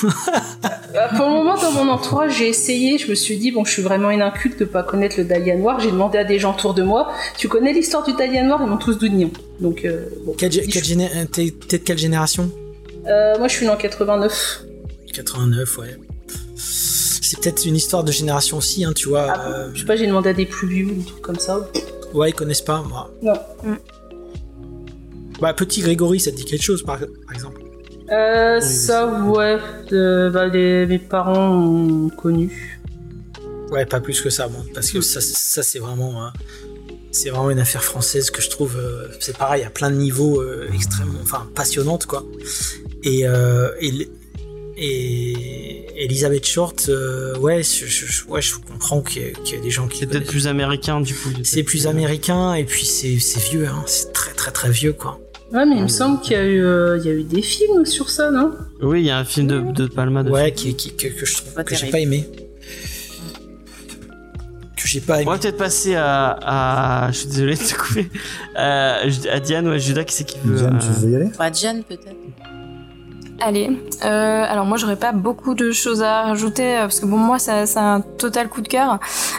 Euh, 0.93 1.07
pour 1.17 1.27
le 1.27 1.33
moment, 1.35 1.55
dans 1.57 1.71
mon 1.71 1.89
entourage, 1.89 2.39
j'ai 2.39 2.49
essayé. 2.49 2.99
Je 2.99 3.09
me 3.09 3.15
suis 3.15 3.39
dit, 3.39 3.53
bon, 3.53 3.65
je 3.65 3.71
suis 3.71 3.81
vraiment 3.83 4.11
une 4.11 4.23
inculte 4.23 4.59
de 4.59 4.65
pas 4.65 4.83
connaître 4.83 5.19
le 5.19 5.25
Dahlia 5.25 5.55
Noir. 5.57 5.79
J'ai 5.79 5.93
demandé 5.93 6.19
à 6.19 6.25
des 6.25 6.41
gens 6.41 6.53
autour 6.53 6.75
de 6.75 6.83
moi, 6.83 7.13
tu 7.39 7.47
connais 7.47 7.73
l'histoire 7.73 8.03
du 8.03 8.13
Dahlia 8.13 8.43
Noir? 8.43 8.59
Ils 8.61 8.67
m'ont 8.69 8.77
tous 8.77 8.99
dit 8.99 9.09
non. 9.09 9.31
Donc, 9.61 9.85
euh, 9.85 10.07
bon. 10.27 10.35
Quelle, 10.37 10.51
géné- 10.51 11.09
euh, 11.15 11.27
T'es 11.31 11.55
t'es 11.69 11.79
de 11.79 11.85
quelle 11.85 11.97
génération? 11.97 12.51
Euh, 13.07 13.39
moi, 13.39 13.47
je 13.47 13.55
suis 13.55 13.67
née 13.67 13.71
en 13.73 13.77
89. 13.77 14.65
89, 15.15 15.79
ouais. 15.79 15.97
C'est 16.57 17.39
peut-être 17.39 17.65
une 17.67 17.77
histoire 17.77 18.03
de 18.03 18.11
génération 18.11 18.57
aussi, 18.57 18.85
hein, 18.85 18.93
tu 18.93 19.09
vois. 19.11 19.27
Ah, 19.33 19.49
euh, 19.49 19.71
Je 19.73 19.81
sais 19.83 19.87
pas, 19.87 19.95
j'ai 19.95 20.09
demandé 20.09 20.31
à 20.31 20.33
des 20.33 20.47
plus 20.47 20.67
vieux 20.67 20.87
ou 20.87 20.95
des 20.95 21.05
trucs 21.05 21.23
comme 21.23 21.39
ça. 21.39 21.61
ouais, 22.15 22.31
ils 22.31 22.35
connaissent 22.35 22.63
pas, 22.63 22.83
moi. 22.83 23.13
Non. 23.23 23.35
Bah, 25.41 25.55
petit 25.55 25.81
Grégory, 25.81 26.21
ça 26.21 26.31
te 26.31 26.37
dit 26.37 26.45
quelque 26.45 26.63
chose, 26.63 26.83
par, 26.83 26.99
par 26.99 27.35
exemple 27.35 27.61
Euh, 28.13 28.61
ça, 28.61 29.07
ouais. 29.25 29.59
euh, 29.93 30.31
bah, 30.31 30.47
les- 30.49 30.87
mes 30.87 30.99
parents 30.99 31.51
ont 31.57 32.09
connu. 32.11 32.81
Ouais, 33.71 33.87
pas 33.87 34.01
plus 34.01 34.21
que 34.21 34.31
ça, 34.31 34.49
bon, 34.49 34.65
parce 34.75 34.91
que 34.91 35.01
ça, 35.01 35.21
ça 35.21 35.63
c'est 35.63 35.79
vraiment, 35.79 36.25
hein, 36.25 36.33
c'est 37.13 37.31
vraiment 37.31 37.51
une 37.51 37.61
affaire 37.61 37.85
française 37.85 38.31
que 38.31 38.43
je 38.43 38.51
trouve, 38.51 38.77
euh, 38.77 39.07
c'est 39.21 39.37
pareil, 39.37 39.63
à 39.63 39.71
plein 39.71 39.91
de 39.91 39.97
niveaux 39.97 40.41
euh, 40.41 40.69
extrêmement, 40.75 41.21
enfin, 41.23 41.47
passionnante, 41.55 42.07
quoi. 42.07 42.25
Et, 43.05 43.27
euh, 43.29 43.71
et, 43.81 44.09
et 44.77 46.05
Elisabeth 46.05 46.47
Short, 46.47 46.87
euh, 46.89 47.37
ouais, 47.39 47.63
je, 47.63 48.25
ouais, 48.29 48.43
je 48.43 48.55
comprends 48.57 49.03
qu'il 49.03 49.23
y, 49.23 49.55
ait 49.55 49.61
des 49.61 49.71
gens 49.71 49.87
qui 49.89 49.99
C'est 50.01 50.07
peut-être 50.07 50.27
plus 50.27 50.47
américain 50.49 51.01
du 51.01 51.15
coup. 51.15 51.29
C'est 51.45 51.63
plus 51.63 51.87
américain 51.87 52.55
et 52.55 52.65
puis 52.65 52.87
c'est 52.87 53.19
c'est 53.21 53.41
vieux, 53.41 53.67
hein. 53.69 53.83
c'est 53.87 54.13
très 54.13 54.33
très 54.33 54.51
très 54.51 54.71
vieux, 54.71 54.93
quoi. 54.95 55.21
Ouais, 55.53 55.67
mais 55.67 55.77
il 55.77 55.83
me 55.83 55.89
semble 55.89 56.21
qu'il 56.21 56.33
y, 56.33 56.37
a 56.37 56.45
eu, 56.45 56.63
euh, 56.63 56.97
il 56.99 57.05
y 57.07 57.09
a 57.09 57.13
eu 57.13 57.25
des 57.25 57.43
films 57.43 57.85
sur 57.85 58.09
ça, 58.09 58.31
non? 58.31 58.53
Oui, 58.83 59.01
il 59.01 59.07
y 59.07 59.11
a 59.11 59.19
un 59.19 59.25
film 59.25 59.47
de, 59.49 59.61
de 59.73 59.87
Palma. 59.89 60.23
De 60.23 60.31
Ouais, 60.31 60.53
qui, 60.53 60.75
qui- 60.77 60.95
que, 60.95 61.09
que 61.09 61.27
je 61.27 61.37
trouve 61.39 61.53
Pas 61.55 61.65
que 61.65 61.75
j'ai 61.75 61.91
pas 61.91 61.99
aimé. 61.99 62.29
Que 64.77 64.87
j'ai 64.87 65.01
pas 65.01 65.17
aimé. 65.17 65.25
On 65.29 65.33
va 65.33 65.39
peut-être 65.39 65.57
passer 65.57 65.95
à, 65.97 66.39
à- 67.07 67.11
Je 67.11 67.17
suis 67.19 67.29
désolé 67.29 67.55
de 67.55 67.61
te 67.61 67.75
couper. 67.75 68.09
Euh, 68.59 69.11
à 69.31 69.41
Diane 69.41 69.67
ou 69.69 69.73
à 69.73 69.79
Judas, 69.79 70.05
qui 70.05 70.15
c'est 70.15 70.25
qui 70.25 70.39
veut. 70.45 70.57
Diane, 70.57 70.77
euh, 70.77 70.79
tu 70.79 71.01
veux 71.01 71.11
y 71.11 71.17
aller? 71.17 71.31
Bah, 71.39 71.51
Diane, 71.51 71.83
peut-être. 71.83 72.15
Allez, 73.43 73.71
euh, 74.05 74.45
alors 74.47 74.67
moi 74.67 74.77
j'aurais 74.77 74.97
pas 74.99 75.13
beaucoup 75.13 75.55
de 75.55 75.73
choses 75.73 76.03
à 76.03 76.25
rajouter 76.25 76.77
euh, 76.77 76.81
parce 76.83 77.01
que 77.01 77.07
bon 77.07 77.17
moi 77.17 77.39
ça- 77.39 77.65
c'est 77.65 77.79
un 77.79 78.03
total 78.03 78.51
coup 78.51 78.61
de 78.61 78.69
cœur. 78.69 78.99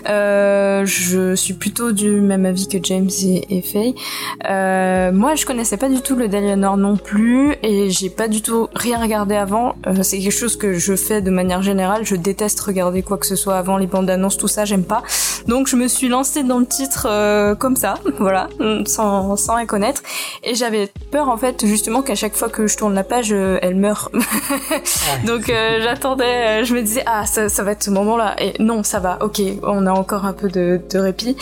Euh, 0.09 0.83
je 0.87 1.35
suis 1.35 1.53
plutôt 1.53 1.91
du 1.91 2.09
même 2.19 2.47
avis 2.47 2.67
que 2.67 2.79
James 2.81 3.11
et, 3.23 3.61
Faye. 3.61 3.93
Moi 5.13 5.35
je 5.35 5.45
connaissais 5.45 5.77
pas 5.77 5.87
du 5.87 6.01
tout 6.01 6.15
le 6.15 6.27
Dahlia 6.27 6.55
Noir 6.55 6.77
non 6.77 6.97
plus 6.97 7.53
et 7.61 7.91
j'ai 7.91 8.09
pas 8.09 8.27
du 8.27 8.41
tout 8.41 8.69
rien 8.73 8.99
regardé 8.99 9.35
avant. 9.35 9.75
C'est 10.01 10.17
quelque 10.17 10.31
chose 10.31 10.57
que 10.57 10.73
je 10.73 10.95
fais 10.95 11.21
de 11.21 11.29
manière 11.29 11.61
générale. 11.61 12.03
Je 12.03 12.15
déteste 12.15 12.59
regarder 12.61 13.03
quoi 13.03 13.19
que 13.19 13.27
ce 13.27 13.35
soit 13.35 13.55
avant 13.57 13.77
les 13.77 13.85
bandes 13.87 14.09
annonces 14.09 14.37
tout 14.37 14.47
ça 14.47 14.65
j'aime 14.65 14.83
pas. 14.83 15.03
Donc 15.47 15.67
je 15.67 15.75
me 15.75 15.87
suis 15.87 16.07
lancée 16.07 16.41
dans 16.41 16.57
le 16.57 16.65
titre 16.65 17.07
comme 17.59 17.75
ça, 17.75 17.93
voilà, 18.17 18.49
sans 18.87 19.35
sans 19.35 19.57
rien 19.57 19.67
connaître 19.67 20.01
et 20.43 20.55
j'avais 20.55 20.89
peur 21.11 21.29
en 21.29 21.37
fait 21.37 21.67
justement 21.67 22.01
qu'à 22.01 22.15
chaque 22.15 22.35
fois 22.35 22.49
que 22.49 22.65
je 22.65 22.75
tourne 22.77 22.95
la 22.95 23.03
page 23.03 23.31
elle 23.31 23.75
meurt. 23.75 23.90
Donc 25.25 25.49
euh, 25.49 25.79
j'attendais, 25.83 26.61
euh, 26.61 26.63
je 26.63 26.73
me 26.73 26.81
disais 26.81 27.03
ah 27.05 27.25
ça, 27.25 27.49
ça 27.49 27.63
va 27.63 27.71
être 27.71 27.83
ce 27.83 27.91
moment-là. 27.91 28.35
Et 28.39 28.53
non 28.59 28.83
ça 28.83 28.99
va, 28.99 29.17
ok 29.21 29.41
on 29.63 29.85
a 29.85 29.91
encore 29.91 30.25
un 30.25 30.33
peu 30.33 30.49
de, 30.49 30.79
de 30.89 30.99
répit. 30.99 31.35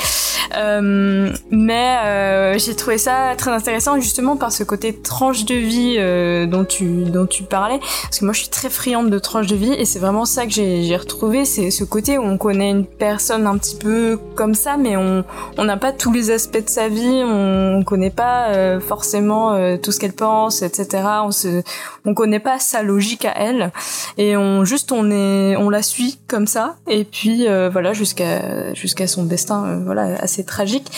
Euh, 0.57 1.31
mais 1.51 1.97
euh, 2.05 2.57
j'ai 2.57 2.75
trouvé 2.75 2.97
ça 2.97 3.35
très 3.37 3.51
intéressant 3.51 3.99
justement 3.99 4.35
par 4.35 4.51
ce 4.51 4.63
côté 4.63 4.93
tranche 4.95 5.45
de 5.45 5.53
vie 5.53 5.95
euh, 5.99 6.47
dont 6.47 6.65
tu 6.65 7.03
dont 7.05 7.25
tu 7.25 7.43
parlais. 7.43 7.79
Parce 8.03 8.19
que 8.19 8.25
moi 8.25 8.33
je 8.33 8.39
suis 8.39 8.49
très 8.49 8.69
friande 8.69 9.09
de 9.09 9.19
tranche 9.19 9.47
de 9.47 9.55
vie. 9.55 9.73
Et 9.73 9.85
c'est 9.85 9.99
vraiment 9.99 10.25
ça 10.25 10.45
que 10.45 10.51
j'ai 10.51 10.95
retrouvé. 10.97 11.45
C'est 11.45 11.71
ce 11.71 11.83
côté 11.83 12.17
où 12.17 12.23
on 12.23 12.37
connaît 12.37 12.71
une 12.71 12.85
personne 12.85 13.45
un 13.47 13.57
petit 13.57 13.75
peu 13.75 14.19
comme 14.35 14.55
ça, 14.55 14.77
mais 14.77 14.97
on 14.97 15.23
on 15.57 15.65
n'a 15.65 15.77
pas 15.77 15.91
tous 15.91 16.11
les 16.11 16.31
aspects 16.31 16.63
de 16.63 16.69
sa 16.69 16.87
vie, 16.87 17.21
on, 17.23 17.83
connaît 17.85 18.09
pas 18.09 18.49
euh, 18.49 18.79
forcément 18.79 19.53
euh, 19.53 19.77
tout 19.77 19.91
ce 19.91 19.99
qu'elle 19.99 20.13
pense, 20.13 20.61
etc. 20.61 21.03
On 21.23 21.31
se, 21.31 21.63
on 22.05 22.13
connaît 22.13 22.38
pas 22.39 22.59
sa 22.59 22.83
logique 22.83 23.25
à 23.25 23.33
elle, 23.35 23.71
et 24.17 24.37
on 24.37 24.65
juste 24.65 24.91
on 24.91 25.09
est, 25.11 25.55
on 25.57 25.69
la 25.69 25.81
suit 25.81 26.19
comme 26.27 26.47
ça, 26.47 26.75
et 26.87 27.03
puis 27.03 27.47
euh, 27.47 27.69
voilà 27.69 27.93
jusqu'à 27.93 28.73
jusqu'à 28.73 29.07
son 29.07 29.23
destin, 29.25 29.81
voilà 29.85 30.15
assez 30.19 30.43
tragique. 30.45 30.91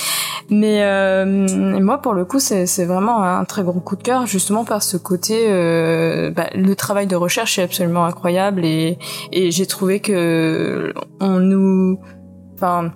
Mais 0.50 0.82
moi 1.80 2.00
pour 2.02 2.14
le 2.14 2.26
coup 2.26 2.40
c'est 2.40 2.66
c'est 2.66 2.86
vraiment 2.86 3.24
un 3.24 3.46
très 3.46 3.64
gros 3.64 3.80
coup 3.80 3.96
de 3.96 4.04
cœur 4.04 4.26
justement 4.26 4.66
par 4.66 4.84
ce 4.84 4.98
côté, 4.98 5.48
bah, 6.36 6.48
le 6.54 6.74
travail 6.76 7.08
de 7.08 7.16
recherche 7.16 7.60
est 7.60 7.64
absolument 7.64 8.06
incroyable. 8.06 8.66
Et 8.66 8.98
et 9.32 9.52
j'ai 9.52 9.66
trouvé 9.66 10.00
que 10.00 10.94
on 11.20 11.40
nous, 11.40 12.00
enfin 12.56 12.92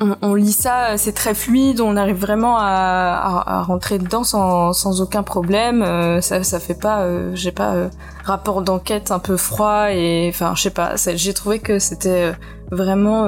on, 0.00 0.34
lit 0.34 0.52
ça, 0.52 0.98
c'est 0.98 1.12
très 1.12 1.34
fluide, 1.34 1.80
on 1.80 1.96
arrive 1.96 2.16
vraiment 2.16 2.56
à, 2.58 3.62
rentrer 3.66 3.98
dedans 3.98 4.24
sans, 4.24 4.72
sans 4.72 5.00
aucun 5.00 5.22
problème. 5.22 5.82
Euh, 5.82 6.20
ça, 6.20 6.42
ça 6.42 6.60
fait 6.60 6.78
pas, 6.78 7.00
euh, 7.00 7.34
j'ai 7.34 7.52
pas 7.52 7.74
euh, 7.74 7.88
rapport 8.24 8.62
d'enquête 8.62 9.10
un 9.10 9.18
peu 9.18 9.36
froid 9.36 9.92
et 9.92 10.28
enfin, 10.28 10.54
je 10.54 10.62
sais 10.62 10.70
pas. 10.70 10.96
J'ai 10.96 11.32
trouvé 11.32 11.60
que 11.60 11.78
c'était 11.78 12.32
vraiment 12.70 13.26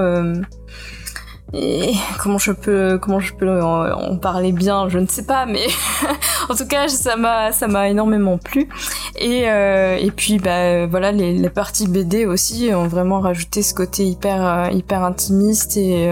et 1.54 1.94
comment 2.22 2.38
je 2.38 2.52
peux 2.52 2.98
comment 3.00 3.20
je 3.20 3.32
peux 3.34 3.62
en, 3.62 4.16
parler 4.18 4.52
bien 4.52 4.88
je 4.88 4.98
ne 4.98 5.06
sais 5.06 5.24
pas 5.24 5.46
mais 5.46 5.66
en 6.48 6.54
tout 6.54 6.66
cas 6.66 6.88
ça 6.88 7.16
m'a 7.16 7.52
ça 7.52 7.68
m'a 7.68 7.88
énormément 7.88 8.38
plu. 8.38 8.68
Et 9.16 9.44
et 9.44 10.10
puis 10.14 10.38
bah 10.38 10.86
voilà 10.86 11.12
les, 11.12 11.32
les 11.34 11.50
parties 11.50 11.88
BD 11.88 12.26
aussi 12.26 12.70
ont 12.74 12.86
vraiment 12.86 13.20
rajouté 13.20 13.62
ce 13.62 13.74
côté 13.74 14.04
hyper 14.04 14.70
hyper 14.72 15.02
intimiste 15.02 15.76
et 15.76 16.08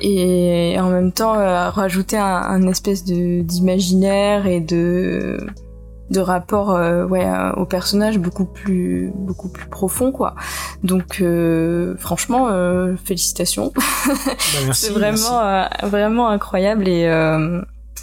et 0.00 0.76
en 0.78 0.90
même 0.90 1.12
temps 1.12 1.34
rajouter 1.70 2.18
un, 2.18 2.24
un 2.24 2.66
espèce 2.68 3.04
de 3.04 3.42
d'imaginaire 3.42 4.46
et 4.46 4.60
de 4.60 5.38
de 6.10 6.20
rapport 6.20 6.70
euh, 6.70 7.04
ouais 7.06 7.24
euh, 7.24 7.52
au 7.52 7.64
personnage 7.64 8.18
beaucoup 8.18 8.44
plus 8.44 9.10
beaucoup 9.14 9.48
plus 9.48 9.66
profond 9.66 10.12
quoi 10.12 10.34
donc 10.84 11.20
euh, 11.20 11.96
franchement 11.98 12.48
félicitations 13.04 13.72
bah, 13.76 14.12
c'est 14.72 14.92
vraiment 14.92 15.68
vraiment 15.82 16.28
incroyable 16.28 16.88
et 16.88 17.06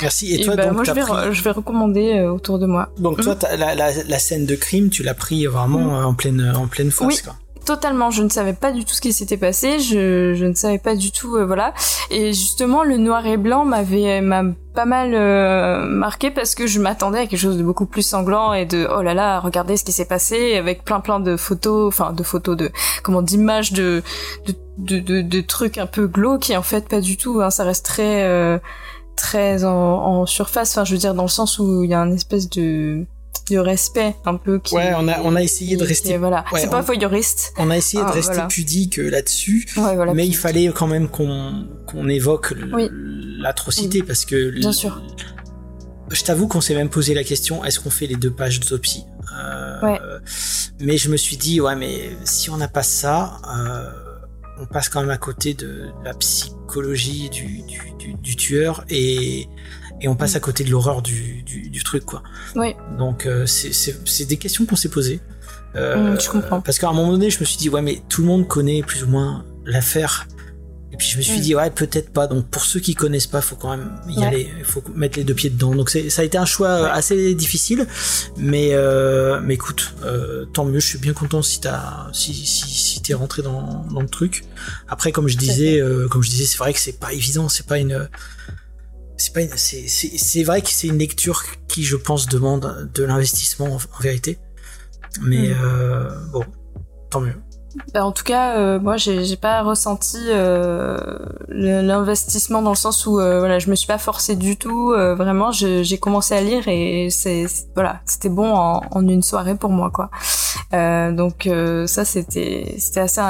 Merci. 0.02 0.34
Et 0.34 0.44
toi, 0.44 0.56
bah, 0.56 0.66
donc, 0.66 0.74
moi, 0.74 0.84
je 0.84 0.92
vais, 0.92 1.34
je 1.34 1.44
vais 1.44 1.52
recommander 1.52 2.22
autour 2.22 2.58
de 2.58 2.66
moi. 2.66 2.90
Donc, 2.98 3.22
toi, 3.22 3.36
mhm. 3.36 3.60
la, 3.60 3.76
la, 3.76 3.92
la, 4.04 4.20
scène 4.20 4.48
de 4.48 4.56
crime, 4.56 4.90
tu 4.90 5.04
l'as 5.04 5.14
pris 5.14 5.46
vraiment 5.46 6.00
mhm. 6.00 6.06
en 6.06 6.14
pleine, 6.16 6.54
en 6.56 6.66
pleine 6.66 6.90
force, 6.90 7.22
quoi 7.22 7.36
totalement. 7.66 8.12
Je 8.12 8.24
ne 8.24 8.30
savais 8.30 8.54
pas 8.54 8.72
du 8.72 8.86
tout 8.86 8.94
ce 8.94 9.02
qui 9.02 9.14
s'était 9.14 9.38
passé. 9.38 9.80
Je, 9.80 10.44
ne 10.44 10.54
savais 10.54 10.78
pas 10.78 10.96
du 10.96 11.12
tout, 11.12 11.36
euh, 11.36 11.46
voilà. 11.46 11.74
Et 12.10 12.34
justement, 12.34 12.84
le 12.84 12.98
noir 12.98 13.26
et 13.26 13.38
blanc 13.38 13.66
m'avait 13.66 14.22
m'a 14.22 14.44
pas 14.74 14.86
mal 14.86 15.14
euh, 15.14 15.86
marqué 15.86 16.32
parce 16.32 16.56
que 16.56 16.66
je 16.66 16.80
m'attendais 16.80 17.20
à 17.20 17.28
quelque 17.28 17.40
chose 17.40 17.58
de 17.58 17.64
beaucoup 17.64 17.86
plus 17.86 18.02
sanglant 18.02 18.54
et 18.54 18.66
de 18.66 18.88
oh 18.96 19.02
là 19.02 19.14
là, 19.14 19.40
regardez 19.40 19.78
ce 19.78 19.84
qui 19.84 19.92
s'est 19.92 20.06
passé 20.06 20.56
avec 20.56 20.84
plein 20.84 21.00
plein 21.00 21.20
de 21.20 21.38
photos, 21.38 21.88
enfin 21.88 22.12
de 22.12 22.24
photos 22.24 22.58
de 22.58 22.72
comment 23.04 23.22
d'images 23.22 23.72
de 23.72 24.02
de, 24.78 25.00
de 25.00 25.22
de, 25.22 25.42
trucs 25.42 25.78
un 25.78 25.86
peu 25.86 26.08
glauques 26.08 26.50
et 26.50 26.58
en 26.58 26.64
fait 26.64 26.90
pas 26.90 27.02
du 27.02 27.18
tout. 27.18 27.42
Hein, 27.42 27.52
ça 27.52 27.64
reste 27.64 27.86
très 27.86 28.24
euh, 28.24 28.58
très 29.16 29.64
en, 29.64 29.72
en 29.72 30.26
surface. 30.26 30.72
Enfin, 30.72 30.86
je 30.86 30.94
veux 30.94 31.00
dire 31.00 31.14
dans 31.14 31.24
le 31.24 31.30
sens 31.30 31.60
où 31.60 31.84
il 31.84 31.90
y 31.92 31.94
a 31.94 32.00
une 32.00 32.14
espèce 32.14 32.50
de 32.50 33.06
de 33.50 33.58
respect 33.58 34.16
un 34.26 34.36
peu 34.36 34.60
qui 34.60 34.76
ouais 34.76 34.94
on 34.96 35.08
a 35.08 35.20
on 35.22 35.36
a 35.36 35.42
essayé 35.42 35.76
de 35.76 35.84
rester 35.84 36.18
voilà. 36.18 36.46
C'est 36.56 36.70
pas 36.70 36.82
voyeuriste 36.82 37.54
on 37.58 37.70
a 37.70 37.78
essayé 37.78 38.02
de 38.04 38.08
ah, 38.08 38.12
rester 38.12 38.42
pudique 38.48 39.00
euh, 39.00 39.10
là-dessus. 39.10 39.68
Mais 40.14 40.26
il 40.26 40.36
fallait 40.36 40.68
quand 40.68 40.88
même 40.88 41.10
qu'on 41.10 41.68
qu'on 41.88 42.08
évoque 42.10 42.54
l'atrocité 43.40 44.04
parce 44.04 44.26
que 44.26 44.52
bien 44.52 44.72
sûr. 44.72 45.02
je 46.12 46.24
t'avoue 46.24 46.48
qu'on 46.48 46.62
s'est 46.62 46.76
même 46.76 46.90
posé 46.90 47.14
la 47.14 47.24
question 47.24 47.64
est-ce 47.66 47.80
qu'on 47.80 47.90
fait 47.90 48.08
les 48.08 48.16
deux 48.16 48.32
pages 48.32 48.60
d'autopsie 48.60 49.06
euh, 49.36 50.20
mais 50.80 50.98
je 50.98 51.10
me 51.10 51.18
suis 51.18 51.38
dit 51.38 51.60
ouais 51.60 51.76
mais 51.76 52.12
si 52.24 52.50
on 52.50 52.58
n'a 52.58 52.68
pas 52.68 52.84
ça 52.84 53.42
euh, 53.58 53.90
on 54.60 54.66
passe 54.66 54.90
quand 54.90 55.02
même 55.02 55.10
à 55.10 55.18
côté 55.18 55.54
de 55.54 55.88
la 56.04 56.14
psychologie 56.14 57.30
du, 57.30 57.64
du, 57.64 58.14
du 58.14 58.36
tueur 58.36 58.86
et 58.90 59.48
et 60.04 60.08
on 60.10 60.16
passe 60.16 60.36
à 60.36 60.42
côté 60.42 60.66
de 60.66 60.70
l'horreur 60.70 61.02
du, 61.02 61.44
du, 61.44 61.84
truc 61.84 62.06
quoi. 62.06 62.22
Oui. 62.56 62.76
Donc 62.98 63.26
euh, 63.26 63.46
c'est 63.46 64.26
des 64.26 64.38
questions 64.38 64.66
qu'on 64.66 64.76
s'est 64.76 64.90
posées. 64.90 65.22
Euh, 65.76 66.20
je 66.20 66.30
comprends. 66.30 66.62
Parce 66.62 66.78
qu'à 66.78 66.90
un 66.90 66.94
moment 66.94 67.12
donné, 67.12 67.30
je 67.30 67.40
me 67.40 67.46
suis 67.46 67.58
dit 67.58 67.70
ouais 67.70 67.82
mais 67.82 68.02
tout 68.10 68.22
le 68.22 68.28
monde 68.28 68.48
connaît 68.48 68.84
plus 68.84 69.04
ou 69.04 69.08
moins 69.08 69.46
l'affaire. 69.66 70.28
Et 70.92 70.98
puis 70.98 71.08
je 71.08 71.18
me 71.18 71.24
suis 71.24 71.40
dit 71.40 71.56
ouais 71.56 71.72
peut-être 71.72 72.12
pas. 72.12 72.28
Donc 72.28 72.48
pour 72.50 72.66
ceux 72.66 72.82
qui 72.82 72.96
connaissent 72.96 73.28
pas, 73.28 73.40
faut 73.40 73.56
quand 73.56 73.70
même 73.70 73.90
y 74.10 74.24
aller. 74.24 74.52
Il 74.60 74.66
faut 74.66 74.84
mettre 74.94 75.18
les 75.18 75.24
deux 75.24 75.34
pieds 75.34 75.50
dedans. 75.50 75.74
Donc 75.74 75.90
ça 75.90 76.22
a 76.22 76.26
été 76.26 76.38
un 76.38 76.46
choix 76.46 76.90
assez 76.90 77.34
difficile, 77.34 77.88
mais 78.38 78.72
euh, 78.74 79.40
mais 79.42 79.54
écoute, 79.54 79.96
euh, 80.04 80.44
tant 80.54 80.66
mieux. 80.66 80.82
Je 80.82 80.88
suis 80.88 81.00
bien 81.00 81.14
content 81.14 81.42
si 81.42 81.62
t'as 81.62 82.10
si 82.12 82.34
si, 82.34 82.70
si 82.70 83.02
t'es 83.02 83.14
rentré 83.14 83.42
dans, 83.42 83.86
dans 83.90 84.02
le 84.02 84.10
truc. 84.10 84.44
Après 84.90 85.14
comme 85.14 85.30
je 85.30 85.38
disais, 85.38 85.80
euh, 85.80 86.10
comme 86.10 86.24
je 86.24 86.30
disais, 86.30 86.46
c'est 86.46 86.58
vrai 86.58 86.74
que 86.74 86.80
c'est 86.80 87.00
pas 87.00 87.14
évident. 87.14 87.48
C'est 87.48 87.66
pas 87.66 87.80
une 87.80 88.10
c'est 89.18 89.34
pas 89.34 89.42
c'est 89.58 90.44
vrai 90.44 90.62
que 90.62 90.70
c'est 90.70 90.88
une 90.88 90.98
lecture 90.98 91.44
qui 91.68 91.84
je 91.84 91.96
pense 91.96 92.28
demande 92.28 92.92
de 92.94 93.04
l'investissement 93.04 93.76
en, 93.76 94.02
vérité 94.02 94.40
mais 95.22 95.50
hmm. 95.50 95.58
euh, 95.62 96.26
bon 96.32 96.46
tant 97.10 97.22
mieux 97.22 97.36
bah, 97.94 98.06
en 98.06 98.12
tout 98.12 98.24
cas, 98.24 98.58
euh, 98.58 98.80
moi, 98.80 98.98
j'ai 98.98 99.36
pas 99.36 99.62
ressenti 99.64 100.20
euh, 100.30 100.98
l'investissement 101.48 102.62
dans 102.62 102.72
le 102.72 102.76
sens 102.76 103.06
où, 103.06 103.20
euh, 103.20 103.40
voilà, 103.40 103.60
je 103.60 103.70
me 103.70 103.76
suis 103.76 103.88
pas 103.88 103.98
forcée 103.98 104.36
du 104.36 104.58
tout. 104.58 104.92
Euh, 104.92 105.16
vraiment, 105.16 105.52
j'ai 105.52 105.98
commencé 105.98 106.36
à 106.36 106.42
lire 106.42 106.68
et 106.68 107.10
c'est, 107.10 107.46
voilà, 107.74 108.02
c'était 108.06 108.30
bon 108.30 108.54
en, 108.54 108.82
en, 108.92 109.08
une 109.08 109.24
soirée 109.24 109.56
pour 109.56 109.72
moi, 109.72 109.90
quoi. 109.92 110.12
Euh, 110.74 111.12
donc 111.12 111.50
ça, 111.88 112.06
c'était, 112.06 112.76
c'était 112.78 113.02
assez 113.02 113.22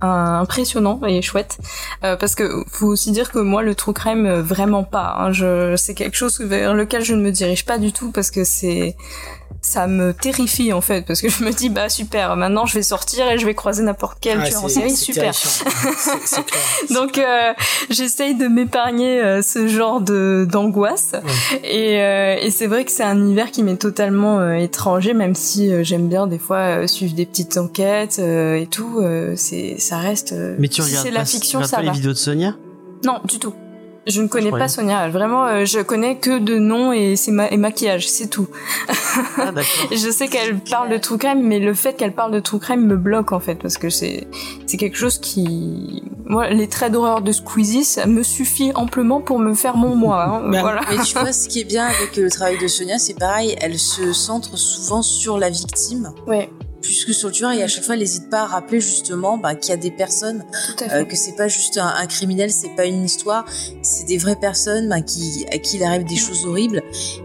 impressionnant 0.00 1.00
et 1.06 1.20
chouette, 1.22 1.58
parce 2.00 2.34
que 2.34 2.64
faut 2.68 2.88
aussi 2.88 3.12
dire 3.12 3.30
que 3.30 3.38
moi, 3.38 3.62
le 3.62 3.74
true 3.74 3.92
crime, 3.92 4.28
vraiment 4.40 4.84
pas. 4.84 5.16
Hein, 5.18 5.32
je, 5.32 5.76
c'est 5.76 5.94
quelque 5.94 6.16
chose 6.16 6.40
vers 6.40 6.74
lequel 6.74 7.02
je 7.04 7.14
ne 7.14 7.22
me 7.22 7.30
dirige 7.30 7.64
pas 7.66 7.78
du 7.78 7.92
tout 7.92 8.10
parce 8.10 8.30
que 8.30 8.44
c'est 8.44 8.96
ça 9.62 9.86
me 9.86 10.12
terrifie 10.12 10.72
en 10.72 10.80
fait 10.80 11.06
parce 11.06 11.20
que 11.20 11.28
je 11.28 11.44
me 11.44 11.52
dis 11.52 11.68
bah 11.68 11.88
super 11.88 12.36
maintenant 12.36 12.66
je 12.66 12.74
vais 12.74 12.82
sortir 12.82 13.30
et 13.30 13.38
je 13.38 13.46
vais 13.46 13.54
croiser 13.54 13.84
n'importe 13.84 14.18
quel 14.20 14.40
ah, 14.40 14.48
tueur 14.48 14.64
en 14.64 14.68
série 14.68 14.96
super. 14.96 15.32
donc 16.90 17.16
euh, 17.16 17.52
j'essaye 17.88 18.34
de 18.34 18.48
m'épargner 18.48 19.20
euh, 19.20 19.40
ce 19.40 19.68
genre 19.68 20.00
de 20.00 20.46
d'angoisse. 20.50 21.12
Et, 21.62 22.02
euh, 22.02 22.36
et 22.40 22.50
c'est 22.50 22.66
vrai 22.66 22.84
que 22.84 22.90
c'est 22.90 23.04
un 23.04 23.16
univers 23.16 23.52
qui 23.52 23.62
m'est 23.62 23.76
totalement 23.76 24.40
euh, 24.40 24.54
étranger 24.54 25.14
même 25.14 25.36
si 25.36 25.70
j'aime 25.84 26.08
bien 26.08 26.26
des 26.26 26.38
fois 26.38 26.88
suivre 26.88 27.14
des 27.14 27.24
petites 27.26 27.56
enquêtes 27.56 28.18
et 28.18 28.66
tout 28.68 29.00
c'est 29.36 29.78
ça 29.78 29.98
reste 29.98 30.34
mais 30.58 30.68
tu 30.68 30.82
regardes 30.82 31.06
la 31.08 31.24
fiction 31.24 31.62
ça 31.62 31.76
pas 31.76 31.82
les 31.82 31.90
vidéos 31.90 32.12
de 32.12 32.18
Sonia? 32.18 32.56
Non 33.04 33.20
du 33.24 33.38
tout 33.38 33.54
je 34.06 34.20
ne 34.20 34.26
connais 34.26 34.50
pas 34.50 34.68
Sonia. 34.68 35.08
Vraiment, 35.08 35.46
euh, 35.46 35.64
je 35.64 35.80
connais 35.80 36.16
que 36.16 36.38
de 36.38 36.58
nom 36.58 36.92
et 36.92 37.16
c'est 37.16 37.30
ma 37.30 37.48
et 37.50 37.56
maquillage, 37.56 38.08
c'est 38.08 38.28
tout. 38.28 38.48
Ah, 39.38 39.52
je 39.90 40.10
sais 40.10 40.28
qu'elle 40.28 40.58
parle 40.58 40.90
de 40.90 40.96
true 40.96 41.18
crime, 41.18 41.42
mais 41.42 41.58
le 41.58 41.74
fait 41.74 41.94
qu'elle 41.94 42.12
parle 42.12 42.32
de 42.32 42.40
true 42.40 42.58
crime 42.58 42.86
me 42.86 42.96
bloque 42.96 43.32
en 43.32 43.40
fait 43.40 43.56
parce 43.56 43.78
que 43.78 43.90
c'est 43.90 44.26
c'est 44.66 44.76
quelque 44.76 44.96
chose 44.96 45.18
qui 45.18 46.02
moi 46.24 46.48
les 46.50 46.68
traits 46.68 46.92
d'horreur 46.92 47.22
de 47.22 47.30
Squeezie 47.30 47.84
ça 47.84 48.06
me 48.06 48.22
suffit 48.22 48.72
amplement 48.74 49.20
pour 49.20 49.38
me 49.38 49.54
faire 49.54 49.76
mon 49.76 49.94
moi. 49.94 50.24
Hein, 50.24 50.50
bah, 50.50 50.60
voilà. 50.62 50.80
Mais 50.90 51.02
tu 51.04 51.18
vois, 51.18 51.32
ce 51.32 51.48
qui 51.48 51.60
est 51.60 51.64
bien 51.64 51.86
avec 51.86 52.16
le 52.16 52.28
travail 52.28 52.58
de 52.58 52.66
Sonia, 52.66 52.98
c'est 52.98 53.18
pareil, 53.18 53.56
elle 53.60 53.78
se 53.78 54.12
centre 54.12 54.56
souvent 54.56 55.02
sur 55.02 55.38
la 55.38 55.50
victime. 55.50 56.12
Ouais 56.26 56.50
plus 56.82 57.04
que 57.04 57.12
sur 57.12 57.28
le 57.28 57.34
tueur 57.34 57.52
et 57.52 57.62
à 57.62 57.68
chaque 57.68 57.84
fois 57.84 57.94
elle 57.94 58.00
n'hésite 58.00 58.28
pas 58.28 58.42
à 58.42 58.46
rappeler 58.46 58.80
justement 58.80 59.38
bah, 59.38 59.54
qu'il 59.54 59.70
y 59.70 59.74
a 59.74 59.76
des 59.76 59.90
personnes 59.90 60.44
euh, 60.82 61.04
que 61.04 61.16
c'est 61.16 61.36
pas 61.36 61.48
juste 61.48 61.78
un, 61.78 62.06
criminel 62.06 62.50
c'est 62.50 62.74
pas 62.76 62.84
une 62.84 63.04
histoire 63.04 63.44
c'est 63.82 64.06
des 64.06 64.18
vraies 64.18 64.36
personnes 64.36 64.88
bah, 64.88 65.00
qui 65.00 65.46
à 65.52 65.58
qui 65.58 65.72
il 65.76 65.84
arrive 65.84 66.04
des 66.04 66.16
choses 66.16 66.46
horribles. 66.46 66.82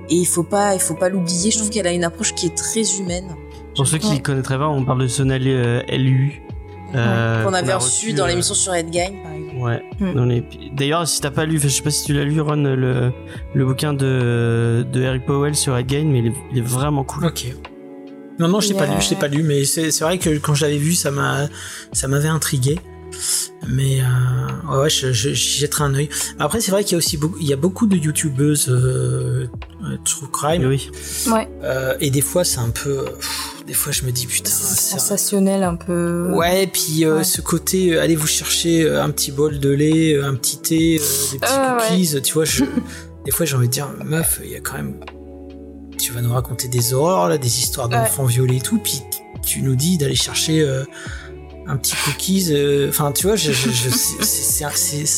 Et 0.09 0.15
il 0.15 0.25
faut 0.25 0.43
pas 0.43 0.73
il 0.73 0.81
faut 0.81 0.95
pas 0.95 1.09
l'oublier. 1.09 1.51
Je 1.51 1.57
trouve 1.57 1.69
qu'elle 1.69 1.87
a 1.87 1.91
une 1.91 2.03
approche 2.03 2.33
qui 2.33 2.47
est 2.47 2.55
très 2.55 2.83
humaine. 2.99 3.27
Pour 3.75 3.87
ceux 3.87 3.97
qui 3.97 4.11
ne 4.11 4.19
connaîtraient 4.19 4.57
pas 4.57 4.69
on 4.69 4.83
parle 4.83 5.01
de 5.01 5.07
Sonal 5.07 5.41
euh, 5.45 5.81
LU 5.89 6.41
euh, 6.95 7.43
qu'on 7.43 7.53
avait 7.53 7.73
reçu, 7.73 8.13
dans 8.13 8.25
l'émission 8.25 8.55
sur 8.55 8.73
Edgame 8.73 9.21
par 9.21 9.33
exemple. 9.33 9.57
Ouais. 9.57 9.83
Mm. 9.99 10.75
d'ailleurs 10.75 11.07
si 11.07 11.19
t'as 11.19 11.31
pas 11.31 11.45
lu 11.45 11.59
je 11.59 11.67
sais 11.67 11.83
pas 11.83 11.89
si 11.89 12.05
tu 12.05 12.13
l'as 12.13 12.23
lu 12.23 12.39
Ron 12.39 12.55
le, 12.55 13.11
le 13.53 13.65
bouquin 13.65 13.93
de, 13.93 14.85
de 14.89 15.01
Eric 15.01 15.25
Powell 15.25 15.53
sur 15.53 15.75
Edgame 15.77 16.07
mais 16.07 16.19
il 16.19 16.27
est, 16.27 16.33
il 16.53 16.57
est 16.59 16.65
vraiment 16.65 17.03
cool. 17.03 17.25
Ok 17.25 17.53
non, 18.39 18.47
non, 18.47 18.59
je 18.59 18.69
l'ai 18.69 18.75
pas 18.75 18.85
lu, 18.85 18.93
je 18.99 19.09
l'ai 19.11 19.15
pas 19.15 19.27
lu, 19.27 19.43
mais 19.43 19.65
c'est 19.65 19.99
vrai 20.01 20.17
que 20.17 20.29
quand 20.37 20.53
je 20.53 20.63
l'avais 20.65 20.77
vu, 20.77 20.93
ça 20.93 21.11
m'a, 21.11 21.47
ça 21.93 22.07
m'avait 22.07 22.27
intrigué. 22.29 22.79
Mais 23.67 23.99
euh, 24.01 24.81
ouais, 24.81 24.89
je, 24.89 25.11
jetterai 25.11 25.85
un 25.85 25.95
œil. 25.95 26.09
Après, 26.39 26.61
c'est 26.61 26.71
vrai 26.71 26.83
qu'il 26.83 26.91
y 26.91 26.95
a 26.95 26.97
aussi 26.99 27.17
beaucoup, 27.17 27.37
il 27.39 27.47
y 27.47 27.53
a 27.53 27.55
beaucoup 27.55 27.87
de 27.87 27.95
youtubeuses 27.97 28.69
euh, 28.69 29.47
euh, 29.83 29.97
true 30.05 30.27
crime. 30.31 30.65
Oui. 30.67 30.89
Ouais. 31.31 31.47
Euh, 31.63 31.95
et 31.99 32.11
des 32.11 32.21
fois, 32.21 32.43
c'est 32.43 32.59
un 32.59 32.69
peu. 32.69 33.05
pff, 33.05 33.63
des 33.65 33.73
fois, 33.73 33.91
je 33.91 34.03
me 34.03 34.11
dis 34.11 34.27
putain. 34.27 34.51
C'est 34.51 34.91
sensationnel 34.91 35.63
un 35.63 35.75
peu. 35.75 36.31
Ouais, 36.33 36.63
et 36.63 36.67
puis 36.67 37.05
euh, 37.05 37.17
Ouais. 37.17 37.23
ce 37.23 37.41
côté, 37.41 37.93
euh, 37.95 38.01
allez 38.01 38.15
vous 38.15 38.27
chercher 38.27 38.83
euh, 38.83 39.01
un 39.03 39.09
petit 39.09 39.31
bol 39.31 39.59
de 39.59 39.69
lait, 39.69 40.13
euh, 40.13 40.25
un 40.27 40.35
petit 40.35 40.59
thé, 40.59 40.99
euh, 40.99 41.31
des 41.31 41.39
petits 41.39 41.53
Ah, 41.57 41.77
ouais. 41.81 41.87
cookies, 41.89 42.21
tu 42.21 42.33
vois. 42.33 42.45
Je, 42.45 42.63
des 43.25 43.31
fois, 43.31 43.45
j'ai 43.47 43.55
envie 43.55 43.67
de 43.67 43.73
dire, 43.73 43.89
meuf, 44.05 44.39
il 44.43 44.51
y 44.51 44.55
a 44.55 44.59
quand 44.59 44.75
même. 44.75 44.99
Tu 45.97 46.11
vas 46.13 46.21
nous 46.21 46.33
raconter 46.33 46.67
des 46.67 46.93
horreurs, 46.93 47.27
là, 47.29 47.37
des 47.37 47.59
histoires 47.59 47.89
d'enfants 47.89 48.25
violés 48.25 48.57
et 48.57 48.61
tout, 48.61 48.77
puis 48.79 49.01
tu 49.45 49.61
nous 49.61 49.75
dis 49.75 49.97
d'aller 49.97 50.15
chercher 50.15 50.61
euh, 50.61 50.83
un 51.65 51.75
petit 51.77 51.95
cookies. 52.05 52.47
euh, 52.51 52.87
Enfin, 52.89 53.11
tu 53.11 53.27
vois, 53.27 53.35
je, 53.35 53.51
je, 53.51 53.69
je- 53.69 53.89
c'est- 54.21 54.63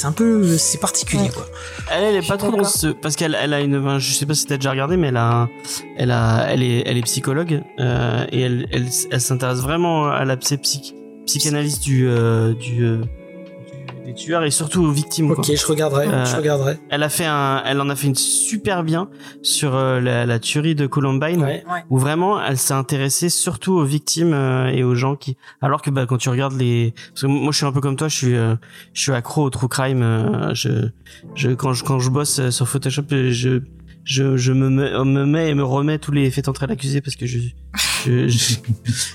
un- 0.06 0.12
peu. 0.12 0.58
C'est 0.58 0.80
particulier, 0.80 1.24
Ouais. 1.24 1.30
quoi. 1.30 1.46
Elle, 1.92 2.04
elle 2.06 2.16
est 2.24 2.28
pas 2.28 2.38
trop 2.38 2.52
dans 2.52 2.64
ce, 2.64 2.88
parce 2.88 3.16
qu'elle, 3.16 3.38
elle 3.40 3.54
a 3.54 3.62
une, 3.62 4.00
je 4.00 4.14
sais 4.14 4.26
pas 4.26 4.34
si 4.34 4.46
t'as 4.46 4.56
déjà 4.58 4.72
regardé, 4.72 4.98
mais 4.98 5.08
elle 5.08 5.18
a, 5.18 5.48
elle 5.98 6.12
a, 6.12 6.46
elle 6.50 6.64
est, 6.64 6.84
elle 6.86 6.98
est 6.98 7.02
psychologue 7.04 7.62
euh, 7.80 8.26
et 8.32 8.42
elle, 8.42 8.68
elle, 8.72 8.88
elle 9.12 9.22
s'intéresse 9.22 9.60
vraiment 9.60 10.08
à 10.10 10.26
la 10.26 10.38
psy- 10.38 10.58
psy- 10.58 10.96
psychanalyse 11.26 11.80
du, 11.80 12.08
euh, 12.08 12.54
du, 12.56 12.84
euh, 12.86 12.98
du- 12.98 13.06
des 14.10 14.16
tueurs 14.16 14.44
et 14.44 14.52
surtout 14.52 14.84
aux 14.84 14.92
victimes. 14.92 15.28
quoi. 15.34 15.40
Ok, 15.40 15.56
je 15.56 15.66
regarderai, 15.66 16.08
Euh, 16.08 16.26
je 16.26 16.36
regarderai. 16.36 16.78
Elle 16.90 17.04
a 17.04 17.10
fait 17.10 17.26
un, 17.26 17.62
elle 17.66 17.80
en 17.82 17.90
a 17.90 17.96
fait 17.96 18.08
une 18.08 18.16
super 18.16 18.84
bien 18.84 19.10
sur 19.42 19.76
euh, 19.76 20.00
la, 20.02 20.26
la 20.26 20.40
tuerie 20.40 20.76
de 20.76 20.88
Columbine. 20.88 21.44
Ouais. 21.44 21.64
où 21.90 21.98
vraiment 21.98 22.42
elle 22.44 22.58
s'est 22.58 22.74
intéressée 22.74 23.30
surtout 23.30 23.74
aux 23.74 23.84
victimes 23.84 24.34
euh, 24.34 24.68
et 24.68 24.84
aux 24.84 24.96
gens 24.96 25.16
qui 25.16 25.38
alors 25.62 25.82
que 25.82 25.90
bah 25.90 26.06
quand 26.08 26.18
tu 26.18 26.30
regardes 26.30 26.58
les 26.60 26.94
parce 27.10 27.22
que 27.22 27.28
moi 27.28 27.52
je 27.52 27.58
suis 27.58 27.66
un 27.66 27.72
peu 27.72 27.82
comme 27.82 27.96
toi 27.96 28.08
je 28.08 28.16
suis 28.16 28.36
euh, 28.36 28.56
je 28.94 29.02
suis 29.02 29.12
accro 29.12 29.44
au 29.44 29.50
true 29.50 29.68
crime 29.68 30.02
euh, 30.02 30.54
je 30.54 30.90
je 31.36 31.50
quand 31.52 31.74
je 31.74 31.84
quand 31.84 32.00
je 32.00 32.10
bosse 32.10 32.50
sur 32.50 32.68
Photoshop 32.68 33.04
je 33.10 33.62
je, 34.06 34.38
je 34.38 34.54
me, 34.54 34.70
mets, 34.70 34.92
me 35.04 35.26
mets 35.26 35.50
et 35.50 35.54
me 35.54 35.64
remets 35.64 36.00
tous 36.00 36.12
les 36.12 36.32
faits 36.32 36.48
entrer 36.48 36.66
l'accusé 36.68 37.02
parce 37.02 37.16
que 37.16 37.26
je 37.28 37.38
je, 38.06 38.28
je 38.28 38.56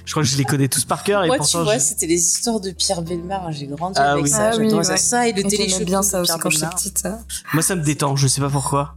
je 0.05 0.11
crois 0.13 0.23
que 0.23 0.29
je 0.29 0.37
les 0.37 0.45
connais 0.45 0.69
tous 0.69 0.85
par 0.85 1.03
cœur 1.05 1.25
et 1.25 1.27
Moi, 1.29 1.37
tu 1.37 1.43
pourtant 1.43 1.65
vois, 1.65 1.75
je- 1.79 1.83
c'était 1.83 2.07
les 2.07 2.21
histoires 2.21 2.61
de 2.61 2.71
Pierre 2.71 3.03
Belmar. 3.03 3.51
J'ai 3.53 3.67
grandi 3.67 3.99
Ah 4.01 4.13
avec 4.13 4.25
oui. 4.25 4.31
ça. 4.31 4.51
Ah 4.53 4.57
oui, 4.59 4.73
ouais. 4.73 4.85
Ça 4.97 5.29
et 5.29 5.33
le 5.33 5.41
Et 5.41 5.45
téléshop 5.49 5.85
bien 5.85 6.03
ça 6.03 6.21
aussi 6.23 6.33
quand 6.41 6.51
j'étais 6.51 6.67
petite. 6.67 6.99
ça? 6.99 7.21
moi 7.53 7.63
ça 7.63 7.75
me 7.77 7.83
détend 7.83 8.17
je 8.17 8.27
sais 8.29 8.41
pas 8.41 8.49
pourquoi 8.51 8.97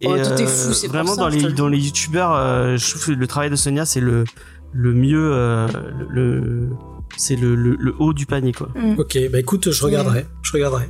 et 0.00 0.06
Oh, 0.08 0.16
tout 0.16 0.18
est 0.18 0.42
euh, 0.42 0.46
fou, 0.46 0.72
c'est 0.72 0.86
pour 0.88 0.96
vraiment 0.96 1.14
ça, 1.14 1.20
dans 1.22 1.28
les 1.28 1.40
le 1.40 1.52
dans 1.52 1.68
les 1.68 1.78
youtubeurs 1.78 2.32
euh, 2.34 2.76
je 2.76 2.90
trouve 2.90 3.06
que 3.06 3.12
le 3.12 3.26
travail 3.26 3.50
de 3.50 3.56
Sonia 3.56 3.84
c'est 3.86 4.00
le 4.00 4.24
le 4.72 4.92
mieux 4.94 5.30
euh, 5.34 5.66
le, 6.08 6.70
c'est 7.16 7.36
le, 7.36 7.54
le, 7.54 7.76
le 7.78 7.94
haut 7.98 8.12
du 8.14 8.26
panier 8.26 8.52
quoi 8.52 8.68
Mm. 8.74 8.98
Ok, 8.98 9.18
bah 9.30 9.38
écoute, 9.38 9.70
je 9.70 9.84
regarderai, 9.84 10.26
je 10.42 10.52
regarderai. 10.52 10.88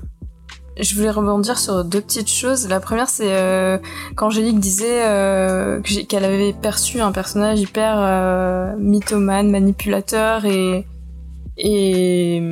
Je 0.81 0.95
voulais 0.95 1.11
rebondir 1.11 1.59
sur 1.59 1.85
deux 1.85 2.01
petites 2.01 2.31
choses. 2.31 2.67
La 2.69 2.81
première, 2.81 3.09
c'est 3.09 3.31
euh, 3.33 3.79
qu'Angélique 4.17 4.59
disait 4.59 5.07
euh, 5.07 5.81
qu'elle 5.81 6.25
avait 6.25 6.55
perçu 6.55 7.01
un 7.01 7.13
personnage 7.13 7.61
hyper 7.61 7.97
euh, 7.99 8.75
mythomane, 8.79 9.51
manipulateur 9.51 10.47
et 10.47 10.87
et 11.59 12.43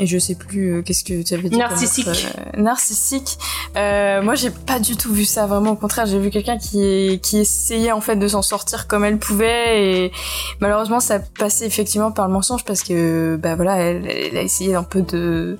et 0.00 0.06
je 0.06 0.18
sais 0.18 0.34
plus 0.34 0.74
euh, 0.74 0.82
qu'est-ce 0.82 1.04
que 1.04 1.22
tu 1.22 1.34
avais 1.34 1.48
dit. 1.48 1.56
Narcissique. 1.56 2.08
autre, 2.08 2.18
euh, 2.56 2.60
narcissique. 2.60 3.38
Euh, 3.76 4.20
moi, 4.22 4.34
j'ai 4.34 4.50
pas 4.50 4.80
du 4.80 4.96
tout 4.96 5.12
vu 5.12 5.24
ça. 5.24 5.46
Vraiment, 5.46 5.70
au 5.70 5.76
contraire, 5.76 6.06
j'ai 6.06 6.18
vu 6.18 6.30
quelqu'un 6.30 6.58
qui 6.58 7.20
qui 7.22 7.38
essayait 7.38 7.92
en 7.92 8.00
fait 8.00 8.16
de 8.16 8.26
s'en 8.26 8.42
sortir 8.42 8.88
comme 8.88 9.04
elle 9.04 9.18
pouvait 9.18 10.06
et 10.06 10.12
malheureusement, 10.60 10.98
ça 10.98 11.20
passait 11.20 11.66
effectivement 11.66 12.10
par 12.10 12.26
le 12.26 12.32
mensonge 12.32 12.64
parce 12.64 12.82
que 12.82 13.36
bah 13.40 13.54
voilà, 13.54 13.76
elle, 13.76 14.06
elle 14.08 14.36
a 14.36 14.42
essayé 14.42 14.74
un 14.74 14.82
peu 14.82 15.02
de 15.02 15.56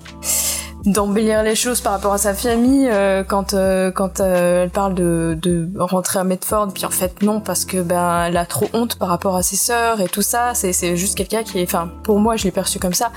d'embellir 0.85 1.43
les 1.43 1.55
choses 1.55 1.79
par 1.81 1.93
rapport 1.93 2.13
à 2.13 2.17
sa 2.17 2.33
famille 2.33 2.87
euh, 2.89 3.23
quand 3.23 3.53
euh, 3.53 3.91
quand 3.91 4.19
euh, 4.19 4.63
elle 4.63 4.69
parle 4.71 4.95
de, 4.95 5.37
de 5.41 5.69
rentrer 5.77 6.19
à 6.19 6.23
Medford 6.23 6.69
puis 6.73 6.85
en 6.85 6.89
fait 6.89 7.21
non 7.21 7.39
parce 7.39 7.65
que 7.65 7.81
ben 7.81 8.25
elle 8.25 8.37
a 8.37 8.45
trop 8.45 8.65
honte 8.73 8.95
par 8.95 9.09
rapport 9.09 9.35
à 9.35 9.43
ses 9.43 9.55
sœurs 9.57 10.01
et 10.01 10.07
tout 10.07 10.21
ça. 10.23 10.53
C'est 10.55 10.73
c'est 10.73 10.97
juste 10.97 11.15
quelqu'un 11.15 11.43
qui 11.43 11.59
est 11.59 11.63
enfin 11.63 11.89
pour 12.03 12.19
moi 12.19 12.35
je 12.35 12.45
l'ai 12.45 12.51
perçu 12.51 12.79
comme 12.79 12.93
ça 12.93 13.11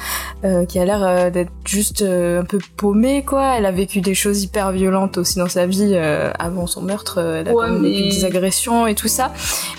euh, 0.44 0.66
qui 0.66 0.78
a 0.78 0.84
l'air 0.84 1.02
euh, 1.02 1.30
d'être 1.30 1.52
juste 1.64 2.02
euh, 2.02 2.42
un 2.42 2.44
peu 2.44 2.58
paumé 2.76 3.22
quoi. 3.24 3.54
Elle 3.56 3.66
a 3.66 3.72
vécu 3.72 4.00
des 4.02 4.14
choses 4.14 4.42
hyper 4.42 4.70
violentes 4.72 5.16
aussi 5.16 5.38
dans 5.38 5.48
sa 5.48 5.66
vie 5.66 5.92
euh, 5.94 6.30
avant 6.38 6.66
son 6.66 6.82
meurtre 6.82 7.18
elle 7.18 7.48
a 7.48 7.52
Ouais, 7.52 7.66
quand 7.66 7.72
même 7.72 7.82
vécu 7.82 8.02
mais- 8.04 8.10
des 8.10 8.24
agressions 8.26 8.86
et 8.86 8.94
tout 8.94 9.08
ça. 9.08 9.32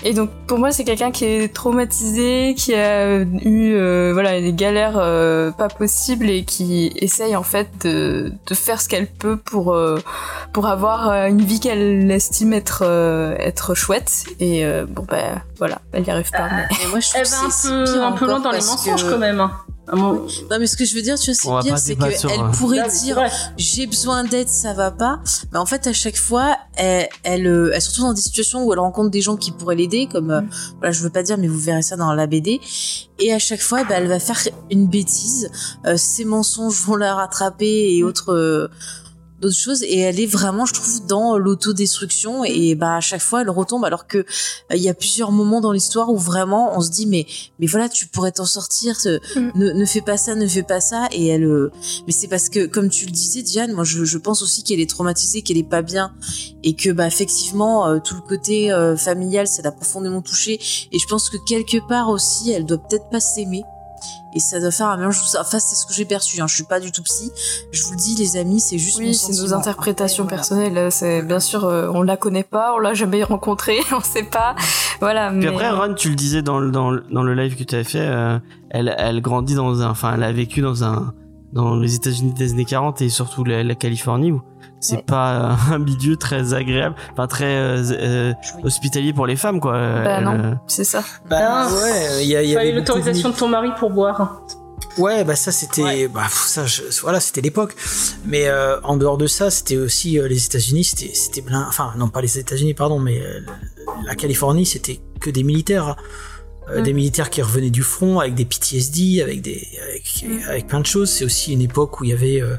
Et 0.04 0.12
donc 0.12 0.30
pour 0.48 0.58
moi 0.58 0.72
c'est 0.72 0.84
quelqu'un 0.84 1.12
qui 1.12 1.24
est 1.24 1.54
traumatisé 1.54 2.54
qui 2.56 2.74
a 2.74 3.18
eu 3.20 3.74
euh, 3.74 4.10
voilà 4.12 4.40
des 4.40 4.52
galères 4.52 4.96
euh, 4.98 5.50
pas 5.52 5.68
possibles 5.68 6.28
et 6.30 6.44
qui 6.44 6.92
essaye 6.96 7.36
en 7.36 7.42
fait 7.44 7.68
de, 7.80 8.32
de 8.46 8.54
faire 8.54 8.80
ce 8.80 8.88
qu'elle 8.88 9.06
peut 9.06 9.36
pour 9.36 9.74
euh, 9.74 9.98
pour 10.52 10.66
avoir 10.66 11.08
euh, 11.10 11.26
une 11.26 11.42
vie 11.42 11.60
qu'elle 11.60 12.10
estime 12.10 12.52
être 12.52 12.82
euh, 12.86 13.34
être 13.38 13.74
chouette 13.74 14.24
et 14.40 14.64
euh, 14.64 14.86
bon 14.88 15.04
ben 15.08 15.42
voilà 15.58 15.78
elle 15.92 16.04
y 16.06 16.10
arrive 16.10 16.30
pas 16.30 16.48
mais... 16.50 16.66
Et 16.84 16.86
moi, 16.88 17.00
je 17.00 17.08
trouve 17.08 17.20
Elle 17.20 17.26
que 17.26 17.30
va 17.30 17.42
un 17.42 17.48
peu, 17.90 18.02
un 18.02 18.12
peu 18.12 18.26
loin 18.26 18.40
dans 18.40 18.50
les 18.50 18.58
mensonges 18.58 19.04
que- 19.04 19.10
quand 19.10 19.18
même. 19.18 19.48
Mon- 19.94 20.14
Non, 20.50 20.58
mais 20.58 20.66
ce 20.66 20.76
que 20.76 20.84
je 20.84 20.94
veux 20.94 21.02
dire, 21.02 21.18
tu 21.18 21.30
vois, 21.32 21.62
c'est 21.62 21.68
pire, 21.68 21.78
c'est 21.78 21.94
qu'elle 21.96 22.50
pourrait 22.58 22.80
Non, 22.80 22.88
dire 22.88 23.20
j'ai 23.56 23.86
besoin 23.86 24.24
d'aide, 24.24 24.48
ça 24.48 24.72
va 24.72 24.90
pas. 24.90 25.20
Mais 25.52 25.58
en 25.58 25.66
fait, 25.66 25.86
à 25.86 25.92
chaque 25.92 26.16
fois, 26.16 26.56
elle, 26.76 27.08
elle, 27.22 27.46
euh, 27.46 27.70
elle 27.72 27.80
se 27.80 27.88
retrouve 27.90 28.06
dans 28.06 28.12
des 28.14 28.20
situations 28.20 28.64
où 28.64 28.72
elle 28.72 28.78
rencontre 28.80 29.10
des 29.10 29.20
gens 29.20 29.36
qui 29.36 29.52
pourraient 29.52 29.76
l'aider, 29.76 30.08
comme, 30.10 30.30
euh, 30.30 30.40
voilà, 30.78 30.90
je 30.92 31.02
veux 31.02 31.10
pas 31.10 31.22
dire, 31.22 31.38
mais 31.38 31.46
vous 31.48 31.58
verrez 31.58 31.82
ça 31.82 31.96
dans 31.96 32.12
la 32.14 32.26
BD. 32.26 32.60
Et 33.18 33.32
à 33.32 33.38
chaque 33.38 33.60
fois, 33.62 33.84
bah, 33.84 33.94
elle 33.98 34.08
va 34.08 34.18
faire 34.18 34.38
une 34.70 34.86
bêtise. 34.88 35.50
Euh, 35.86 35.96
ses 35.96 36.24
mensonges 36.24 36.80
vont 36.82 36.96
la 36.96 37.14
rattraper 37.14 37.94
et 37.96 38.02
autres, 38.02 38.32
euh, 38.32 38.68
d'autres 39.46 39.56
choses. 39.58 39.82
Et 39.82 39.98
elle 39.98 40.20
est 40.20 40.26
vraiment, 40.26 40.66
je 40.66 40.74
trouve, 40.74 41.06
dans 41.06 41.38
l'autodestruction. 41.38 42.44
Et 42.44 42.74
bah, 42.74 42.96
à 42.96 43.00
chaque 43.00 43.20
fois, 43.22 43.42
elle 43.42 43.50
retombe 43.50 43.84
alors 43.84 44.06
que 44.06 44.18
euh, 44.18 44.24
il 44.74 44.82
y 44.82 44.88
a 44.88 44.94
plusieurs 44.94 45.32
moments 45.32 45.60
dans 45.60 45.72
l'histoire 45.72 46.10
où 46.10 46.18
vraiment 46.18 46.76
on 46.76 46.80
se 46.80 46.90
dit, 46.90 47.06
mais, 47.06 47.26
mais 47.58 47.66
voilà, 47.66 47.88
tu 47.88 48.06
pourrais 48.06 48.32
t'en 48.32 48.44
sortir, 48.44 48.96
te- 49.00 49.20
Mm. 49.38 49.52
ne, 49.54 49.72
ne 49.72 49.84
fais 49.84 50.00
pas 50.00 50.16
ça, 50.16 50.34
ne 50.34 50.46
fais 50.46 50.62
pas 50.62 50.80
ça. 50.80 51.08
Et 51.12 51.26
elle, 51.28 51.44
euh, 51.44 51.70
mais 52.06 52.12
c'est 52.12 52.28
parce 52.28 52.48
que, 52.48 52.66
comme 52.66 52.88
tu 52.90 53.06
le 53.06 53.10
disais, 53.12 53.42
Diane, 53.42 53.72
moi, 53.72 53.84
je, 53.84 54.04
je 54.04 54.18
pense 54.18 54.42
aussi 54.42 54.62
qu'elle 54.62 54.80
est 54.80 54.90
traumatisée, 54.90 55.42
qu'elle 55.42 55.58
est 55.58 55.62
pas 55.68 55.82
bien, 55.82 56.12
et 56.62 56.74
que, 56.74 56.90
bah, 56.90 57.06
effectivement, 57.06 57.86
euh, 57.88 57.98
tout 57.98 58.14
le 58.14 58.20
côté 58.22 58.70
familial, 58.96 59.46
ça 59.46 59.62
l'a 59.62 59.72
profondément 59.72 60.22
touchée. 60.22 60.58
Et 60.92 60.98
je 60.98 61.06
pense 61.06 61.30
que 61.30 61.36
quelque 61.46 61.78
part 61.88 62.08
aussi, 62.08 62.50
elle 62.50 62.64
doit 62.66 62.78
peut-être 62.78 63.08
pas 63.10 63.20
s'aimer. 63.20 63.62
Et 64.34 64.40
ça 64.40 64.60
doit 64.60 64.70
faire 64.70 64.88
un 64.88 64.96
mélange. 64.96 65.20
Enfin, 65.40 65.58
c'est 65.58 65.74
ce 65.74 65.86
que 65.86 65.94
j'ai 65.94 66.04
perçu. 66.04 66.40
Hein. 66.40 66.46
Je 66.46 66.54
suis 66.54 66.64
pas 66.64 66.80
du 66.80 66.92
tout 66.92 67.02
psy. 67.02 67.32
Je 67.72 67.82
vous 67.84 67.92
le 67.92 67.96
dis, 67.96 68.14
les 68.16 68.36
amis, 68.36 68.60
c'est 68.60 68.78
juste 68.78 68.98
oui 68.98 69.14
c'est 69.14 69.32
nos 69.42 69.54
interprétations 69.54 70.24
Après, 70.24 70.36
voilà. 70.36 70.48
personnelles 70.48 70.92
c'est 70.92 71.22
bien 71.22 71.40
sûr 71.40 71.64
euh, 71.64 71.88
on 71.92 72.02
la 72.02 72.16
connaît 72.16 72.42
pas 72.42 72.74
on 72.76 72.78
l'a 72.78 72.94
jamais 72.94 73.22
rencontrée 73.22 73.78
on 73.92 74.00
sait 74.00 74.22
pas 74.22 74.54
voilà 75.00 75.30
Puis 75.30 75.38
mais 75.38 75.46
après, 75.48 75.70
Ron, 75.70 75.94
tu 75.94 76.08
le 76.08 76.14
disais 76.14 76.42
dans 76.42 76.58
le, 76.58 76.70
dans 76.70 76.90
le, 76.90 77.04
dans 77.10 77.22
le 77.22 77.34
live 77.34 77.56
que 77.56 77.64
tu 77.64 77.74
avais 77.74 77.84
fait, 77.84 78.00
euh, 78.00 78.38
elle, 78.70 78.94
elle 78.98 79.20
grandit 79.20 79.54
dans 79.54 79.82
un, 79.82 79.90
enfin, 79.90 80.14
elle 80.14 80.22
a 80.22 80.32
vécu 80.32 80.60
dans 80.60 80.84
un, 80.84 81.12
dans 81.52 81.76
les 81.76 81.94
États-Unis 81.94 82.32
des 82.32 82.52
années 82.52 82.64
40 82.64 83.02
et 83.02 83.08
surtout 83.08 83.44
la, 83.44 83.62
la 83.62 83.74
Californie 83.74 84.32
où 84.32 84.42
c'est 84.80 84.96
Ouais. 84.96 85.02
pas 85.06 85.56
un 85.72 85.78
milieu 85.78 86.16
très 86.16 86.52
agréable, 86.54 86.94
enfin 87.12 87.26
très 87.26 87.44
euh, 87.56 87.82
euh, 87.92 88.32
hospitalier 88.62 89.12
pour 89.12 89.26
les 89.26 89.36
femmes, 89.36 89.58
quoi. 89.60 89.72
Bah 89.72 90.16
Elle, 90.18 90.24
non. 90.24 90.32
euh, 90.34 90.54
c'est 90.66 90.84
ça 90.84 91.02
Bah 91.30 91.38
Ah. 91.40 91.68
ouais, 91.72 92.24
il 92.24 92.28
y, 92.28 92.36
a- 92.36 92.42
y 92.42 92.54
Fallait 92.54 92.72
de 92.72 92.78
l'autorisation 92.78 93.30
de 93.30 93.34
ton 93.34 93.48
mari 93.48 93.70
pour 93.78 93.90
boire. 93.90 94.42
Ouais, 94.98 95.24
bah 95.24 95.36
ça 95.36 95.52
c'était, 95.52 95.82
Ouais. 95.82 96.08
bah 96.08 96.26
ça, 96.30 96.66
je- 96.66 96.82
voilà, 97.02 97.20
c'était 97.20 97.40
l'époque. 97.40 97.74
Mais 98.24 98.46
euh, 98.48 98.80
en 98.82 98.96
dehors 98.96 99.16
de 99.18 99.26
ça, 99.26 99.50
c'était 99.50 99.76
aussi 99.76 100.18
euh, 100.18 100.28
les 100.28 100.44
États-Unis, 100.46 100.84
c'était, 100.84 101.14
c'était 101.14 101.42
plein. 101.42 101.64
Enfin, 101.68 101.92
non 101.96 102.08
pas 102.08 102.20
les 102.20 102.38
États-Unis, 102.38 102.74
pardon, 102.74 102.98
mais 102.98 103.20
euh, 103.20 103.40
la 104.06 104.14
Californie, 104.14 104.64
c'était 104.66 105.00
que 105.20 105.30
des 105.30 105.42
militaires, 105.42 105.96
Euh, 106.68 106.82
des 106.82 106.92
militaires 106.92 107.30
qui 107.30 107.42
revenaient 107.42 107.70
du 107.70 107.82
front 107.82 108.18
avec 108.18 108.34
des 108.34 108.44
PTSD, 108.44 109.22
avec 109.22 109.40
des, 109.40 109.68
avec, 109.88 110.24
avec 110.48 110.66
plein 110.66 110.80
de 110.80 110.86
choses. 110.86 111.10
C'est 111.10 111.24
aussi 111.24 111.52
une 111.52 111.62
époque 111.62 112.00
où 112.00 112.04
il 112.04 112.10
y 112.10 112.12
avait, 112.12 112.42
euh, 112.42 112.56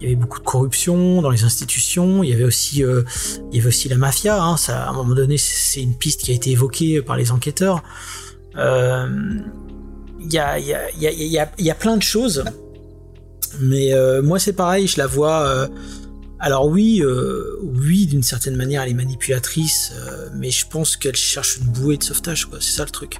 il 0.00 0.04
y 0.04 0.06
avait 0.06 0.20
beaucoup 0.20 0.38
de 0.38 0.44
corruption 0.44 1.20
dans 1.20 1.30
les 1.30 1.42
institutions. 1.42 2.22
Il 2.22 2.30
y 2.30 2.32
avait 2.32 2.44
aussi, 2.44 2.84
euh, 2.84 3.02
il 3.50 3.56
y 3.56 3.60
avait 3.60 3.68
aussi 3.68 3.88
la 3.88 3.96
mafia. 3.96 4.40
Hein, 4.40 4.56
ça, 4.56 4.84
à 4.84 4.90
un 4.90 4.92
moment 4.92 5.16
donné, 5.16 5.36
c'est 5.36 5.82
une 5.82 5.96
piste 5.96 6.22
qui 6.22 6.30
a 6.30 6.34
été 6.34 6.50
évoquée 6.50 7.02
par 7.02 7.16
les 7.16 7.32
enquêteurs. 7.32 7.82
Euh, 8.56 9.08
il 10.20 10.32
y 10.32 10.38
a, 10.38 10.58
il 10.58 10.66
y, 10.66 10.74
a, 10.74 10.90
il 10.92 11.02
y, 11.02 11.06
a, 11.08 11.12
il 11.12 11.22
y, 11.26 11.38
a, 11.38 11.50
y 11.58 11.70
a 11.70 11.74
plein 11.74 11.96
de 11.96 12.02
choses. 12.02 12.44
Mais 13.58 13.92
euh, 13.94 14.22
moi, 14.22 14.38
c'est 14.38 14.52
pareil, 14.52 14.86
je 14.86 14.98
la 14.98 15.08
vois. 15.08 15.68
Alors 16.40 16.66
oui, 16.66 17.02
euh, 17.02 17.58
oui, 17.62 18.06
d'une 18.06 18.22
certaine 18.22 18.56
manière, 18.56 18.82
elle 18.82 18.90
est 18.90 18.94
manipulatrice, 18.94 19.92
euh, 19.94 20.28
mais 20.34 20.50
je 20.50 20.66
pense 20.66 20.96
qu'elle 20.96 21.16
cherche 21.16 21.58
une 21.58 21.66
bouée 21.66 21.98
de 21.98 22.02
sauvetage, 22.02 22.46
quoi. 22.46 22.58
C'est 22.60 22.72
ça 22.76 22.84
le 22.84 22.90
truc. 22.90 23.18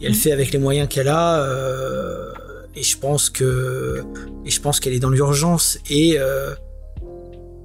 Et 0.00 0.06
elle 0.06 0.14
fait 0.14 0.32
avec 0.32 0.52
les 0.52 0.58
moyens 0.58 0.88
qu'elle 0.88 1.08
a. 1.08 1.42
euh, 1.44 2.32
et 2.74 2.82
je 2.82 2.96
pense 2.98 3.30
que, 3.30 4.02
et 4.44 4.50
je 4.50 4.60
pense 4.60 4.80
qu'elle 4.80 4.94
est 4.94 5.00
dans 5.00 5.10
l'urgence. 5.10 5.78
Et, 5.90 6.16
euh, 6.18 6.54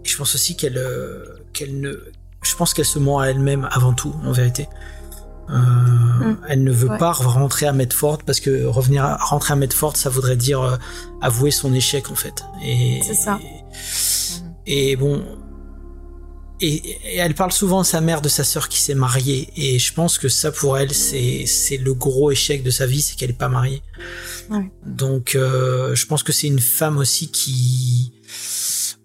et 0.03 0.07
je 0.07 0.17
pense 0.17 0.35
aussi 0.35 0.55
qu'elle, 0.55 0.77
euh, 0.77 1.23
qu'elle 1.53 1.79
ne, 1.79 1.93
je 2.41 2.55
pense 2.55 2.73
qu'elle 2.73 2.85
se 2.85 2.99
ment 2.99 3.19
à 3.19 3.27
elle-même 3.27 3.67
avant 3.71 3.93
tout, 3.93 4.13
en 4.23 4.31
vérité. 4.31 4.67
Euh, 5.49 6.33
Elle 6.49 6.65
ne 6.65 6.71
veut 6.73 6.97
pas 6.97 7.13
rentrer 7.13 7.67
à 7.67 7.71
Medford 7.73 8.19
parce 8.25 8.41
que 8.41 8.65
revenir 8.65 9.05
à, 9.05 9.15
rentrer 9.15 9.53
à 9.53 9.55
Medford, 9.55 9.95
ça 9.95 10.09
voudrait 10.09 10.35
dire 10.35 10.77
avouer 11.21 11.51
son 11.51 11.73
échec 11.73 12.11
en 12.11 12.15
fait. 12.15 12.43
Et 12.65 12.99
c'est 13.01 13.13
ça. 13.13 13.39
Et, 13.41 13.63
et 14.68 14.95
bon, 14.95 15.24
et, 16.61 16.76
et, 16.76 17.18
elle 17.18 17.34
parle 17.34 17.51
souvent 17.51 17.82
de 17.82 17.86
sa 17.86 18.01
mère, 18.01 18.22
de 18.22 18.30
sa 18.30 18.43
sœur 18.43 18.70
qui 18.70 18.82
s'est 18.82 18.95
mariée. 18.95 19.49
Et 19.55 19.80
je 19.80 19.93
pense 19.93 20.20
que 20.20 20.30
ça 20.30 20.51
pour 20.51 20.78
elle, 20.78 20.93
c'est 20.93 21.78
le 21.78 21.93
gros 21.93 22.30
échec 22.32 22.63
de 22.63 22.70
sa 22.70 22.86
vie, 22.86 23.01
c'est 23.01 23.15
qu'elle 23.15 23.32
est 23.32 23.34
pas 23.34 23.49
mariée. 23.49 23.82
Ouais. 24.49 24.70
Donc 24.86 25.36
euh, 25.36 25.95
je 25.95 26.05
pense 26.05 26.22
que 26.22 26.32
c'est 26.32 26.47
une 26.47 26.59
femme 26.59 26.97
aussi 26.97 27.32
qui 27.32 28.13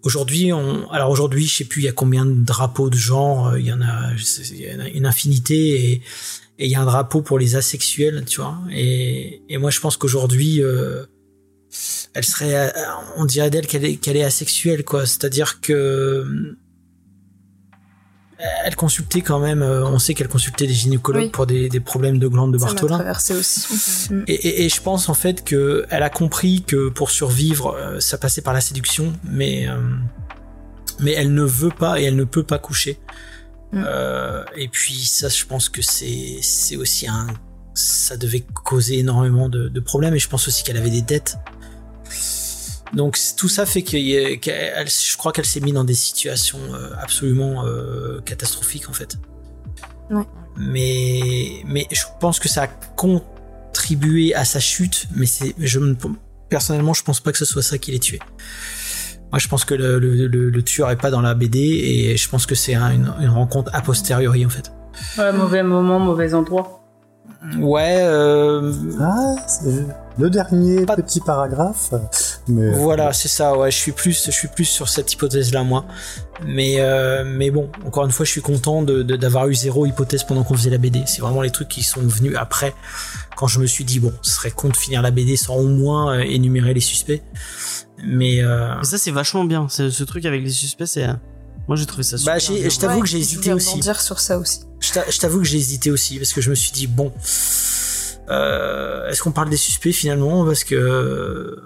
Aujourd'hui, 0.03 0.51
on, 0.51 0.91
alors 0.91 1.09
aujourd'hui, 1.09 1.47
je 1.47 1.55
sais 1.55 1.63
plus 1.63 1.81
il 1.81 1.85
y 1.85 1.87
a 1.87 1.93
combien 1.93 2.25
de 2.25 2.43
drapeaux 2.43 2.89
de 2.89 2.97
genre, 2.97 3.47
euh, 3.47 3.59
il 3.59 3.65
y 3.65 3.71
en 3.71 3.81
a, 3.81 4.11
il 4.51 4.61
y 4.61 4.75
en 4.75 4.81
a 4.81 4.89
une 4.89 5.05
infinité 5.05 5.91
et, 5.91 5.91
et 6.59 6.65
il 6.65 6.69
y 6.69 6.75
a 6.75 6.81
un 6.81 6.85
drapeau 6.85 7.21
pour 7.21 7.39
les 7.39 7.55
asexuels, 7.55 8.25
tu 8.25 8.41
vois. 8.41 8.57
Et, 8.69 9.41
et 9.47 9.57
moi, 9.57 9.71
je 9.71 9.79
pense 9.79 9.95
qu'aujourd'hui, 9.95 10.61
euh, 10.61 11.05
elle 12.13 12.23
serait, 12.25 12.73
on 13.17 13.25
dirait 13.25 13.49
d'elle 13.49 13.67
qu'elle 13.67 13.85
est, 13.85 13.95
qu'elle 13.97 14.17
est 14.17 14.23
asexuelle, 14.23 14.83
quoi. 14.83 15.05
C'est-à-dire 15.05 15.59
que 15.61 16.55
elle 18.65 18.75
consultait 18.75 19.21
quand 19.21 19.39
même, 19.39 19.61
euh, 19.61 19.85
on 19.85 19.99
sait 19.99 20.13
qu'elle 20.13 20.27
consultait 20.27 20.67
des 20.67 20.73
gynécologues 20.73 21.23
Oui. 21.25 21.29
pour 21.29 21.45
des, 21.45 21.69
des 21.69 21.79
problèmes 21.79 22.19
de 22.19 22.27
glandes 22.27 22.51
de 22.51 22.57
Ça 22.57 22.65
Bartholin. 22.65 22.97
traversé 22.97 23.33
aussi. 23.35 24.09
Et, 24.27 24.33
et- 24.33 24.65
et 24.65 24.69
je 24.69 24.81
pense 24.81 25.07
en 25.07 25.13
fait 25.13 25.45
que 25.45 25.85
elle 25.89 26.03
a 26.03 26.09
compris 26.09 26.63
que 26.63 26.89
pour 26.89 27.09
survivre, 27.09 27.73
euh, 27.75 27.99
ça 28.01 28.17
passait 28.17 28.41
par 28.41 28.53
la 28.53 28.59
séduction, 28.59 29.13
mais 29.23 29.67
euh, 29.69 29.77
mais 30.99 31.11
elle 31.13 31.33
ne 31.33 31.43
veut 31.43 31.69
pas 31.69 32.01
et 32.01 32.03
elle 32.03 32.17
ne 32.17 32.25
peut 32.25 32.43
pas 32.43 32.59
coucher. 32.59 32.99
Mm. 33.71 33.83
Euh, 33.87 34.43
et 34.57 34.67
puis 34.67 35.05
ça, 35.05 35.29
je 35.29 35.45
pense 35.45 35.69
que 35.69 35.81
c'est 35.81 36.39
c'est 36.41 36.75
aussi 36.75 37.07
un, 37.07 37.27
ça 37.75 38.17
devait 38.17 38.43
causer 38.65 38.97
énormément 38.99 39.47
de, 39.47 39.69
de 39.69 39.79
problèmes. 39.79 40.15
Et 40.15 40.19
je 40.19 40.27
pense 40.27 40.47
aussi 40.49 40.63
qu'elle 40.63 40.77
avait 40.77 40.89
des 40.91 41.01
dettes. 41.01 41.37
Donc 42.93 43.17
tout 43.37 43.49
ça 43.49 43.65
fait 43.65 43.81
que 43.81 44.35
qu'elle, 44.35 44.87
je 44.87 45.17
crois 45.17 45.31
qu'elle 45.31 45.45
s'est 45.45 45.59
mise 45.61 45.73
dans 45.73 45.83
des 45.83 45.93
situations 45.95 46.59
euh, 46.73 46.89
absolument 47.01 47.65
euh, 47.65 48.21
catastrophiques 48.21 48.87
en 48.89 48.93
fait. 48.93 49.17
Ouais. 50.11 50.23
Mais 50.57 51.63
mais 51.65 51.87
je 51.91 52.03
pense 52.19 52.39
que 52.39 52.47
ça 52.47 52.63
a 52.63 52.67
contribué 52.67 54.35
à 54.35 54.45
sa 54.45 54.59
chute, 54.59 55.07
mais 55.15 55.25
c'est 55.25 55.55
je 55.57 55.79
me- 55.79 55.95
personnellement 56.49 56.93
je 56.93 57.03
pense 57.03 57.19
pas 57.19 57.31
que 57.31 57.37
ce 57.39 57.45
soit 57.45 57.63
ça 57.63 57.77
qui 57.79 57.91
l'ait 57.91 57.99
tué. 57.99 58.19
Moi 59.31 59.39
je 59.39 59.47
pense 59.47 59.65
que 59.65 59.73
le, 59.73 59.97
le, 59.97 60.27
le- 60.27 60.49
le 60.51 60.63
tueur 60.63 60.91
est 60.91 60.95
pas 60.95 61.09
dans 61.09 61.21
la 61.21 61.33
BD 61.33 61.59
et 61.59 62.17
je 62.17 62.29
pense 62.29 62.45
que 62.45 62.53
c'est 62.53 62.75
un- 62.75 62.91
une, 62.91 63.11
une 63.21 63.29
rencontre 63.29 63.71
a 63.73 63.81
posteriori 63.81 64.45
en 64.45 64.49
fait. 64.49 64.71
Ouais, 65.17 65.33
mauvais 65.33 65.63
moment, 65.63 65.99
mauvais 65.99 66.35
endroit. 66.35 66.79
Ouais, 67.57 67.97
euh, 68.03 68.71
Ah, 69.01 69.35
c'est 69.47 69.85
le 70.19 70.29
dernier 70.29 70.85
Pas- 70.85 70.95
petit 70.97 71.19
paragraphe. 71.19 71.91
Mais 72.47 72.71
Voilà, 72.71 73.13
c'est 73.13 73.29
ça. 73.29 73.57
Ouais, 73.57 73.71
je 73.71 73.77
suis 73.77 73.91
plus, 73.93 74.25
je 74.25 74.31
suis 74.31 74.47
plus 74.49 74.65
sur 74.65 74.89
cette 74.89 75.13
hypothèse-là, 75.13 75.63
moi. 75.63 75.85
Mais, 76.45 76.75
euh, 76.79 77.23
mais 77.25 77.51
bon, 77.51 77.69
encore 77.85 78.03
une 78.05 78.11
fois, 78.11 78.25
je 78.25 78.31
suis 78.31 78.41
content 78.41 78.81
de, 78.81 79.01
de- 79.01 79.15
d'avoir 79.15 79.47
eu 79.47 79.55
zéro 79.55 79.85
hypothèse 79.85 80.23
pendant 80.23 80.43
qu'on 80.43 80.55
faisait 80.57 80.69
la 80.69 80.77
BD. 80.77 81.03
C'est 81.05 81.21
vraiment 81.21 81.41
les 81.41 81.51
trucs 81.51 81.69
qui 81.69 81.83
sont 81.83 82.01
venus 82.01 82.35
après, 82.37 82.73
quand 83.37 83.47
je 83.47 83.59
me 83.59 83.65
suis 83.65 83.85
dit 83.85 83.99
bon, 84.01 84.11
ce 84.21 84.31
serait 84.31 84.51
con 84.51 84.67
de 84.69 84.75
finir 84.75 85.01
la 85.01 85.11
BD 85.11 85.37
sans 85.37 85.55
au 85.55 85.67
moins 85.69 86.17
euh, 86.17 86.21
énumérer 86.21 86.73
les 86.73 86.81
suspects. 86.81 87.21
Mais 88.05 88.41
euh, 88.43 88.75
Mais 88.79 88.83
ça, 88.85 88.97
c'est 88.97 89.11
vachement 89.11 89.45
bien. 89.45 89.67
Ce 89.69 90.03
truc 90.03 90.25
avec 90.25 90.43
les 90.43 90.49
suspects, 90.51 90.85
c'est. 90.85 91.03
euh, 91.07 91.13
Moi, 91.69 91.77
j'ai 91.77 91.85
trouvé 91.85 92.03
ça 92.03 92.17
super. 92.17 92.33
bah, 92.33 92.39
je 92.39 92.77
t'avoue 92.77 92.95
Ouais, 92.95 93.01
que 93.01 93.07
j'ai 93.07 93.19
hésité 93.19 93.53
aussi. 93.53 93.81
sur 94.01 94.19
ça 94.19 94.37
aussi. 94.37 94.61
Je 94.81 95.17
t'avoue 95.19 95.37
que 95.39 95.45
j'ai 95.45 95.57
hésité 95.59 95.91
aussi 95.91 96.17
parce 96.17 96.33
que 96.33 96.41
je 96.41 96.49
me 96.49 96.55
suis 96.55 96.73
dit 96.73 96.87
bon, 96.87 97.13
euh, 98.29 99.07
est-ce 99.09 99.21
qu'on 99.21 99.31
parle 99.31 99.49
des 99.49 99.55
suspects 99.57 99.93
finalement? 99.93 100.45
Parce 100.45 100.63
que 100.65 101.57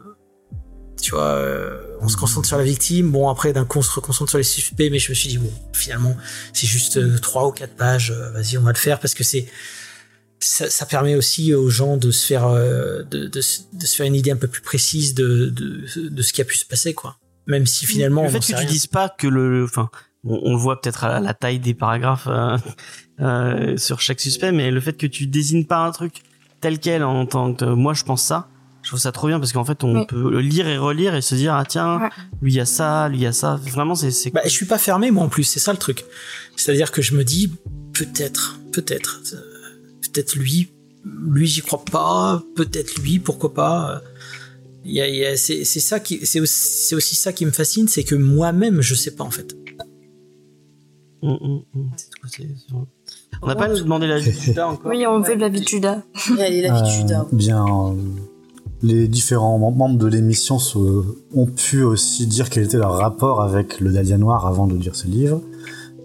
tu 1.01 1.11
vois, 1.11 1.23
euh, 1.23 1.81
on 2.01 2.07
se 2.09 2.17
concentre 2.17 2.47
sur 2.47 2.57
la 2.57 2.63
victime. 2.63 3.11
Bon 3.11 3.29
après 3.29 3.53
d'un 3.53 3.65
coup 3.65 3.79
on 3.79 3.81
se 3.81 3.91
reconcentre 3.91 4.29
sur 4.29 4.37
les 4.37 4.43
suspects, 4.43 4.89
mais 4.91 4.99
je 4.99 5.09
me 5.09 5.15
suis 5.15 5.29
dit 5.29 5.37
bon, 5.37 5.51
finalement 5.73 6.15
c'est 6.53 6.67
juste 6.67 6.97
euh, 6.97 7.17
trois 7.19 7.47
ou 7.47 7.51
quatre 7.51 7.75
pages. 7.75 8.11
euh, 8.11 8.31
Vas-y, 8.31 8.57
on 8.57 8.63
va 8.63 8.71
le 8.71 8.77
faire 8.77 8.99
parce 8.99 9.13
que 9.13 9.23
c'est 9.23 9.47
ça, 10.39 10.69
ça 10.69 10.85
permet 10.85 11.15
aussi 11.15 11.53
aux 11.53 11.69
gens 11.69 11.97
de 11.97 12.11
se 12.11 12.25
faire 12.27 12.47
de, 12.51 13.03
de, 13.27 13.41
se- 13.41 13.61
de 13.73 13.85
se 13.85 13.95
faire 13.95 14.05
une 14.05 14.15
idée 14.15 14.31
un 14.31 14.35
peu 14.35 14.47
plus 14.47 14.61
précise 14.61 15.15
de, 15.15 15.47
de, 15.49 16.09
de 16.09 16.21
ce 16.21 16.31
qui 16.33 16.41
a 16.41 16.45
pu 16.45 16.57
se 16.57 16.65
passer 16.65 16.93
quoi. 16.93 17.17
Même 17.47 17.65
si 17.65 17.85
finalement 17.85 18.21
le 18.23 18.27
on 18.27 18.31
fait 18.31 18.39
que 18.39 18.45
tu 18.45 18.55
rien. 18.55 18.65
dises 18.65 18.87
pas 18.87 19.09
que 19.09 19.25
le, 19.27 19.63
enfin, 19.63 19.89
on, 20.23 20.39
on 20.43 20.51
le 20.51 20.57
voit 20.59 20.79
peut-être 20.81 21.05
à 21.05 21.09
la, 21.13 21.19
la 21.21 21.33
taille 21.33 21.59
des 21.59 21.73
paragraphes 21.73 22.27
euh, 22.29 22.57
euh, 23.21 23.77
sur 23.77 23.99
chaque 24.01 24.19
suspect, 24.19 24.51
mais 24.51 24.69
le 24.69 24.79
fait 24.81 24.93
que 24.93 25.07
tu 25.07 25.25
désignes 25.27 25.65
pas 25.65 25.79
un 25.79 25.91
truc 25.91 26.21
tel 26.61 26.77
quel 26.79 27.03
en 27.03 27.25
tant 27.25 27.53
que 27.53 27.65
moi 27.65 27.93
je 27.95 28.03
pense 28.03 28.21
ça, 28.23 28.47
je 28.87 28.91
trouve 28.91 29.01
ça 29.01 29.11
trop 29.11 29.27
bien 29.27 29.37
parce 29.37 29.51
qu'en 29.51 29.65
fait 29.65 29.83
on 29.83 29.93
Oui. 29.99 30.05
peut 30.07 30.31
le 30.31 30.39
lire 30.39 30.65
et 30.65 30.77
relire 30.77 31.13
et 31.13 31.21
se 31.21 31.35
dire 31.35 31.53
ah 31.53 31.65
tiens 31.67 31.99
Ouais. 31.99 32.09
lui 32.41 32.53
il 32.53 32.55
y 32.55 32.61
a 32.61 32.65
ça, 32.65 33.09
lui 33.09 33.17
il 33.17 33.23
y 33.23 33.25
a 33.25 33.33
ça. 33.33 33.59
Vraiment 33.61 33.95
c'est 33.95 34.11
c'est 34.11 34.31
Bah, 34.31 34.39
je 34.45 34.49
suis 34.49 34.65
pas 34.65 34.77
fermé 34.77 35.11
moi 35.11 35.25
en 35.25 35.27
plus, 35.29 35.43
c'est 35.43 35.59
ça 35.59 35.73
le 35.73 35.77
truc. 35.77 36.05
C'est-à-dire 36.55 36.93
que 36.93 37.01
je 37.01 37.13
me 37.13 37.25
dis 37.25 37.51
peut-être, 37.91 38.57
peut-être, 38.71 39.19
euh, 39.33 39.41
peut-être 40.03 40.35
lui, 40.37 40.71
lui 41.03 41.47
j'y 41.47 41.59
crois 41.61 41.83
pas, 41.83 42.41
peut-être 42.55 42.95
lui, 43.01 43.19
pourquoi 43.19 43.53
pas. 43.53 44.01
Il 44.85 44.93
y 44.93 45.01
a, 45.01 45.07
il 45.09 45.15
y 45.17 45.25
a- 45.25 45.35
c'est, 45.35 45.65
c'est 45.65 45.81
ça 45.81 45.99
qui, 45.99 46.25
c'est 46.25 46.39
aussi, 46.39 46.53
c'est 46.87 46.95
aussi 46.95 47.15
ça 47.17 47.33
qui 47.33 47.45
me 47.45 47.51
fascine, 47.51 47.89
c'est 47.89 48.05
que 48.05 48.15
moi-même 48.15 48.79
je 48.81 48.95
sais 48.95 49.11
pas 49.11 49.25
en 49.25 49.31
fait. 49.31 49.53
C'est 51.21 51.27
tout, 51.27 52.27
c'est- 52.27 52.37
c'est- 52.37 52.73
On 53.41 53.47
n'a 53.47 53.55
pas 53.55 53.67
demandé 53.67 54.07
la 54.07 54.17
vie 54.19 54.31
de 54.31 54.39
Judas 54.39 54.67
encore. 54.67 54.89
Oui, 54.89 55.05
on 55.05 55.19
veut 55.19 55.35
de 55.35 55.41
la 55.41 55.49
vie 55.49 55.59
de 55.61 55.67
Judas. 55.67 56.03
Elle 56.39 56.53
est 56.53 56.61
la 56.61 56.73
vie 56.73 56.81
de 56.81 56.87
Euh, 56.87 56.99
Judas. 57.01 57.25
Bien, 57.33 57.65
euh, 57.65 57.93
les 58.83 59.07
différents 59.07 59.57
mem- 59.59 59.75
membres 59.75 59.97
de 59.97 60.07
l'émission 60.07 60.57
ont 61.35 61.45
pu 61.47 61.83
aussi 61.83 62.27
dire 62.27 62.49
quel 62.49 62.65
était 62.65 62.77
leur 62.77 62.93
rapport 62.97 63.41
avec 63.41 63.79
le 63.79 63.91
Dahlia 63.91 64.17
Noir 64.17 64.45
avant 64.45 64.67
de 64.67 64.75
lire 64.75 64.95
ce 64.95 65.07
livre. 65.07 65.41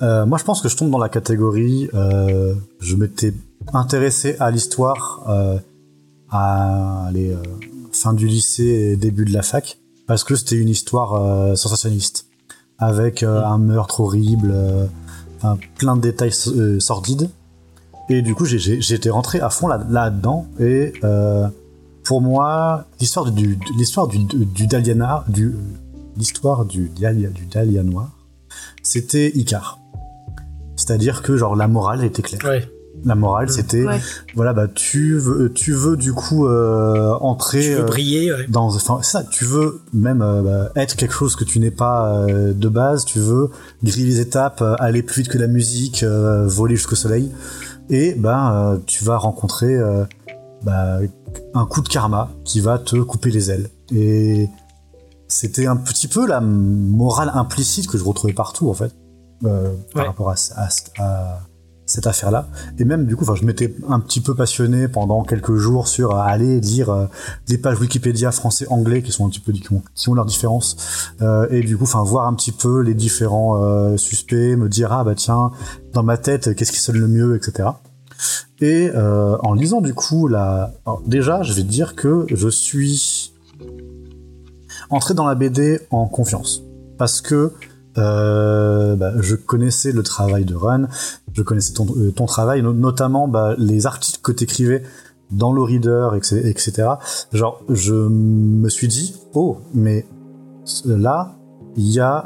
Euh, 0.02 0.26
moi, 0.26 0.38
je 0.38 0.44
pense 0.44 0.60
que 0.60 0.68
je 0.68 0.76
tombe 0.76 0.90
dans 0.90 0.98
la 0.98 1.08
catégorie. 1.08 1.88
euh, 1.94 2.54
je 2.80 2.96
m'étais 2.96 3.34
intéressé 3.72 4.36
à 4.40 4.50
l'histoire 4.50 5.24
euh, 5.28 5.58
à 6.30 7.10
les 7.12 7.30
euh, 7.30 7.36
fin 7.92 8.12
du 8.14 8.26
lycée 8.26 8.64
et 8.92 8.96
début 8.96 9.24
de 9.24 9.32
la 9.32 9.42
fac 9.42 9.78
parce 10.06 10.24
que 10.24 10.34
c'était 10.34 10.56
une 10.56 10.68
histoire 10.70 11.14
euh, 11.14 11.54
sensationnaliste 11.54 12.26
avec 12.78 13.22
euh, 13.22 13.44
un 13.44 13.58
meurtre 13.58 14.00
horrible, 14.00 14.52
plein 15.78 15.96
de 15.96 16.00
détails 16.00 16.32
sordides. 16.80 17.28
Et 18.08 18.22
du 18.22 18.34
coup, 18.34 18.44
j'ai- 18.44 18.80
j'étais 18.80 19.10
rentré 19.10 19.40
à 19.40 19.50
fond 19.50 19.68
là- 19.68 19.84
là-dedans. 19.88 20.46
et 20.58 20.92
pour 22.12 22.20
moi, 22.20 22.84
l'histoire 23.00 23.32
du, 23.32 23.56
du- 23.56 23.72
l'histoire 23.78 24.06
du, 24.06 24.18
du 24.18 24.66
Dahlia 24.66 25.24
du 25.28 25.54
l'histoire 26.18 26.66
du 26.66 26.90
Dahlia, 27.00 27.30
du 27.30 27.46
Dahlia 27.46 27.82
noir, 27.82 28.10
c'était 28.82 29.30
Icar. 29.34 29.78
C'est-à-dire 30.76 31.22
que 31.22 31.38
genre 31.38 31.56
la 31.56 31.68
morale 31.68 32.04
était 32.04 32.20
claire. 32.20 32.44
Ouais. 32.44 32.68
La 33.06 33.14
morale, 33.14 33.48
c'était 33.48 33.86
Ouais. 33.86 33.98
voilà, 34.34 34.52
bah 34.52 34.68
tu 34.68 35.16
veux, 35.16 35.50
tu 35.54 35.72
veux 35.72 35.96
du 35.96 36.12
coup 36.12 36.46
euh, 36.46 37.14
entrer 37.22 37.62
Tu 37.62 37.72
veux 37.72 37.80
euh, 37.80 37.84
briller, 37.86 38.30
ouais. 38.30 38.46
dans 38.50 38.66
enfin 38.66 38.98
ça 39.00 39.24
tu 39.24 39.46
veux 39.46 39.80
même 39.94 40.20
euh, 40.20 40.42
bah, 40.42 40.72
être 40.76 40.94
quelque 40.96 41.14
chose 41.14 41.34
que 41.34 41.44
tu 41.44 41.60
n'es 41.60 41.70
pas 41.70 42.14
euh, 42.14 42.52
de 42.52 42.68
base 42.68 43.06
tu 43.06 43.20
veux 43.20 43.48
griller 43.82 44.04
les 44.06 44.20
étapes 44.20 44.60
euh, 44.60 44.74
aller 44.80 45.02
plus 45.02 45.22
vite 45.22 45.32
que 45.32 45.38
la 45.38 45.46
musique 45.46 46.02
euh, 46.02 46.46
voler 46.46 46.76
jusqu'au 46.76 46.94
soleil 46.94 47.32
et 47.88 48.12
ben 48.14 48.52
euh, 48.52 48.78
tu 48.86 49.02
vas 49.02 49.16
rencontrer 49.16 49.74
euh, 49.74 50.04
bah, 50.62 50.98
un 51.54 51.66
coup 51.66 51.80
de 51.82 51.88
karma 51.88 52.30
qui 52.44 52.60
va 52.60 52.78
te 52.78 52.96
couper 52.96 53.30
les 53.30 53.50
ailes 53.50 53.68
et 53.94 54.48
c'était 55.28 55.66
un 55.66 55.76
petit 55.76 56.08
peu 56.08 56.26
la 56.26 56.40
morale 56.40 57.30
implicite 57.34 57.86
que 57.88 57.96
je 57.98 58.04
retrouvais 58.04 58.32
partout 58.34 58.68
en 58.70 58.74
fait 58.74 58.92
euh, 59.44 59.72
par 59.94 60.02
rapport 60.08 60.30
à, 60.30 60.34
à- 60.56 60.68
à 61.02 61.40
cette 61.84 62.06
affaire-là. 62.06 62.46
Et 62.78 62.84
même 62.84 63.06
du 63.06 63.16
coup, 63.16 63.26
je 63.34 63.44
m'étais 63.44 63.74
un 63.88 63.98
petit 64.00 64.20
peu 64.20 64.34
passionné 64.34 64.88
pendant 64.88 65.24
quelques 65.24 65.56
jours 65.56 65.88
sur 65.88 66.14
euh, 66.14 66.20
aller 66.20 66.60
lire 66.60 66.90
euh, 66.90 67.06
des 67.48 67.58
pages 67.58 67.78
Wikipédia 67.80 68.30
français-anglais 68.30 69.02
qui 69.02 69.10
sont 69.12 69.26
un 69.26 69.30
petit 69.30 69.40
peu 69.40 69.52
qui 69.52 69.70
ont, 69.72 69.82
qui 69.94 70.08
ont 70.08 70.14
leurs 70.14 70.24
différences. 70.24 70.76
Euh, 71.22 71.46
et 71.50 71.60
du 71.60 71.76
coup, 71.76 71.84
enfin, 71.84 72.02
voir 72.02 72.28
un 72.28 72.34
petit 72.34 72.52
peu 72.52 72.80
les 72.80 72.94
différents 72.94 73.96
suspects, 73.98 74.56
me 74.56 74.68
dire 74.68 74.92
ah 74.92 75.02
bah 75.04 75.14
tiens, 75.16 75.50
dans 75.92 76.02
ma 76.04 76.16
tête, 76.18 76.54
qu'est-ce 76.54 76.72
qui 76.72 76.78
sonne 76.78 76.96
le 76.98 77.08
mieux, 77.08 77.36
etc. 77.36 77.70
Et 78.60 78.90
euh, 78.94 79.36
en 79.42 79.54
lisant 79.54 79.80
du 79.80 79.94
coup 79.94 80.28
la, 80.28 80.72
déjà, 81.06 81.42
je 81.42 81.52
vais 81.52 81.62
te 81.62 81.68
dire 81.68 81.94
que 81.94 82.26
je 82.30 82.48
suis 82.48 83.32
entré 84.90 85.14
dans 85.14 85.26
la 85.26 85.34
BD 85.34 85.80
en 85.90 86.06
confiance 86.06 86.62
parce 86.98 87.20
que 87.20 87.52
euh, 87.98 88.96
bah, 88.96 89.12
je 89.20 89.34
connaissais 89.36 89.92
le 89.92 90.02
travail 90.02 90.44
de 90.44 90.54
Run, 90.54 90.88
je 91.32 91.42
connaissais 91.42 91.74
ton, 91.74 91.86
euh, 91.96 92.12
travail, 92.26 92.62
no- 92.62 92.72
notamment 92.72 93.28
bah, 93.28 93.54
les 93.58 93.86
articles 93.86 94.20
que 94.22 94.32
tu 94.32 94.44
écrivais 94.44 94.82
dans 95.30 95.52
le 95.52 95.62
reader, 95.62 96.10
etc.. 96.14 96.88
Genre, 97.32 97.62
je 97.68 97.94
me 97.94 98.68
suis 98.68 98.88
dit, 98.88 99.14
oh, 99.34 99.58
mais 99.74 100.06
là, 100.84 101.34
il 101.76 101.90
y 101.90 102.00
a 102.00 102.24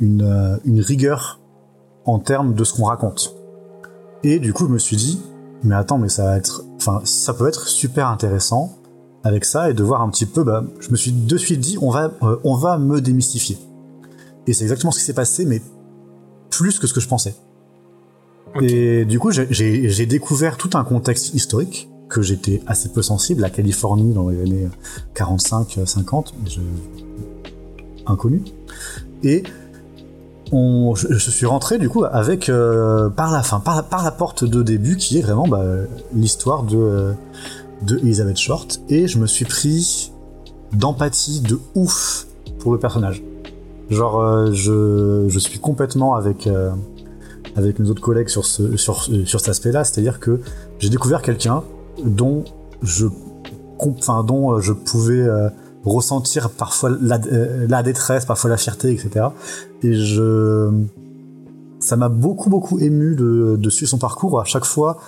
une 0.00 0.80
rigueur 0.80 1.40
en 2.04 2.18
termes 2.18 2.54
de 2.54 2.64
ce 2.64 2.72
qu'on 2.74 2.84
raconte. 2.84 3.37
Et 4.24 4.38
du 4.38 4.52
coup, 4.52 4.66
je 4.66 4.72
me 4.72 4.78
suis 4.78 4.96
dit, 4.96 5.20
mais 5.62 5.74
attends, 5.74 5.98
mais 5.98 6.08
ça 6.08 6.24
va 6.24 6.36
être, 6.36 6.64
enfin, 6.76 7.00
ça 7.04 7.34
peut 7.34 7.46
être 7.46 7.68
super 7.68 8.08
intéressant 8.08 8.78
avec 9.24 9.44
ça 9.44 9.70
et 9.70 9.74
de 9.74 9.82
voir 9.82 10.02
un 10.02 10.10
petit 10.10 10.26
peu. 10.26 10.44
Bah, 10.44 10.64
je 10.80 10.90
me 10.90 10.96
suis 10.96 11.12
de 11.12 11.36
suite 11.36 11.60
dit, 11.60 11.78
on 11.80 11.90
va, 11.90 12.12
euh, 12.22 12.36
on 12.44 12.54
va 12.54 12.78
me 12.78 13.00
démystifier. 13.00 13.58
Et 14.46 14.52
c'est 14.52 14.64
exactement 14.64 14.90
ce 14.90 14.98
qui 14.98 15.04
s'est 15.04 15.14
passé, 15.14 15.44
mais 15.44 15.62
plus 16.50 16.78
que 16.78 16.86
ce 16.86 16.94
que 16.94 17.00
je 17.00 17.08
pensais. 17.08 17.34
Et 18.62 19.04
du 19.04 19.18
coup, 19.18 19.30
j'ai 19.30 20.06
découvert 20.06 20.56
tout 20.56 20.70
un 20.74 20.84
contexte 20.84 21.34
historique 21.34 21.90
que 22.08 22.22
j'étais 22.22 22.62
assez 22.66 22.88
peu 22.88 23.02
sensible. 23.02 23.42
La 23.42 23.50
Californie 23.50 24.14
dans 24.14 24.30
les 24.30 24.40
années 24.40 24.68
45-50, 25.14 26.32
je... 26.46 26.60
inconnu. 28.06 28.42
Et 29.22 29.42
je, 30.52 31.30
suis 31.30 31.46
rentré 31.46 31.78
du 31.78 31.88
coup 31.88 32.04
avec 32.04 32.48
euh, 32.48 33.08
par 33.08 33.32
la 33.32 33.42
fin, 33.42 33.60
par 33.60 33.76
la, 34.04 34.10
porte 34.10 34.44
de 34.44 34.62
début 34.62 34.96
qui 34.96 35.18
est 35.18 35.22
vraiment 35.22 35.46
bah, 35.46 35.64
l'histoire 36.14 36.62
de 36.62 37.14
de 37.82 37.98
Elizabeth 37.98 38.36
Short 38.38 38.80
et 38.88 39.06
je 39.06 39.18
me 39.18 39.26
suis 39.26 39.44
pris 39.44 40.12
d'empathie 40.72 41.40
de 41.40 41.58
ouf 41.74 42.26
pour 42.58 42.72
le 42.72 42.78
personnage. 42.78 43.22
Genre 43.90 44.20
euh, 44.20 44.52
je, 44.52 45.26
je 45.28 45.38
suis 45.38 45.58
complètement 45.58 46.14
avec 46.14 46.46
euh, 46.46 46.70
avec 47.56 47.78
mes 47.78 47.88
autres 47.90 48.02
collègues 48.02 48.28
sur 48.28 48.44
ce 48.44 48.76
sur 48.76 49.02
sur 49.02 49.40
cet 49.40 49.48
aspect-là, 49.48 49.84
c'est-à-dire 49.84 50.18
que 50.20 50.40
j'ai 50.78 50.88
découvert 50.88 51.22
quelqu'un 51.22 51.62
dont 52.04 52.44
je 52.82 53.06
enfin 53.78 54.24
dont 54.24 54.60
je 54.60 54.72
pouvais 54.72 55.26
ressentir 55.88 56.50
parfois 56.50 56.90
la, 57.00 57.18
la, 57.68 57.82
détresse, 57.82 58.24
parfois 58.24 58.50
la 58.50 58.56
fierté, 58.56 58.92
etc. 58.92 59.26
Et 59.82 59.94
je, 59.94 60.70
ça 61.80 61.96
m'a 61.96 62.08
beaucoup 62.08 62.50
beaucoup 62.50 62.78
ému 62.78 63.14
de, 63.14 63.56
de, 63.56 63.70
suivre 63.70 63.90
son 63.90 63.98
parcours. 63.98 64.40
À 64.40 64.44
chaque 64.44 64.64
fois, 64.64 64.98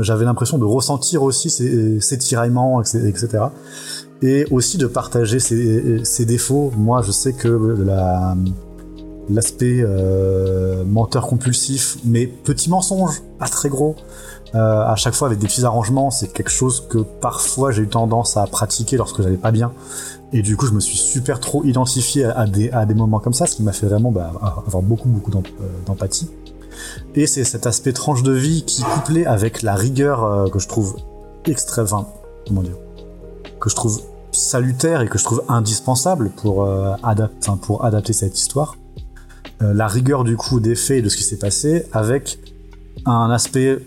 j'avais 0.00 0.24
l'impression 0.24 0.58
de 0.58 0.64
ressentir 0.64 1.22
aussi 1.22 1.50
ses, 1.50 2.00
ses 2.00 2.18
tiraillements, 2.18 2.82
etc. 2.82 3.28
Et 4.22 4.46
aussi 4.50 4.78
de 4.78 4.86
partager 4.86 5.38
ses, 5.38 6.04
ses, 6.04 6.24
défauts. 6.24 6.72
Moi, 6.76 7.02
je 7.02 7.12
sais 7.12 7.32
que 7.32 7.48
la 7.48 8.36
l'aspect 9.30 9.80
euh, 9.80 10.84
menteur 10.84 11.26
compulsif, 11.26 11.98
mais 12.04 12.26
petit 12.26 12.70
mensonge, 12.70 13.22
pas 13.38 13.48
très 13.48 13.68
gros, 13.68 13.96
euh, 14.54 14.84
à 14.84 14.96
chaque 14.96 15.14
fois 15.14 15.28
avec 15.28 15.38
des 15.38 15.46
petits 15.46 15.64
arrangements, 15.64 16.10
c'est 16.10 16.32
quelque 16.32 16.50
chose 16.50 16.86
que 16.88 16.98
parfois 16.98 17.70
j'ai 17.70 17.82
eu 17.82 17.88
tendance 17.88 18.36
à 18.36 18.46
pratiquer 18.46 18.96
lorsque 18.96 19.22
j'allais 19.22 19.36
pas 19.36 19.50
bien. 19.50 19.72
Et 20.32 20.42
du 20.42 20.56
coup, 20.56 20.66
je 20.66 20.72
me 20.72 20.80
suis 20.80 20.98
super 20.98 21.40
trop 21.40 21.64
identifié 21.64 22.24
à, 22.24 22.46
des, 22.46 22.70
à 22.70 22.84
des 22.84 22.94
moments 22.94 23.18
comme 23.18 23.32
ça, 23.32 23.46
ce 23.46 23.56
qui 23.56 23.62
m'a 23.62 23.72
fait 23.72 23.86
vraiment 23.86 24.10
bah, 24.10 24.32
avoir 24.66 24.82
beaucoup, 24.82 25.08
beaucoup 25.08 25.30
euh, 25.30 25.66
d'empathie. 25.86 26.30
Et 27.14 27.26
c'est 27.26 27.44
cet 27.44 27.66
aspect 27.66 27.92
tranche 27.92 28.22
de 28.22 28.32
vie 28.32 28.64
qui, 28.64 28.82
couplé 28.82 29.24
avec 29.26 29.62
la 29.62 29.74
rigueur 29.74 30.24
euh, 30.24 30.48
que 30.48 30.58
je 30.58 30.68
trouve 30.68 30.96
extrêmement, 31.46 32.12
comment 32.46 32.62
dire, 32.62 32.76
que 33.60 33.70
je 33.70 33.74
trouve 33.74 34.00
salutaire 34.32 35.00
et 35.00 35.08
que 35.08 35.18
je 35.18 35.24
trouve 35.24 35.42
indispensable 35.48 36.30
pour, 36.30 36.64
euh, 36.64 36.94
adapter, 37.02 37.50
pour 37.62 37.84
adapter 37.84 38.12
cette 38.12 38.38
histoire. 38.38 38.76
Euh, 39.62 39.74
la 39.74 39.88
rigueur 39.88 40.24
du 40.24 40.36
coup 40.36 40.60
des 40.60 40.74
faits 40.74 40.98
et 40.98 41.02
de 41.02 41.08
ce 41.08 41.16
qui 41.16 41.24
s'est 41.24 41.38
passé 41.38 41.86
avec 41.92 42.38
un 43.06 43.30
aspect, 43.30 43.78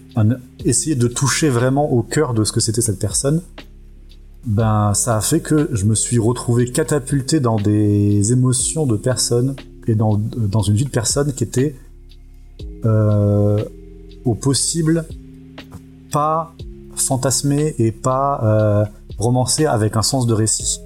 essayer 0.66 0.96
de 0.96 1.08
toucher 1.08 1.50
vraiment 1.50 1.92
au 1.92 2.02
cœur 2.02 2.34
de 2.34 2.44
ce 2.44 2.52
que 2.52 2.60
c'était 2.60 2.82
cette 2.82 3.00
personne 3.00 3.42
ben 4.46 4.94
ça 4.94 5.18
a 5.18 5.22
fait 5.22 5.40
que 5.40 5.70
je 5.72 5.86
me 5.86 5.96
suis 5.96 6.18
retrouvé 6.18 6.72
catapulté 6.72 7.40
dans 7.40 7.58
des 7.58 8.32
émotions 8.32 8.86
de 8.86 8.98
personnes 8.98 9.56
et 9.88 9.96
dans, 9.96 10.18
dans 10.18 10.62
une 10.62 10.76
vie 10.76 10.86
de 10.86 10.90
personne 10.90 11.34
qui 11.34 11.44
était 11.44 11.76
euh, 12.86 13.64
au 14.26 14.34
possible 14.34 15.06
pas 16.12 16.54
fantasmé 16.96 17.76
et 17.78 17.92
pas 17.92 18.42
euh, 18.44 18.86
romancé 19.18 19.66
avec 19.66 19.96
un 19.96 20.02
sens 20.02 20.26
de 20.26 20.34
récit. 20.34 20.80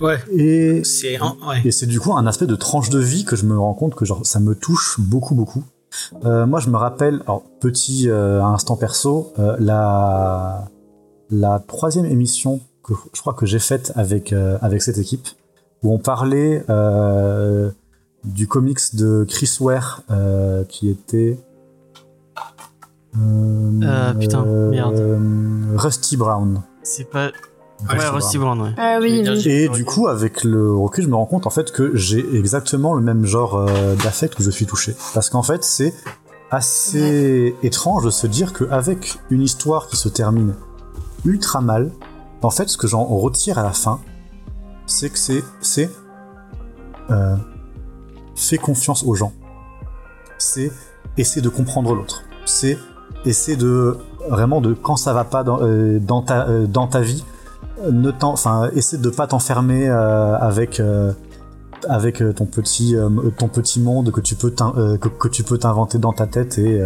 Ouais. 0.00 0.18
Et 0.34 0.84
c'est 0.84 1.18
et 1.64 1.70
c'est 1.70 1.86
du 1.86 1.98
coup 1.98 2.12
un 2.12 2.26
aspect 2.26 2.46
de 2.46 2.56
tranche 2.56 2.90
de 2.90 2.98
vie 2.98 3.24
que 3.24 3.36
je 3.36 3.46
me 3.46 3.58
rends 3.58 3.72
compte 3.72 3.94
que 3.94 4.04
genre 4.04 4.24
ça 4.26 4.40
me 4.40 4.54
touche 4.54 5.00
beaucoup 5.00 5.34
beaucoup. 5.34 5.64
Euh, 6.24 6.46
moi 6.46 6.60
je 6.60 6.70
me 6.70 6.76
rappelle, 6.76 7.20
alors 7.22 7.42
petit 7.60 8.08
euh, 8.08 8.42
instant 8.42 8.76
perso, 8.76 9.32
euh, 9.38 9.56
la 9.58 10.68
la 11.30 11.58
troisième 11.60 12.06
émission 12.06 12.60
que 12.84 12.92
je 13.14 13.20
crois 13.20 13.34
que 13.34 13.46
j'ai 13.46 13.58
faite 13.58 13.92
avec 13.94 14.34
avec 14.60 14.82
cette 14.82 14.98
équipe 14.98 15.28
où 15.82 15.92
on 15.92 15.98
parlait 15.98 16.64
du 18.24 18.46
comics 18.46 18.94
de 18.94 19.24
Chris 19.28 19.56
Ware 19.60 20.02
qui 20.68 20.90
était 20.90 21.38
euh, 23.18 24.14
putain 24.14 24.44
merde 24.44 25.20
Rusty 25.76 26.16
Brown. 26.16 26.62
C'est 26.82 27.08
pas 27.08 27.30
Ouais, 27.90 28.08
Rusty 28.08 28.38
Brown, 28.38 28.60
ouais. 28.60 28.70
Ah 28.76 28.98
oui, 29.00 29.22
oui. 29.26 29.48
Et 29.48 29.68
du 29.68 29.84
coup, 29.84 30.08
avec 30.08 30.44
le 30.44 30.72
recul, 30.74 31.04
je 31.04 31.08
me 31.08 31.16
rends 31.16 31.26
compte 31.26 31.46
en 31.46 31.50
fait 31.50 31.72
que 31.72 31.96
j'ai 31.96 32.24
exactement 32.36 32.94
le 32.94 33.02
même 33.02 33.24
genre 33.24 33.56
euh, 33.56 33.94
d'affect 33.96 34.38
où 34.38 34.42
je 34.42 34.50
suis 34.50 34.66
touché. 34.66 34.94
Parce 35.14 35.30
qu'en 35.30 35.42
fait, 35.42 35.64
c'est 35.64 35.94
assez 36.50 37.56
étrange 37.62 38.04
de 38.04 38.10
se 38.10 38.26
dire 38.26 38.52
qu'avec 38.52 39.18
une 39.30 39.42
histoire 39.42 39.88
qui 39.88 39.96
se 39.96 40.08
termine 40.08 40.54
ultra 41.24 41.60
mal. 41.60 41.90
En 42.42 42.50
fait, 42.50 42.68
ce 42.68 42.76
que 42.76 42.86
j'en 42.86 43.04
retire 43.04 43.58
à 43.58 43.62
la 43.62 43.72
fin, 43.72 44.00
c'est 44.86 45.10
que 45.10 45.18
c'est 45.18 45.42
c'est 45.60 45.90
euh, 47.10 47.36
fais 48.34 48.58
confiance 48.58 49.04
aux 49.04 49.14
gens. 49.14 49.32
C'est 50.38 50.70
essayer 51.16 51.42
de 51.42 51.48
comprendre 51.48 51.94
l'autre. 51.94 52.22
C'est 52.44 52.78
essayer 53.24 53.56
de 53.56 53.96
vraiment 54.28 54.60
de 54.60 54.74
quand 54.74 54.96
ça 54.96 55.12
va 55.12 55.24
pas 55.24 55.44
dans, 55.44 55.60
euh, 55.62 55.98
dans 55.98 56.22
ta 56.22 56.48
euh, 56.48 56.66
dans 56.66 56.86
ta 56.86 57.00
vie, 57.00 57.24
ne 57.90 58.10
enfin 58.22 58.70
essaie 58.74 58.98
de 58.98 59.10
pas 59.10 59.26
t'enfermer 59.26 59.88
euh, 59.88 60.36
avec 60.36 60.80
euh, 60.80 61.12
avec 61.88 62.22
ton 62.36 62.46
petit 62.46 62.94
monde 63.80 64.12
que 64.12 64.20
tu 64.20 64.34
peux 64.36 65.58
t'inventer 65.58 65.98
dans 65.98 66.12
ta 66.12 66.26
tête 66.26 66.58
et 66.58 66.80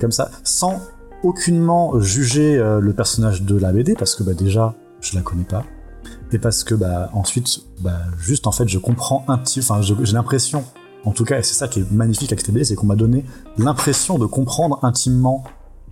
comme 0.00 0.12
ça 0.12 0.30
sans 0.42 0.80
aucunement 1.22 2.00
juger 2.00 2.58
euh, 2.58 2.80
le 2.80 2.92
personnage 2.92 3.42
de 3.42 3.56
la 3.56 3.72
BD 3.72 3.94
parce 3.94 4.14
que 4.14 4.22
bah 4.22 4.34
déjà 4.34 4.74
je 5.00 5.14
la 5.14 5.22
connais 5.22 5.44
pas 5.44 5.62
et 6.32 6.38
parce 6.38 6.64
que 6.64 6.74
bah 6.74 7.10
ensuite 7.12 7.60
bah 7.80 8.00
juste 8.18 8.46
en 8.46 8.52
fait 8.52 8.68
je 8.68 8.78
comprends 8.78 9.24
un 9.28 9.38
petit 9.38 9.60
enfin 9.60 9.80
j'ai 9.82 9.94
l'impression 10.12 10.64
en 11.04 11.12
tout 11.12 11.24
cas 11.24 11.38
et 11.38 11.42
c'est 11.42 11.54
ça 11.54 11.68
qui 11.68 11.80
est 11.80 11.92
magnifique 11.92 12.32
avec 12.32 12.40
cette 12.40 12.52
BD 12.52 12.64
c'est 12.64 12.74
qu'on 12.74 12.86
m'a 12.86 12.96
donné 12.96 13.24
l'impression 13.56 14.18
de 14.18 14.26
comprendre 14.26 14.80
intimement 14.82 15.44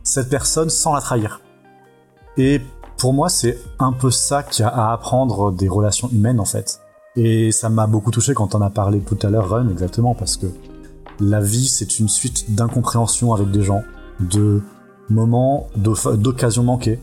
cette 0.07 0.31
personne 0.31 0.71
sans 0.71 0.95
la 0.95 1.01
trahir. 1.01 1.41
Et 2.39 2.61
pour 2.99 3.13
moi 3.13 3.29
c'est 3.29 3.59
un 3.79 3.93
peu 3.93 4.11
ça 4.11 4.43
qu'il 4.43 4.65
y 4.65 4.67
a 4.67 4.69
à 4.69 4.93
apprendre 4.93 5.53
des 5.53 5.69
relations 5.69 6.09
humaines 6.11 6.41
en 6.41 6.45
fait 6.45 6.81
et 7.17 7.53
ça 7.53 7.69
m'a 7.69 7.87
beaucoup 7.87 8.11
touché 8.11 8.35
quand 8.35 8.55
on 8.55 8.61
a 8.61 8.71
parlé 8.71 9.01
tout 9.01 9.19
à 9.23 9.31
l'heure 9.31 9.49
Run 9.49 9.69
exactement 9.71 10.15
parce 10.15 10.37
que 10.37 10.47
la 11.21 11.41
vie 11.41 11.69
c'est 11.69 11.99
une 11.99 12.09
suite 12.09 12.55
d'incompréhensions 12.55 13.33
avec 13.33 13.51
des 13.51 13.63
gens 13.63 13.83
de 14.21 14.63
moments 15.09 15.69
d'occasion 15.77 16.63
manquée, 16.63 16.99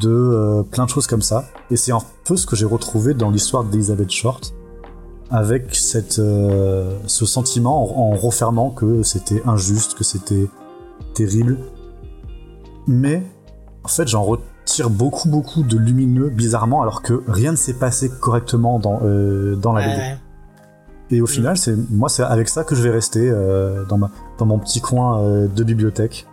de 0.00 0.10
euh, 0.10 0.62
plein 0.62 0.84
de 0.84 0.90
choses 0.90 1.06
comme 1.06 1.22
ça. 1.22 1.46
Et 1.70 1.76
c'est 1.76 1.92
un 1.92 2.02
peu 2.24 2.36
ce 2.36 2.46
que 2.46 2.56
j'ai 2.56 2.66
retrouvé 2.66 3.14
dans 3.14 3.30
l'histoire 3.30 3.64
d'Elizabeth 3.64 4.10
Short, 4.10 4.54
avec 5.30 5.74
cette, 5.74 6.18
euh, 6.18 6.98
ce 7.06 7.26
sentiment 7.26 8.10
en, 8.10 8.12
en 8.12 8.16
refermant 8.16 8.70
que 8.70 9.02
c'était 9.02 9.42
injuste, 9.46 9.94
que 9.94 10.04
c'était 10.04 10.48
terrible. 11.14 11.58
Mais 12.86 13.22
en 13.82 13.88
fait, 13.88 14.06
j'en 14.06 14.22
retire 14.64 14.90
beaucoup, 14.90 15.28
beaucoup 15.28 15.62
de 15.62 15.76
lumineux, 15.76 16.30
bizarrement, 16.30 16.82
alors 16.82 17.02
que 17.02 17.22
rien 17.28 17.52
ne 17.52 17.56
s'est 17.56 17.74
passé 17.74 18.10
correctement 18.20 18.78
dans, 18.78 19.00
euh, 19.02 19.56
dans 19.56 19.72
la 19.72 19.86
BD. 19.86 20.16
Et 21.10 21.20
au 21.20 21.26
final, 21.26 21.58
c'est 21.58 21.76
moi, 21.90 22.08
c'est 22.08 22.22
avec 22.22 22.48
ça 22.48 22.64
que 22.64 22.74
je 22.74 22.82
vais 22.82 22.90
rester 22.90 23.28
euh, 23.28 23.84
dans, 23.84 23.98
ma, 23.98 24.10
dans 24.38 24.46
mon 24.46 24.58
petit 24.58 24.80
coin 24.80 25.20
euh, 25.20 25.48
de 25.48 25.64
bibliothèque. 25.64 26.26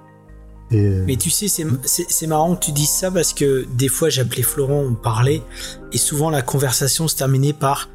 Et... 0.71 1.01
Mais 1.05 1.17
tu 1.17 1.29
sais, 1.29 1.47
c'est 1.49 2.27
marrant 2.27 2.55
que 2.55 2.65
tu 2.65 2.71
dises 2.71 2.89
ça 2.89 3.11
parce 3.11 3.33
que 3.33 3.67
des 3.75 3.89
fois 3.89 4.07
j'appelais 4.07 4.41
Florent, 4.41 4.79
on 4.89 4.93
parlait, 4.93 5.43
et 5.91 5.97
souvent 5.97 6.29
la 6.29 6.41
conversation 6.41 7.09
se 7.09 7.15
terminait 7.17 7.51
par 7.51 7.89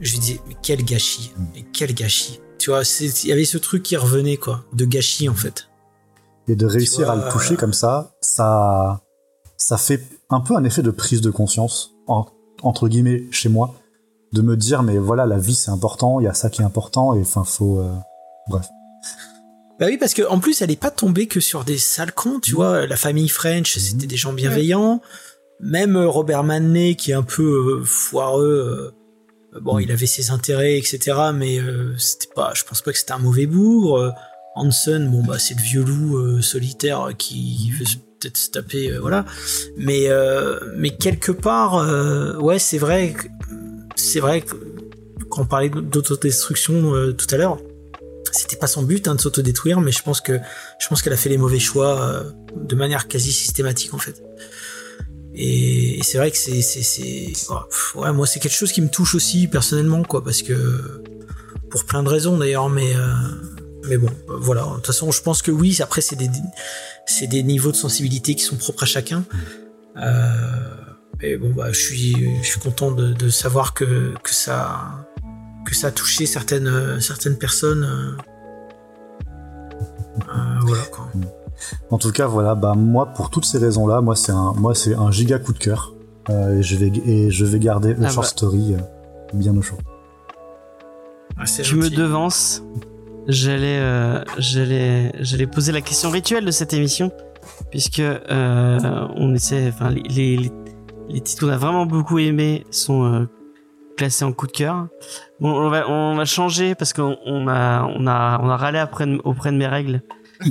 je 0.00 0.12
lui 0.12 0.18
disais, 0.18 0.40
mais 0.48 0.56
quel 0.60 0.84
gâchis, 0.84 1.32
mais 1.54 1.64
quel 1.72 1.94
gâchis. 1.94 2.40
Tu 2.58 2.70
vois, 2.70 2.82
il 3.00 3.28
y 3.28 3.32
avait 3.32 3.44
ce 3.44 3.58
truc 3.58 3.84
qui 3.84 3.96
revenait, 3.96 4.36
quoi, 4.36 4.64
de 4.72 4.84
gâchis 4.84 5.28
en 5.28 5.34
fait. 5.34 5.68
Et 6.48 6.56
de 6.56 6.66
réussir 6.66 7.06
vois, 7.06 7.14
à 7.14 7.16
le 7.24 7.32
toucher 7.32 7.54
euh... 7.54 7.56
comme 7.56 7.72
ça, 7.72 8.16
ça, 8.20 9.03
ça 9.56 9.76
fait 9.78 10.02
un 10.30 10.40
peu 10.40 10.56
un 10.56 10.64
effet 10.64 10.82
de 10.82 10.90
prise 10.90 11.20
de 11.20 11.30
conscience, 11.30 11.92
en, 12.06 12.26
entre 12.62 12.88
guillemets, 12.88 13.24
chez 13.30 13.48
moi, 13.48 13.74
de 14.32 14.42
me 14.42 14.56
dire, 14.56 14.82
mais 14.82 14.98
voilà, 14.98 15.26
la 15.26 15.38
vie 15.38 15.54
c'est 15.54 15.70
important, 15.70 16.20
il 16.20 16.24
y 16.24 16.28
a 16.28 16.34
ça 16.34 16.50
qui 16.50 16.62
est 16.62 16.64
important, 16.64 17.14
et 17.14 17.20
enfin, 17.20 17.44
faut. 17.44 17.78
Euh... 17.80 17.92
Bref. 18.48 18.66
Bah 19.80 19.86
oui, 19.88 19.96
parce 19.98 20.14
que 20.14 20.22
en 20.28 20.38
plus, 20.38 20.62
elle 20.62 20.70
est 20.70 20.80
pas 20.80 20.90
tombée 20.90 21.26
que 21.26 21.40
sur 21.40 21.64
des 21.64 21.78
sales 21.78 22.12
cons, 22.12 22.38
tu 22.40 22.52
vois. 22.54 22.86
La 22.86 22.96
famille 22.96 23.28
French, 23.28 23.76
c'était 23.78 24.06
des 24.06 24.16
gens 24.16 24.32
bienveillants. 24.32 25.00
Même 25.60 25.96
euh, 25.96 26.08
Robert 26.08 26.44
Manley, 26.44 26.94
qui 26.94 27.10
est 27.10 27.14
un 27.14 27.22
peu 27.22 27.80
euh, 27.80 27.84
foireux, 27.84 28.94
euh, 29.54 29.60
bon, 29.60 29.78
il 29.78 29.90
avait 29.90 30.06
ses 30.06 30.30
intérêts, 30.30 30.78
etc. 30.78 31.16
Mais 31.34 31.58
euh, 31.58 31.96
c'était 31.98 32.32
pas, 32.34 32.52
je 32.54 32.64
pense 32.64 32.82
pas 32.82 32.92
que 32.92 32.98
c'était 32.98 33.12
un 33.12 33.18
mauvais 33.18 33.46
bourg. 33.46 34.00
Hanson, 34.56 35.08
bon 35.10 35.24
bah 35.24 35.40
c'est 35.40 35.54
le 35.54 35.62
vieux 35.62 35.82
loup 35.82 36.40
solitaire 36.40 37.08
qui 37.18 37.72
veut 37.76 37.84
se- 37.84 37.96
peut-être 38.24 38.36
se 38.38 38.50
taper, 38.50 38.90
euh, 38.90 39.00
voilà. 39.00 39.24
Mais 39.76 40.08
euh, 40.08 40.58
mais 40.76 40.96
quelque 40.96 41.32
part, 41.32 41.76
euh, 41.76 42.36
ouais, 42.38 42.58
c'est 42.58 42.78
vrai, 42.78 43.14
c'est 43.96 44.20
vrai 44.20 44.40
que 44.42 44.54
quand 45.30 45.42
on 45.42 45.46
parlait 45.46 45.68
d'autodestruction 45.68 47.12
tout 47.12 47.26
à 47.30 47.36
l'heure, 47.36 47.58
c'était 48.32 48.56
pas 48.56 48.66
son 48.66 48.82
but 48.82 49.08
hein, 49.08 49.14
de 49.14 49.20
s'autodétruire, 49.20 49.80
mais 49.80 49.92
je 49.92 50.02
pense 50.02 50.20
que 50.20 50.38
je 50.78 50.88
pense 50.88 51.02
qu'elle 51.02 51.12
a 51.12 51.16
fait 51.16 51.28
les 51.28 51.38
mauvais 51.38 51.58
choix 51.58 52.24
de 52.56 52.74
manière 52.76 53.08
quasi 53.08 53.32
systématique 53.32 53.94
en 53.94 53.98
fait. 53.98 54.22
Et, 55.36 55.98
c'est 56.02 56.18
vrai 56.18 56.30
que 56.30 56.36
c'est 56.36 56.62
c'est 56.62 57.32
oh, 57.50 57.98
ouais 57.98 58.12
moi 58.12 58.26
c'est 58.26 58.38
quelque 58.38 58.54
chose 58.54 58.70
qui 58.70 58.80
me 58.80 58.88
touche 58.88 59.16
aussi 59.16 59.48
personnellement 59.48 60.04
quoi 60.04 60.22
parce 60.22 60.42
que 60.42 61.02
pour 61.70 61.84
plein 61.86 62.04
de 62.04 62.08
raisons 62.08 62.38
d'ailleurs 62.38 62.68
mais 62.68 62.94
mais 63.88 63.96
bon 63.98 64.08
euh, 64.28 64.36
voilà. 64.40 64.62
De 64.62 64.74
toute 64.76 64.86
façon 64.86 65.10
je 65.10 65.22
pense 65.22 65.42
que 65.42 65.50
oui 65.50 65.78
après 65.82 66.00
c'est 66.00 66.16
des 66.16 66.30
c'est 67.06 67.26
des 67.26 67.42
niveaux 67.42 67.70
de 67.72 67.76
sensibilité 67.76 68.34
qui 68.34 68.42
sont 68.42 68.56
propres 68.56 68.82
à 68.84 68.86
chacun. 68.86 69.24
Euh, 69.96 70.30
et 71.20 71.36
bon 71.36 71.50
bah 71.50 71.72
je 71.72 71.80
suis 71.80 72.42
je 72.42 72.46
suis 72.46 72.60
content 72.60 72.90
de, 72.90 73.12
de 73.12 73.28
savoir 73.28 73.74
que 73.74 74.14
que 74.22 74.34
ça 74.34 75.06
que 75.64 75.74
ça 75.74 75.88
a 75.88 75.90
touché 75.90 76.26
certaines 76.26 76.66
euh, 76.66 77.00
certaines 77.00 77.36
personnes 77.36 77.84
euh, 80.28 80.58
voilà 80.62 80.82
quoi. 80.84 81.10
En 81.90 81.98
tout 81.98 82.10
cas, 82.12 82.26
voilà, 82.26 82.54
bah 82.54 82.74
moi 82.76 83.06
pour 83.06 83.30
toutes 83.30 83.44
ces 83.44 83.58
raisons-là, 83.58 84.00
moi 84.00 84.16
c'est 84.16 84.32
un, 84.32 84.52
moi 84.54 84.74
c'est 84.74 84.94
un 84.94 85.10
giga 85.10 85.38
coup 85.38 85.52
de 85.52 85.58
cœur. 85.58 85.94
Euh, 86.30 86.58
et 86.58 86.62
je 86.62 86.76
vais 86.76 86.92
et 87.06 87.30
je 87.30 87.44
vais 87.44 87.58
garder 87.58 87.92
A 87.92 87.96
Ah 88.04 88.08
Short 88.08 88.24
bah. 88.24 88.28
Story 88.28 88.74
bien 89.32 89.56
au 89.56 89.62
chaud. 89.62 89.78
Ah, 91.36 91.46
c'est 91.46 91.62
Tu 91.62 91.76
me 91.76 91.82
gentil. 91.82 91.96
J'allais, 93.26 93.78
euh, 93.80 94.22
j'allais, 94.38 95.12
j'allais 95.20 95.46
poser 95.46 95.72
la 95.72 95.80
question 95.80 96.10
rituelle 96.10 96.44
de 96.44 96.50
cette 96.50 96.74
émission, 96.74 97.10
puisque 97.70 98.00
euh, 98.00 98.78
on 99.16 99.34
essaie, 99.34 99.68
enfin 99.68 99.90
les, 99.90 100.02
les, 100.02 100.50
les- 101.08 101.20
titres 101.20 101.46
qu'on 101.46 101.52
a 101.52 101.56
vraiment 101.56 101.86
beaucoup 101.86 102.18
aimés 102.18 102.66
sont 102.70 103.04
euh, 103.04 103.26
classés 103.96 104.24
en 104.26 104.32
coup 104.32 104.46
de 104.46 104.52
cœur. 104.52 104.88
Bon, 105.40 105.50
on 105.52 105.70
va, 105.70 105.88
on 105.88 106.16
va 106.16 106.24
changer 106.26 106.74
parce 106.74 106.92
qu'on 106.92 107.16
on 107.24 107.48
a, 107.48 107.84
on 107.84 108.06
a, 108.06 108.40
on 108.42 108.48
a 108.50 108.56
râlé 108.56 108.78
après, 108.78 109.06
auprès 109.24 109.52
de 109.52 109.56
mes 109.56 109.66
règles, 109.68 110.02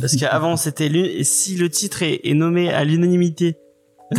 parce 0.01 0.15
qu'avant 0.15 0.55
c'était 0.57 0.89
l'une- 0.89 1.23
si 1.23 1.55
le 1.57 1.69
titre 1.69 2.01
est 2.01 2.33
nommé 2.33 2.71
à 2.73 2.83
l'unanimité, 2.83 3.55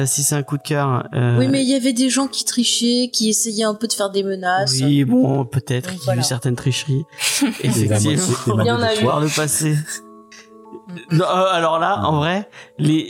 euh, 0.01 0.07
si 0.07 0.23
c'est 0.23 0.35
un 0.35 0.43
coup 0.43 0.57
de 0.59 0.63
cœur. 0.63 1.09
euh, 1.15 1.39
Oui, 1.39 1.49
mais 1.49 1.63
il 1.63 1.69
y 1.69 1.75
avait 1.75 1.93
des 1.93 2.11
gens 2.11 2.27
qui 2.29 2.45
trichaient, 2.45 3.11
qui 3.13 3.29
essayaient 3.31 3.65
un 3.65 3.75
peu 3.75 3.87
de 3.87 3.93
faire 3.93 4.11
des 4.11 4.23
menaces. 4.23 4.81
Oui, 4.83 5.05
bon, 5.05 5.45
peut-être 5.45 5.91
qu'il 5.95 6.07
y 6.09 6.11
a 6.11 6.17
eu 6.17 6.23
certaines 6.23 6.57
tricheries. 6.57 7.05
Effectivement. 7.63 8.61
Il 8.63 8.67
y 8.67 8.71
en 8.71 8.83
a 8.83 8.95
eu. 8.95 9.01
le 9.01 9.35
passé. 9.35 9.77
Non, 11.11 11.25
euh, 11.25 11.45
alors 11.53 11.79
là, 11.79 12.01
en 12.05 12.17
vrai, 12.19 12.49
les, 12.79 13.07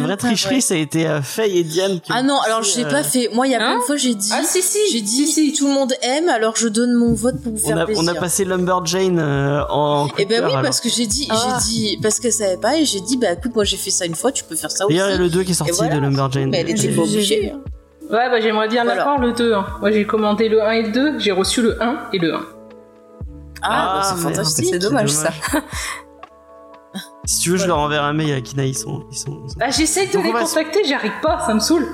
vraies 0.00 0.16
tricheries, 0.16 0.54
vrai. 0.56 0.60
ça 0.60 0.74
a 0.74 0.76
été 0.78 1.06
euh, 1.06 1.22
Faye 1.22 1.58
et 1.58 1.64
Diane 1.64 2.00
qui 2.00 2.12
Ah 2.14 2.22
non, 2.22 2.38
alors 2.46 2.62
l'ai 2.78 2.84
euh, 2.84 2.90
pas 2.90 3.02
fait. 3.02 3.28
Moi, 3.32 3.46
il 3.46 3.50
y 3.52 3.54
a 3.54 3.58
plein 3.58 3.72
Hein 3.74 3.78
de 3.78 3.82
fois, 3.82 3.96
j'ai 3.96 4.14
dit. 4.14 4.30
Ah 4.32 4.42
si 4.44 4.62
si. 4.62 4.78
J'ai 4.92 5.00
dit, 5.00 5.26
si, 5.26 5.50
si. 5.50 5.52
tout 5.52 5.66
le 5.66 5.72
monde 5.74 5.92
aime, 6.02 6.28
alors 6.28 6.56
je 6.56 6.68
donne 6.68 6.94
mon 6.94 7.14
vote 7.14 7.42
pour 7.42 7.52
vous 7.54 7.60
On 7.64 7.68
faire 7.68 7.78
a, 7.78 7.84
plaisir. 7.86 8.02
on 8.04 8.08
a 8.08 8.14
passé 8.14 8.44
Lumberjane 8.44 9.18
euh, 9.18 9.64
en 9.68 10.06
de 10.06 10.12
ben 10.28 10.44
oui, 10.44 10.50
alors. 10.52 10.62
parce 10.62 10.80
que 10.80 10.88
j'ai 10.88 11.06
dit, 11.06 11.26
Ah. 11.30 11.58
j'ai 11.60 11.70
dit, 11.70 11.98
parce 12.02 12.20
qu'elle 12.20 12.32
savait 12.32 12.56
pas, 12.56 12.76
et 12.76 12.84
j'ai 12.84 13.00
dit, 13.00 13.16
bah 13.16 13.32
écoute, 13.32 13.54
moi 13.54 13.64
j'ai 13.64 13.76
fait 13.76 13.90
ça 13.90 14.04
une 14.06 14.14
fois, 14.14 14.32
tu 14.32 14.44
peux 14.44 14.56
faire 14.56 14.70
ça 14.70 14.86
aussi. 14.86 14.94
D'ailleurs, 14.94 15.08
il 15.10 15.12
y 15.12 15.14
a 15.16 15.18
le 15.18 15.28
2 15.28 15.42
qui 15.42 15.50
est 15.52 15.54
sorti 15.54 15.72
voilà, 15.72 15.94
de 15.96 16.00
Lumberjane. 16.00 16.50
Mais 16.50 16.60
elle 16.60 16.70
était 16.70 16.82
J'ai 16.82 16.88
pas 16.88 17.02
j'ai 17.04 17.10
obligée. 17.14 17.50
hein. 17.50 17.60
Ouais 18.10 18.28
bah 18.30 18.38
j'aimerais 18.40 18.68
bien 18.68 18.84
Voilà. 18.84 18.98
l'avoir 18.98 19.18
le 19.18 19.32
2. 19.32 19.54
hein. 19.54 19.66
Moi 19.80 19.90
j'ai 19.90 20.06
commandé 20.06 20.48
le 20.50 20.62
1 20.62 20.70
et 20.72 20.82
le 20.82 20.92
2, 20.92 21.18
j'ai 21.18 21.32
reçu 21.32 21.62
le 21.62 21.82
1 21.82 21.96
et 22.12 22.18
le 22.18 22.34
1. 22.34 22.40
Ah, 23.66 23.94
bah, 23.96 24.02
c'est 24.04 24.14
merde, 24.22 24.34
fantastique. 24.36 24.66
C'est 24.70 24.78
dommage, 24.78 25.08
ça. 25.08 25.30
Si 27.26 27.40
tu 27.40 27.50
veux, 27.50 27.56
je 27.56 27.66
leur 27.66 27.78
enverrai 27.78 28.04
un 28.06 28.12
mail 28.12 28.32
à 28.34 28.40
Kina, 28.40 28.64
ils 28.64 28.76
sont... 28.76 29.04
Ils 29.10 29.16
sont, 29.16 29.40
ils 29.44 29.50
sont- 29.50 29.58
Ah 29.60 29.70
j'essaye 29.70 30.08
de 30.08 30.12
Donc, 30.12 30.24
les 30.24 30.32
contacter, 30.32 30.84
j'arrive 30.86 31.12
pas, 31.22 31.40
ça 31.46 31.54
me 31.54 31.60
saoule. 31.60 31.86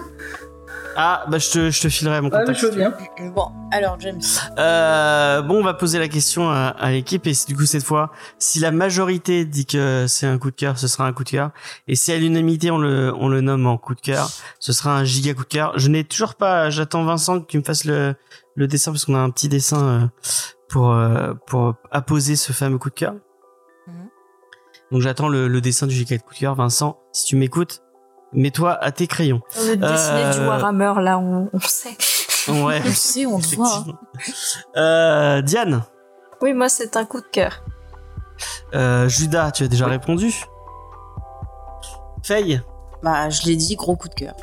Ah, 0.96 1.24
bah 1.28 1.38
je 1.38 1.50
te, 1.50 1.70
je 1.70 1.80
te 1.82 1.88
filerai 1.88 2.20
mon 2.20 2.30
contact. 2.30 2.58
je 2.58 2.66
veux 2.66 2.74
bien. 2.76 2.92
Bon, 3.32 3.46
alors 3.70 3.96
James. 4.00 4.20
Euh, 4.58 5.40
bon, 5.40 5.60
on 5.60 5.62
va 5.62 5.72
poser 5.72 6.00
la 6.00 6.08
question 6.08 6.50
à, 6.50 6.74
à 6.78 6.90
l'équipe 6.90 7.26
et 7.28 7.32
du 7.46 7.56
coup 7.56 7.64
cette 7.64 7.84
fois, 7.84 8.10
si 8.40 8.58
la 8.58 8.72
majorité 8.72 9.44
dit 9.44 9.66
que 9.66 10.06
c'est 10.08 10.26
un 10.26 10.36
coup 10.36 10.50
de 10.50 10.56
cœur, 10.56 10.78
ce 10.78 10.88
sera 10.88 11.06
un 11.06 11.12
coup 11.12 11.22
de 11.22 11.30
cœur. 11.30 11.52
Et 11.86 11.94
si 11.94 12.10
à 12.10 12.18
l'unanimité 12.18 12.72
on 12.72 12.78
le 12.78 13.14
on 13.16 13.28
le 13.28 13.40
nomme 13.40 13.66
en 13.68 13.78
coup 13.78 13.94
de 13.94 14.00
cœur, 14.00 14.28
ce 14.58 14.72
sera 14.72 14.98
un 14.98 15.04
giga 15.04 15.32
coup 15.32 15.44
de 15.44 15.48
cœur. 15.48 15.72
Je 15.78 15.88
n'ai 15.88 16.02
toujours 16.02 16.34
pas. 16.34 16.70
J'attends 16.70 17.04
Vincent 17.04 17.40
que 17.40 17.46
tu 17.46 17.56
me 17.56 17.62
fasses 17.62 17.84
le 17.84 18.16
le 18.56 18.66
dessin 18.66 18.90
parce 18.90 19.04
qu'on 19.04 19.14
a 19.14 19.20
un 19.20 19.30
petit 19.30 19.48
dessin 19.48 19.82
euh, 19.82 20.06
pour 20.68 20.90
euh, 20.92 21.34
pour 21.46 21.76
apposer 21.92 22.34
ce 22.34 22.52
fameux 22.52 22.78
coup 22.78 22.90
de 22.90 22.94
cœur. 22.94 23.14
Donc 24.90 25.00
j'attends 25.02 25.28
le, 25.28 25.46
le 25.48 25.60
dessin 25.60 25.86
du 25.86 25.94
giga 25.94 26.18
coup 26.18 26.34
de 26.34 26.38
cœur. 26.38 26.54
Vincent, 26.54 26.98
si 27.12 27.26
tu 27.26 27.36
m'écoutes, 27.36 27.82
mets-toi 28.32 28.72
à 28.82 28.90
tes 28.92 29.06
crayons. 29.06 29.40
On 29.58 29.62
veut 29.62 29.76
dessiner 29.76 30.24
Euh, 30.24 30.32
du 30.40 30.46
Warhammer, 30.46 30.94
là, 31.00 31.18
on, 31.18 31.48
on 31.52 31.60
sait. 31.60 31.96
Ouais. 32.48 32.80
On 32.84 32.84
le 32.88 32.90
sait, 32.90 33.26
on 33.26 33.38
te 33.38 33.54
voit. 33.54 33.84
hein. 33.86 34.78
Euh, 34.80 35.42
Diane. 35.42 35.84
Oui, 36.42 36.54
moi, 36.54 36.68
c'est 36.70 36.96
un 36.96 37.04
coup 37.04 37.20
de 37.20 37.26
cœur. 37.30 37.62
Euh, 38.74 39.08
Judas, 39.08 39.50
tu 39.52 39.64
as 39.64 39.68
déjà 39.68 39.86
répondu 39.86 40.32
Faye 42.22 42.60
Bah, 43.02 43.28
je 43.28 43.42
l'ai 43.46 43.56
dit, 43.56 43.76
gros 43.76 43.94
coup 43.96 44.08
de 44.08 44.14
cœur. 44.14 44.34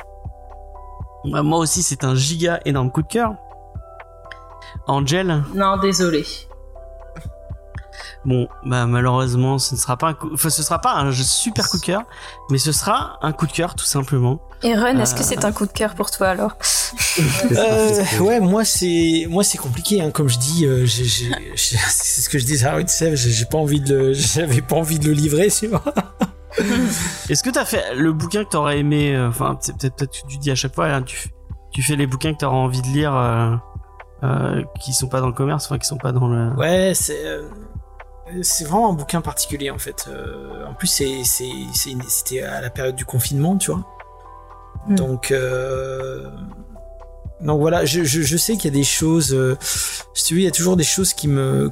Bah, 1.24 1.42
Moi 1.42 1.58
aussi, 1.58 1.82
c'est 1.82 2.04
un 2.04 2.14
giga 2.14 2.60
énorme 2.64 2.90
coup 2.92 3.02
de 3.02 3.08
cœur. 3.08 3.34
Angel 4.86 5.42
Non 5.54 5.76
désolé. 5.78 6.24
Bon, 8.28 8.46
bah 8.66 8.84
malheureusement, 8.86 9.58
ce 9.58 9.74
ne 9.74 9.80
sera 9.80 9.96
pas 9.96 10.08
un 10.08 10.14
coup... 10.14 10.28
enfin, 10.34 10.50
ce 10.50 10.62
sera 10.62 10.78
pas 10.80 10.94
un 10.96 11.10
super 11.12 11.68
coup 11.70 11.78
de 11.78 11.82
cœur, 11.84 12.02
mais 12.50 12.58
ce 12.58 12.72
sera 12.72 13.18
un 13.22 13.32
coup 13.32 13.46
de 13.46 13.52
cœur 13.52 13.74
tout 13.74 13.86
simplement. 13.86 14.40
Et 14.62 14.74
Run, 14.74 14.98
est-ce 14.98 15.14
Euh. 15.14 15.18
que 15.18 15.24
c'est 15.24 15.44
un 15.44 15.52
coup 15.52 15.64
de 15.66 15.72
cœur 15.72 15.94
pour 15.94 16.10
toi, 16.10 16.28
alors? 16.28 16.52
Euh, 17.52 18.02
ouais, 18.20 18.40
moi 18.40 18.64
c'est 18.64 19.26
moi 19.28 19.42
c'est 19.44 19.58
compliqué, 19.58 20.00
hein, 20.00 20.10
comme 20.10 20.28
je 20.28 20.38
dis, 20.38 20.64
euh, 20.66 20.84
j'ai- 20.86 21.04
j'ai- 21.04 21.30
j'ai- 21.54 21.76
c'est 21.88 22.20
ce 22.22 22.28
que 22.28 22.38
je 22.38 22.44
disais 22.46 22.66
à 22.66 22.74
Rude 22.74 22.88
Sèvres, 22.88 23.16
j'ai 23.16 23.44
pas 23.44 23.58
envie 23.58 23.80
de 23.80 23.94
le, 23.94 24.12
j'avais 24.14 24.62
pas 24.62 24.76
envie 24.76 24.98
de 24.98 25.06
le 25.08 25.12
livrer, 25.14 25.48
tu 25.50 25.66
vois. 25.68 25.82
Est-ce 27.28 27.42
que 27.42 27.50
t'as 27.50 27.64
fait 27.64 27.94
le 27.94 28.12
bouquin 28.12 28.44
que 28.44 28.50
t'aurais 28.50 28.78
aimé 28.78 29.14
euh, 29.14 29.28
Enfin, 29.28 29.56
c'est 29.60 29.76
peut-être 29.76 29.96
peut-être 29.96 30.22
que 30.22 30.28
tu 30.28 30.38
dis 30.38 30.50
à 30.50 30.54
chaque 30.54 30.74
fois, 30.74 30.86
hein, 30.86 31.02
tu, 31.02 31.28
tu 31.72 31.82
fais 31.82 31.96
les 31.96 32.06
bouquins 32.06 32.32
que 32.32 32.38
t'auras 32.38 32.56
envie 32.56 32.82
de 32.82 32.88
lire, 32.88 33.14
euh, 33.16 33.54
euh, 34.24 34.62
qui 34.80 34.92
sont 34.92 35.08
pas 35.08 35.20
dans 35.20 35.26
le 35.28 35.32
commerce, 35.32 35.66
enfin 35.66 35.78
qui 35.78 35.86
sont 35.86 35.98
pas 35.98 36.12
dans 36.12 36.26
le. 36.28 36.50
Ouais, 36.56 36.92
c'est 36.94 37.24
euh, 37.26 37.48
c'est 38.42 38.64
vraiment 38.64 38.90
un 38.90 38.94
bouquin 38.94 39.20
particulier 39.20 39.70
en 39.70 39.78
fait. 39.78 40.06
Euh, 40.08 40.66
en 40.66 40.74
plus, 40.74 40.86
c'était 40.88 42.42
à 42.42 42.60
la 42.60 42.70
période 42.70 42.96
du 42.96 43.04
confinement, 43.04 43.56
tu 43.56 43.70
vois. 43.70 43.84
Mm. 44.88 44.94
Donc 44.96 45.30
euh, 45.30 46.28
donc 47.40 47.60
voilà, 47.60 47.84
je, 47.84 48.04
je, 48.04 48.22
je 48.22 48.36
sais 48.36 48.56
qu'il 48.56 48.66
y 48.66 48.74
a 48.74 48.78
des 48.78 48.84
choses. 48.84 49.32
Euh, 49.32 49.56
si 50.14 50.34
il 50.34 50.42
y 50.42 50.46
a 50.46 50.50
toujours 50.50 50.76
des 50.76 50.84
choses 50.84 51.12
qui 51.14 51.28
me. 51.28 51.70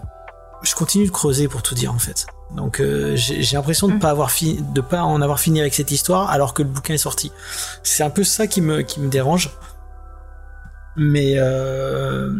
Je 0.62 0.74
continue 0.74 1.07
de 1.07 1.11
creuser 1.11 1.48
pour 1.48 1.62
tout 1.62 1.74
dire 1.74 1.92
en 1.92 1.98
fait. 1.98 2.26
Donc 2.54 2.80
euh, 2.80 3.16
j'ai 3.16 3.42
j'ai 3.42 3.57
l'impression 3.57 3.88
de 3.88 3.94
Mm. 3.94 3.98
pas 3.98 4.11
avoir 4.11 4.30
fini, 4.30 4.62
de 4.74 4.80
pas 4.80 5.02
en 5.02 5.20
avoir 5.20 5.40
fini 5.40 5.61
avec 5.61 5.74
cette 5.74 5.90
histoire 5.90 6.30
alors 6.30 6.54
que 6.54 6.62
le 6.62 6.68
bouquin 6.68 6.94
est 6.94 6.98
sorti. 6.98 7.32
C'est 7.82 8.04
un 8.04 8.11
peu 8.11 8.24
ça 8.24 8.46
qui 8.46 8.61
me 8.61 8.82
qui 8.82 9.00
me 9.00 9.09
dérange. 9.09 9.50
Mais 10.96 11.34
euh, 11.36 12.32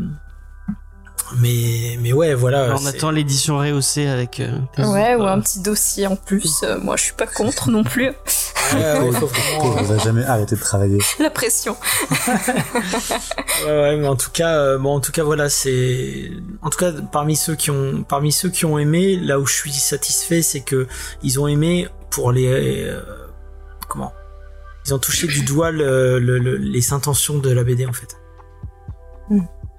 mais 1.39 1.99
mais 2.01 2.13
ouais 2.13 2.35
voilà. 2.35 2.65
Alors, 2.65 2.81
on 2.83 2.87
attend 2.87 3.11
l'édition 3.11 3.59
rehaussée 3.59 4.07
avec. 4.07 4.41
euh, 4.41 4.59
Ouais, 4.79 5.15
ou 5.17 5.23
un 5.25 5.41
petit 5.41 5.61
dossier 5.61 6.07
en 6.07 6.17
plus. 6.17 6.63
Euh, 6.63 6.79
moi, 6.79 6.97
je 6.97 7.03
suis 7.05 7.13
pas 7.15 7.27
contre 7.27 7.71
non 7.71 7.83
plus. 7.85 8.09
Ouais, 8.75 8.99
ouais, 8.99 9.11
il 9.81 9.85
va 9.87 9.99
jamais 9.99 10.25
arrêter 10.25 10.57
de 10.57 10.61
travailler. 10.61 10.99
La 11.19 11.31
pression. 11.31 11.77
ouais, 13.65 13.67
ouais, 13.67 13.97
mais 13.97 14.09
en 14.09 14.17
tout 14.17 14.31
cas, 14.33 14.57
euh, 14.59 14.79
bon, 14.79 14.95
en 14.97 15.01
tout 15.01 15.13
cas, 15.13 15.23
voilà, 15.25 15.49
c'est, 15.49 16.31
en 16.63 16.71
tout 16.71 16.79
cas, 16.79 16.93
parmi 17.13 17.37
ceux 17.37 17.55
qui 17.55 17.71
ont, 17.71 18.03
parmi 18.09 18.33
ceux 18.33 18.49
qui 18.49 18.65
ont 18.65 18.79
aimé, 18.79 19.17
là 19.17 19.39
où 19.39 19.47
je 19.47 19.55
suis 19.55 19.73
satisfait, 19.73 20.43
c'est 20.43 20.61
que 20.61 20.87
ils 21.23 21.39
ont 21.41 21.47
aimé 21.47 21.89
pour 22.11 22.33
les, 22.33 22.49
euh, 22.87 23.01
comment, 23.89 24.13
ils 24.87 24.95
ont 24.95 24.99
touché 24.99 25.27
du 25.27 25.43
doigt 25.43 25.71
le- 25.71 26.19
le- 26.19 26.39
le- 26.39 26.57
les 26.57 26.93
intentions 26.93 27.39
de 27.39 27.51
la 27.51 27.65
BD 27.65 27.87
en 27.87 27.93
fait. 27.93 28.17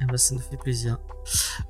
Eh 0.02 0.06
ben, 0.06 0.18
ça 0.18 0.36
nous 0.36 0.41
fait 0.41 0.58
plaisir. 0.58 0.98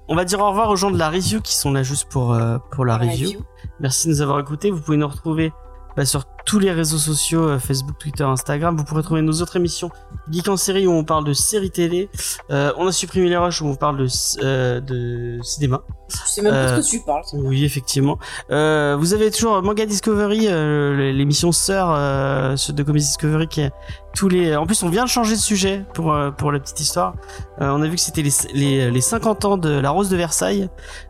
On 0.08 0.16
va 0.16 0.26
dire 0.26 0.40
au 0.40 0.50
revoir 0.50 0.70
aux 0.70 0.76
gens 0.76 0.92
de 0.92 0.98
la 0.98 1.10
review 1.10 1.42
qui 1.42 1.56
sont 1.56 1.72
là 1.72 1.84
juste 1.84 2.10
pour, 2.10 2.34
euh, 2.34 2.58
pour 2.72 2.86
la 2.86 2.98
review. 2.98 3.44
Merci 3.80 4.08
de 4.08 4.14
nous 4.14 4.22
avoir 4.22 4.40
écoutés. 4.40 4.70
Vous 4.72 4.82
pouvez 4.82 4.98
nous 4.98 5.08
retrouver 5.08 5.54
bah, 5.96 6.06
sur 6.06 6.26
tous 6.46 6.60
les 6.60 6.72
réseaux 6.72 6.98
sociaux, 6.98 7.48
euh, 7.48 7.60
Facebook, 7.60 7.98
Twitter, 7.98 8.24
Instagram. 8.24 8.76
Vous 8.78 8.84
pourrez 8.84 9.04
trouver 9.04 9.22
nos 9.22 9.42
autres 9.42 9.56
émissions 9.56 9.90
Geek 10.30 10.48
en 10.48 10.58
série 10.58 10.88
où 10.88 10.92
on 10.92 11.04
parle 11.04 11.24
de 11.24 11.34
séries 11.34 11.72
télé. 11.72 12.10
Euh, 12.52 12.72
on 12.78 12.88
a 12.88 12.92
supprimé 12.92 13.30
les 13.30 13.38
rushs 13.38 13.62
où 13.62 13.66
on 13.68 13.76
parle 13.76 13.98
de, 13.98 14.80
de 14.80 15.40
cinéma. 15.42 15.82
Je 16.10 16.18
sais 16.32 16.41
même 16.41 16.51
pas 16.53 16.58
Euh, 16.74 16.78
de 16.78 16.82
ce 16.82 16.91
que 16.91 16.97
tu 16.97 17.03
parles. 17.03 17.24
Oui, 17.34 17.66
effectivement. 17.66 18.18
Euh, 18.49 18.95
vous 18.99 19.14
avez 19.14 19.30
toujours 19.32 19.62
Manga 19.62 19.86
Discovery, 19.86 20.47
euh, 20.47 21.12
l'émission 21.12 21.51
sœur 21.51 21.89
euh, 21.91 22.55
de 22.70 22.84
Comedy 22.84 23.05
Discovery 23.05 23.47
qui 23.47 23.62
est 23.62 23.72
tous 24.16 24.30
les. 24.30 24.55
En 24.55 24.66
plus, 24.66 24.82
on 24.84 24.89
vient 24.89 25.03
de 25.03 25.10
changer 25.10 25.36
de 25.36 25.39
sujet 25.41 25.84
pour 25.93 26.14
euh, 26.14 26.32
pour 26.32 26.51
la 26.51 26.60
petite 26.60 26.80
histoire. 26.80 27.16
Euh, 27.62 27.70
on 27.72 27.82
a 27.82 27.88
vu 27.88 27.95
que 27.95 28.01
c'était 28.01 28.22
les, 28.22 28.32
les 28.53 28.89
les 28.91 29.01
50 29.01 29.45
ans 29.45 29.58
de 29.58 29.70
la 29.70 29.89
Rose 29.89 30.10
de 30.10 30.16
Versailles. 30.18 30.70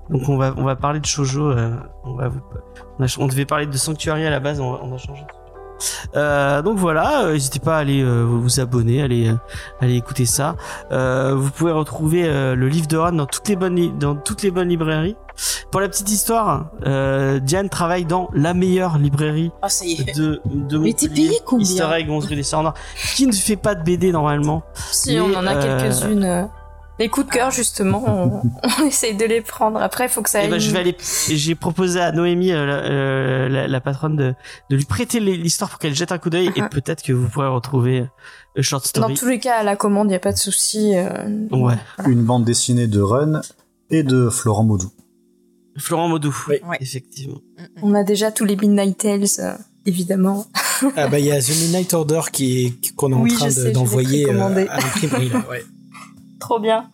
Donc 0.10 0.28
on 0.30 0.38
va 0.38 0.54
on 0.58 0.64
va 0.64 0.76
parler 0.76 1.00
de 1.00 1.06
shoujo. 1.06 1.52
euh, 1.52 1.76
on 2.04 2.16
va 2.16 2.30
vous, 2.30 2.40
on, 3.00 3.04
a- 3.06 3.16
on 3.20 3.28
devait 3.28 3.46
parler 3.46 3.68
de 3.68 3.78
Sanctuary 3.78 4.26
à 4.26 4.30
la 4.32 4.40
base. 4.40 4.60
On, 4.60 4.80
on 4.82 4.96
a 4.96 4.98
changé. 4.98 5.24
Euh, 6.16 6.62
donc 6.62 6.78
voilà, 6.78 7.24
euh, 7.26 7.34
n'hésitez 7.34 7.60
pas 7.60 7.78
à 7.78 7.80
aller 7.80 8.02
euh, 8.02 8.24
vous 8.28 8.60
abonner, 8.60 9.02
aller 9.02 9.32
aller 9.82 9.96
écouter 9.96 10.26
ça. 10.26 10.56
Vous 10.92 11.50
pouvez 11.52 11.72
retrouver 11.72 12.24
le 12.56 12.68
livre 12.68 12.88
de 12.88 12.98
Ron 12.98 13.12
dans 13.14 13.26
toutes 13.26 13.48
les 13.50 13.56
bonnes 13.56 13.76
li- 13.76 13.92
dans 14.00 14.16
toutes 14.16 14.44
les 14.44 14.52
bonnes 14.52 14.70
librairies. 14.70 15.16
Pour 15.72 15.82
la 15.82 15.88
petite 15.90 16.10
histoire, 16.12 16.72
Diane 17.42 17.70
travaille 17.70 18.06
dans 18.06 18.30
la 18.34 18.54
meilleure 18.54 18.98
librairie 18.98 19.52
ça 19.68 19.86
y 19.86 19.94
est. 19.94 20.16
de 20.18 20.42
de 20.46 20.78
Mais 20.78 20.94
t'es 20.94 21.10
payé 21.10 21.40
combien 21.46 21.66
Easter 21.66 21.88
Egg 21.94 22.10
11 22.10 22.26
rue 22.26 22.36
des 22.36 22.44
qui 23.16 23.28
ne 23.28 23.32
fait 23.32 23.56
pas 23.56 23.76
de 23.76 23.84
BD 23.84 24.12
normalement. 24.12 24.64
Si, 24.92 25.14
Mais, 25.14 25.20
on 25.22 25.34
en 25.38 25.46
a 25.46 25.56
quelques-unes. 25.56 26.50
Euh, 27.00 27.04
Les 27.04 27.10
coups 27.10 27.28
de 27.28 27.32
cœur, 27.32 27.52
justement, 27.52 28.04
on, 28.08 28.42
on 28.82 28.86
essaye 28.86 29.16
de 29.16 29.26
les 29.26 29.42
prendre. 29.42 29.82
Après, 29.82 30.06
il 30.06 30.10
faut 30.10 30.22
que 30.22 30.30
ça 30.30 30.40
aille. 30.40 30.50
ben 30.50 30.60
je 30.60 30.72
vais 30.72 30.80
aller. 30.80 30.96
J'ai 31.30 31.56
proposé 31.56 32.00
à 32.00 32.12
Noémie, 32.12 32.52
euh, 32.52 32.66
la, 32.66 32.74
euh, 32.86 33.50
la- 33.50 33.68
la 33.68 33.82
patronne, 33.82 34.16
de, 34.16 34.34
de 34.70 34.76
lui 34.76 34.86
prêter 34.86 35.20
l'histoire 35.20 35.70
pour 35.70 35.80
qu'elle 35.80 35.96
jette 35.96 36.12
un 36.12 36.18
coup 36.18 36.30
d'œil 36.30 36.52
et 36.56 36.62
peut-être 36.70 37.04
que 37.04 37.14
vous 37.14 37.28
pourrez 37.30 37.48
retrouver 37.48 38.06
A 38.58 38.62
Short 38.62 38.84
Dans 38.84 38.88
Story. 39.02 39.14
tous 39.16 39.28
les 39.28 39.40
cas, 39.40 39.58
à 39.58 39.64
la 39.64 39.76
commande, 39.76 40.08
il 40.08 40.10
n'y 40.10 40.16
a 40.16 40.20
pas 40.20 40.32
de 40.34 40.38
souci. 40.38 40.94
euh, 40.96 41.28
Ouais. 41.52 41.76
Une 42.08 42.24
bande 42.24 42.44
dessinée 42.46 42.88
de 42.88 43.00
Run 43.02 43.42
et 43.90 44.04
de 44.04 44.30
Florent 44.30 44.64
Maudou. 44.64 44.92
Florent 45.78 46.08
Maudou. 46.08 46.36
Oui. 46.50 46.56
Ouais. 46.68 46.78
Effectivement. 46.82 47.38
On 47.84 47.94
a 47.94 48.04
déjà 48.04 48.32
tous 48.32 48.46
les 48.46 48.56
Midnight 48.56 48.98
Tales, 48.98 49.26
euh, 49.40 49.54
évidemment. 49.86 50.48
Ah 50.96 51.08
bah 51.08 51.20
il 51.20 51.26
y 51.26 51.32
a 51.32 51.40
The 51.42 51.50
Midnight 51.50 51.94
Order 51.94 52.22
qui 52.32 52.66
est 52.66 52.96
qu'on 52.96 53.12
est 53.12 53.16
en 53.16 53.22
Oui, 53.22 53.32
train 53.34 53.48
de- 53.50 53.72
d'envoyer 53.72 54.28
euh, 54.30 54.66
à 54.70 54.80
l'imprimerie. 54.80 55.32
Ouais. 55.50 55.64
Trop 56.40 56.60
bien. 56.60 56.90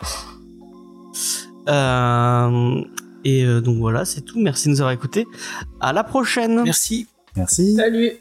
Euh, 1.70 2.82
et 3.24 3.46
euh, 3.46 3.62
donc 3.62 3.78
voilà, 3.78 4.06
c'est 4.06 4.22
tout. 4.22 4.40
Merci 4.40 4.68
de 4.68 4.74
nous 4.74 4.82
avoir 4.82 4.94
écoutés. 4.94 5.26
À 5.80 5.94
la 5.94 6.04
prochaine. 6.04 6.64
Merci. 6.64 7.08
Merci. 7.36 7.76
Salut. 7.76 8.12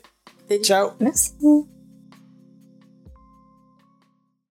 Ciao. 0.63 0.91
Merci. 1.01 1.33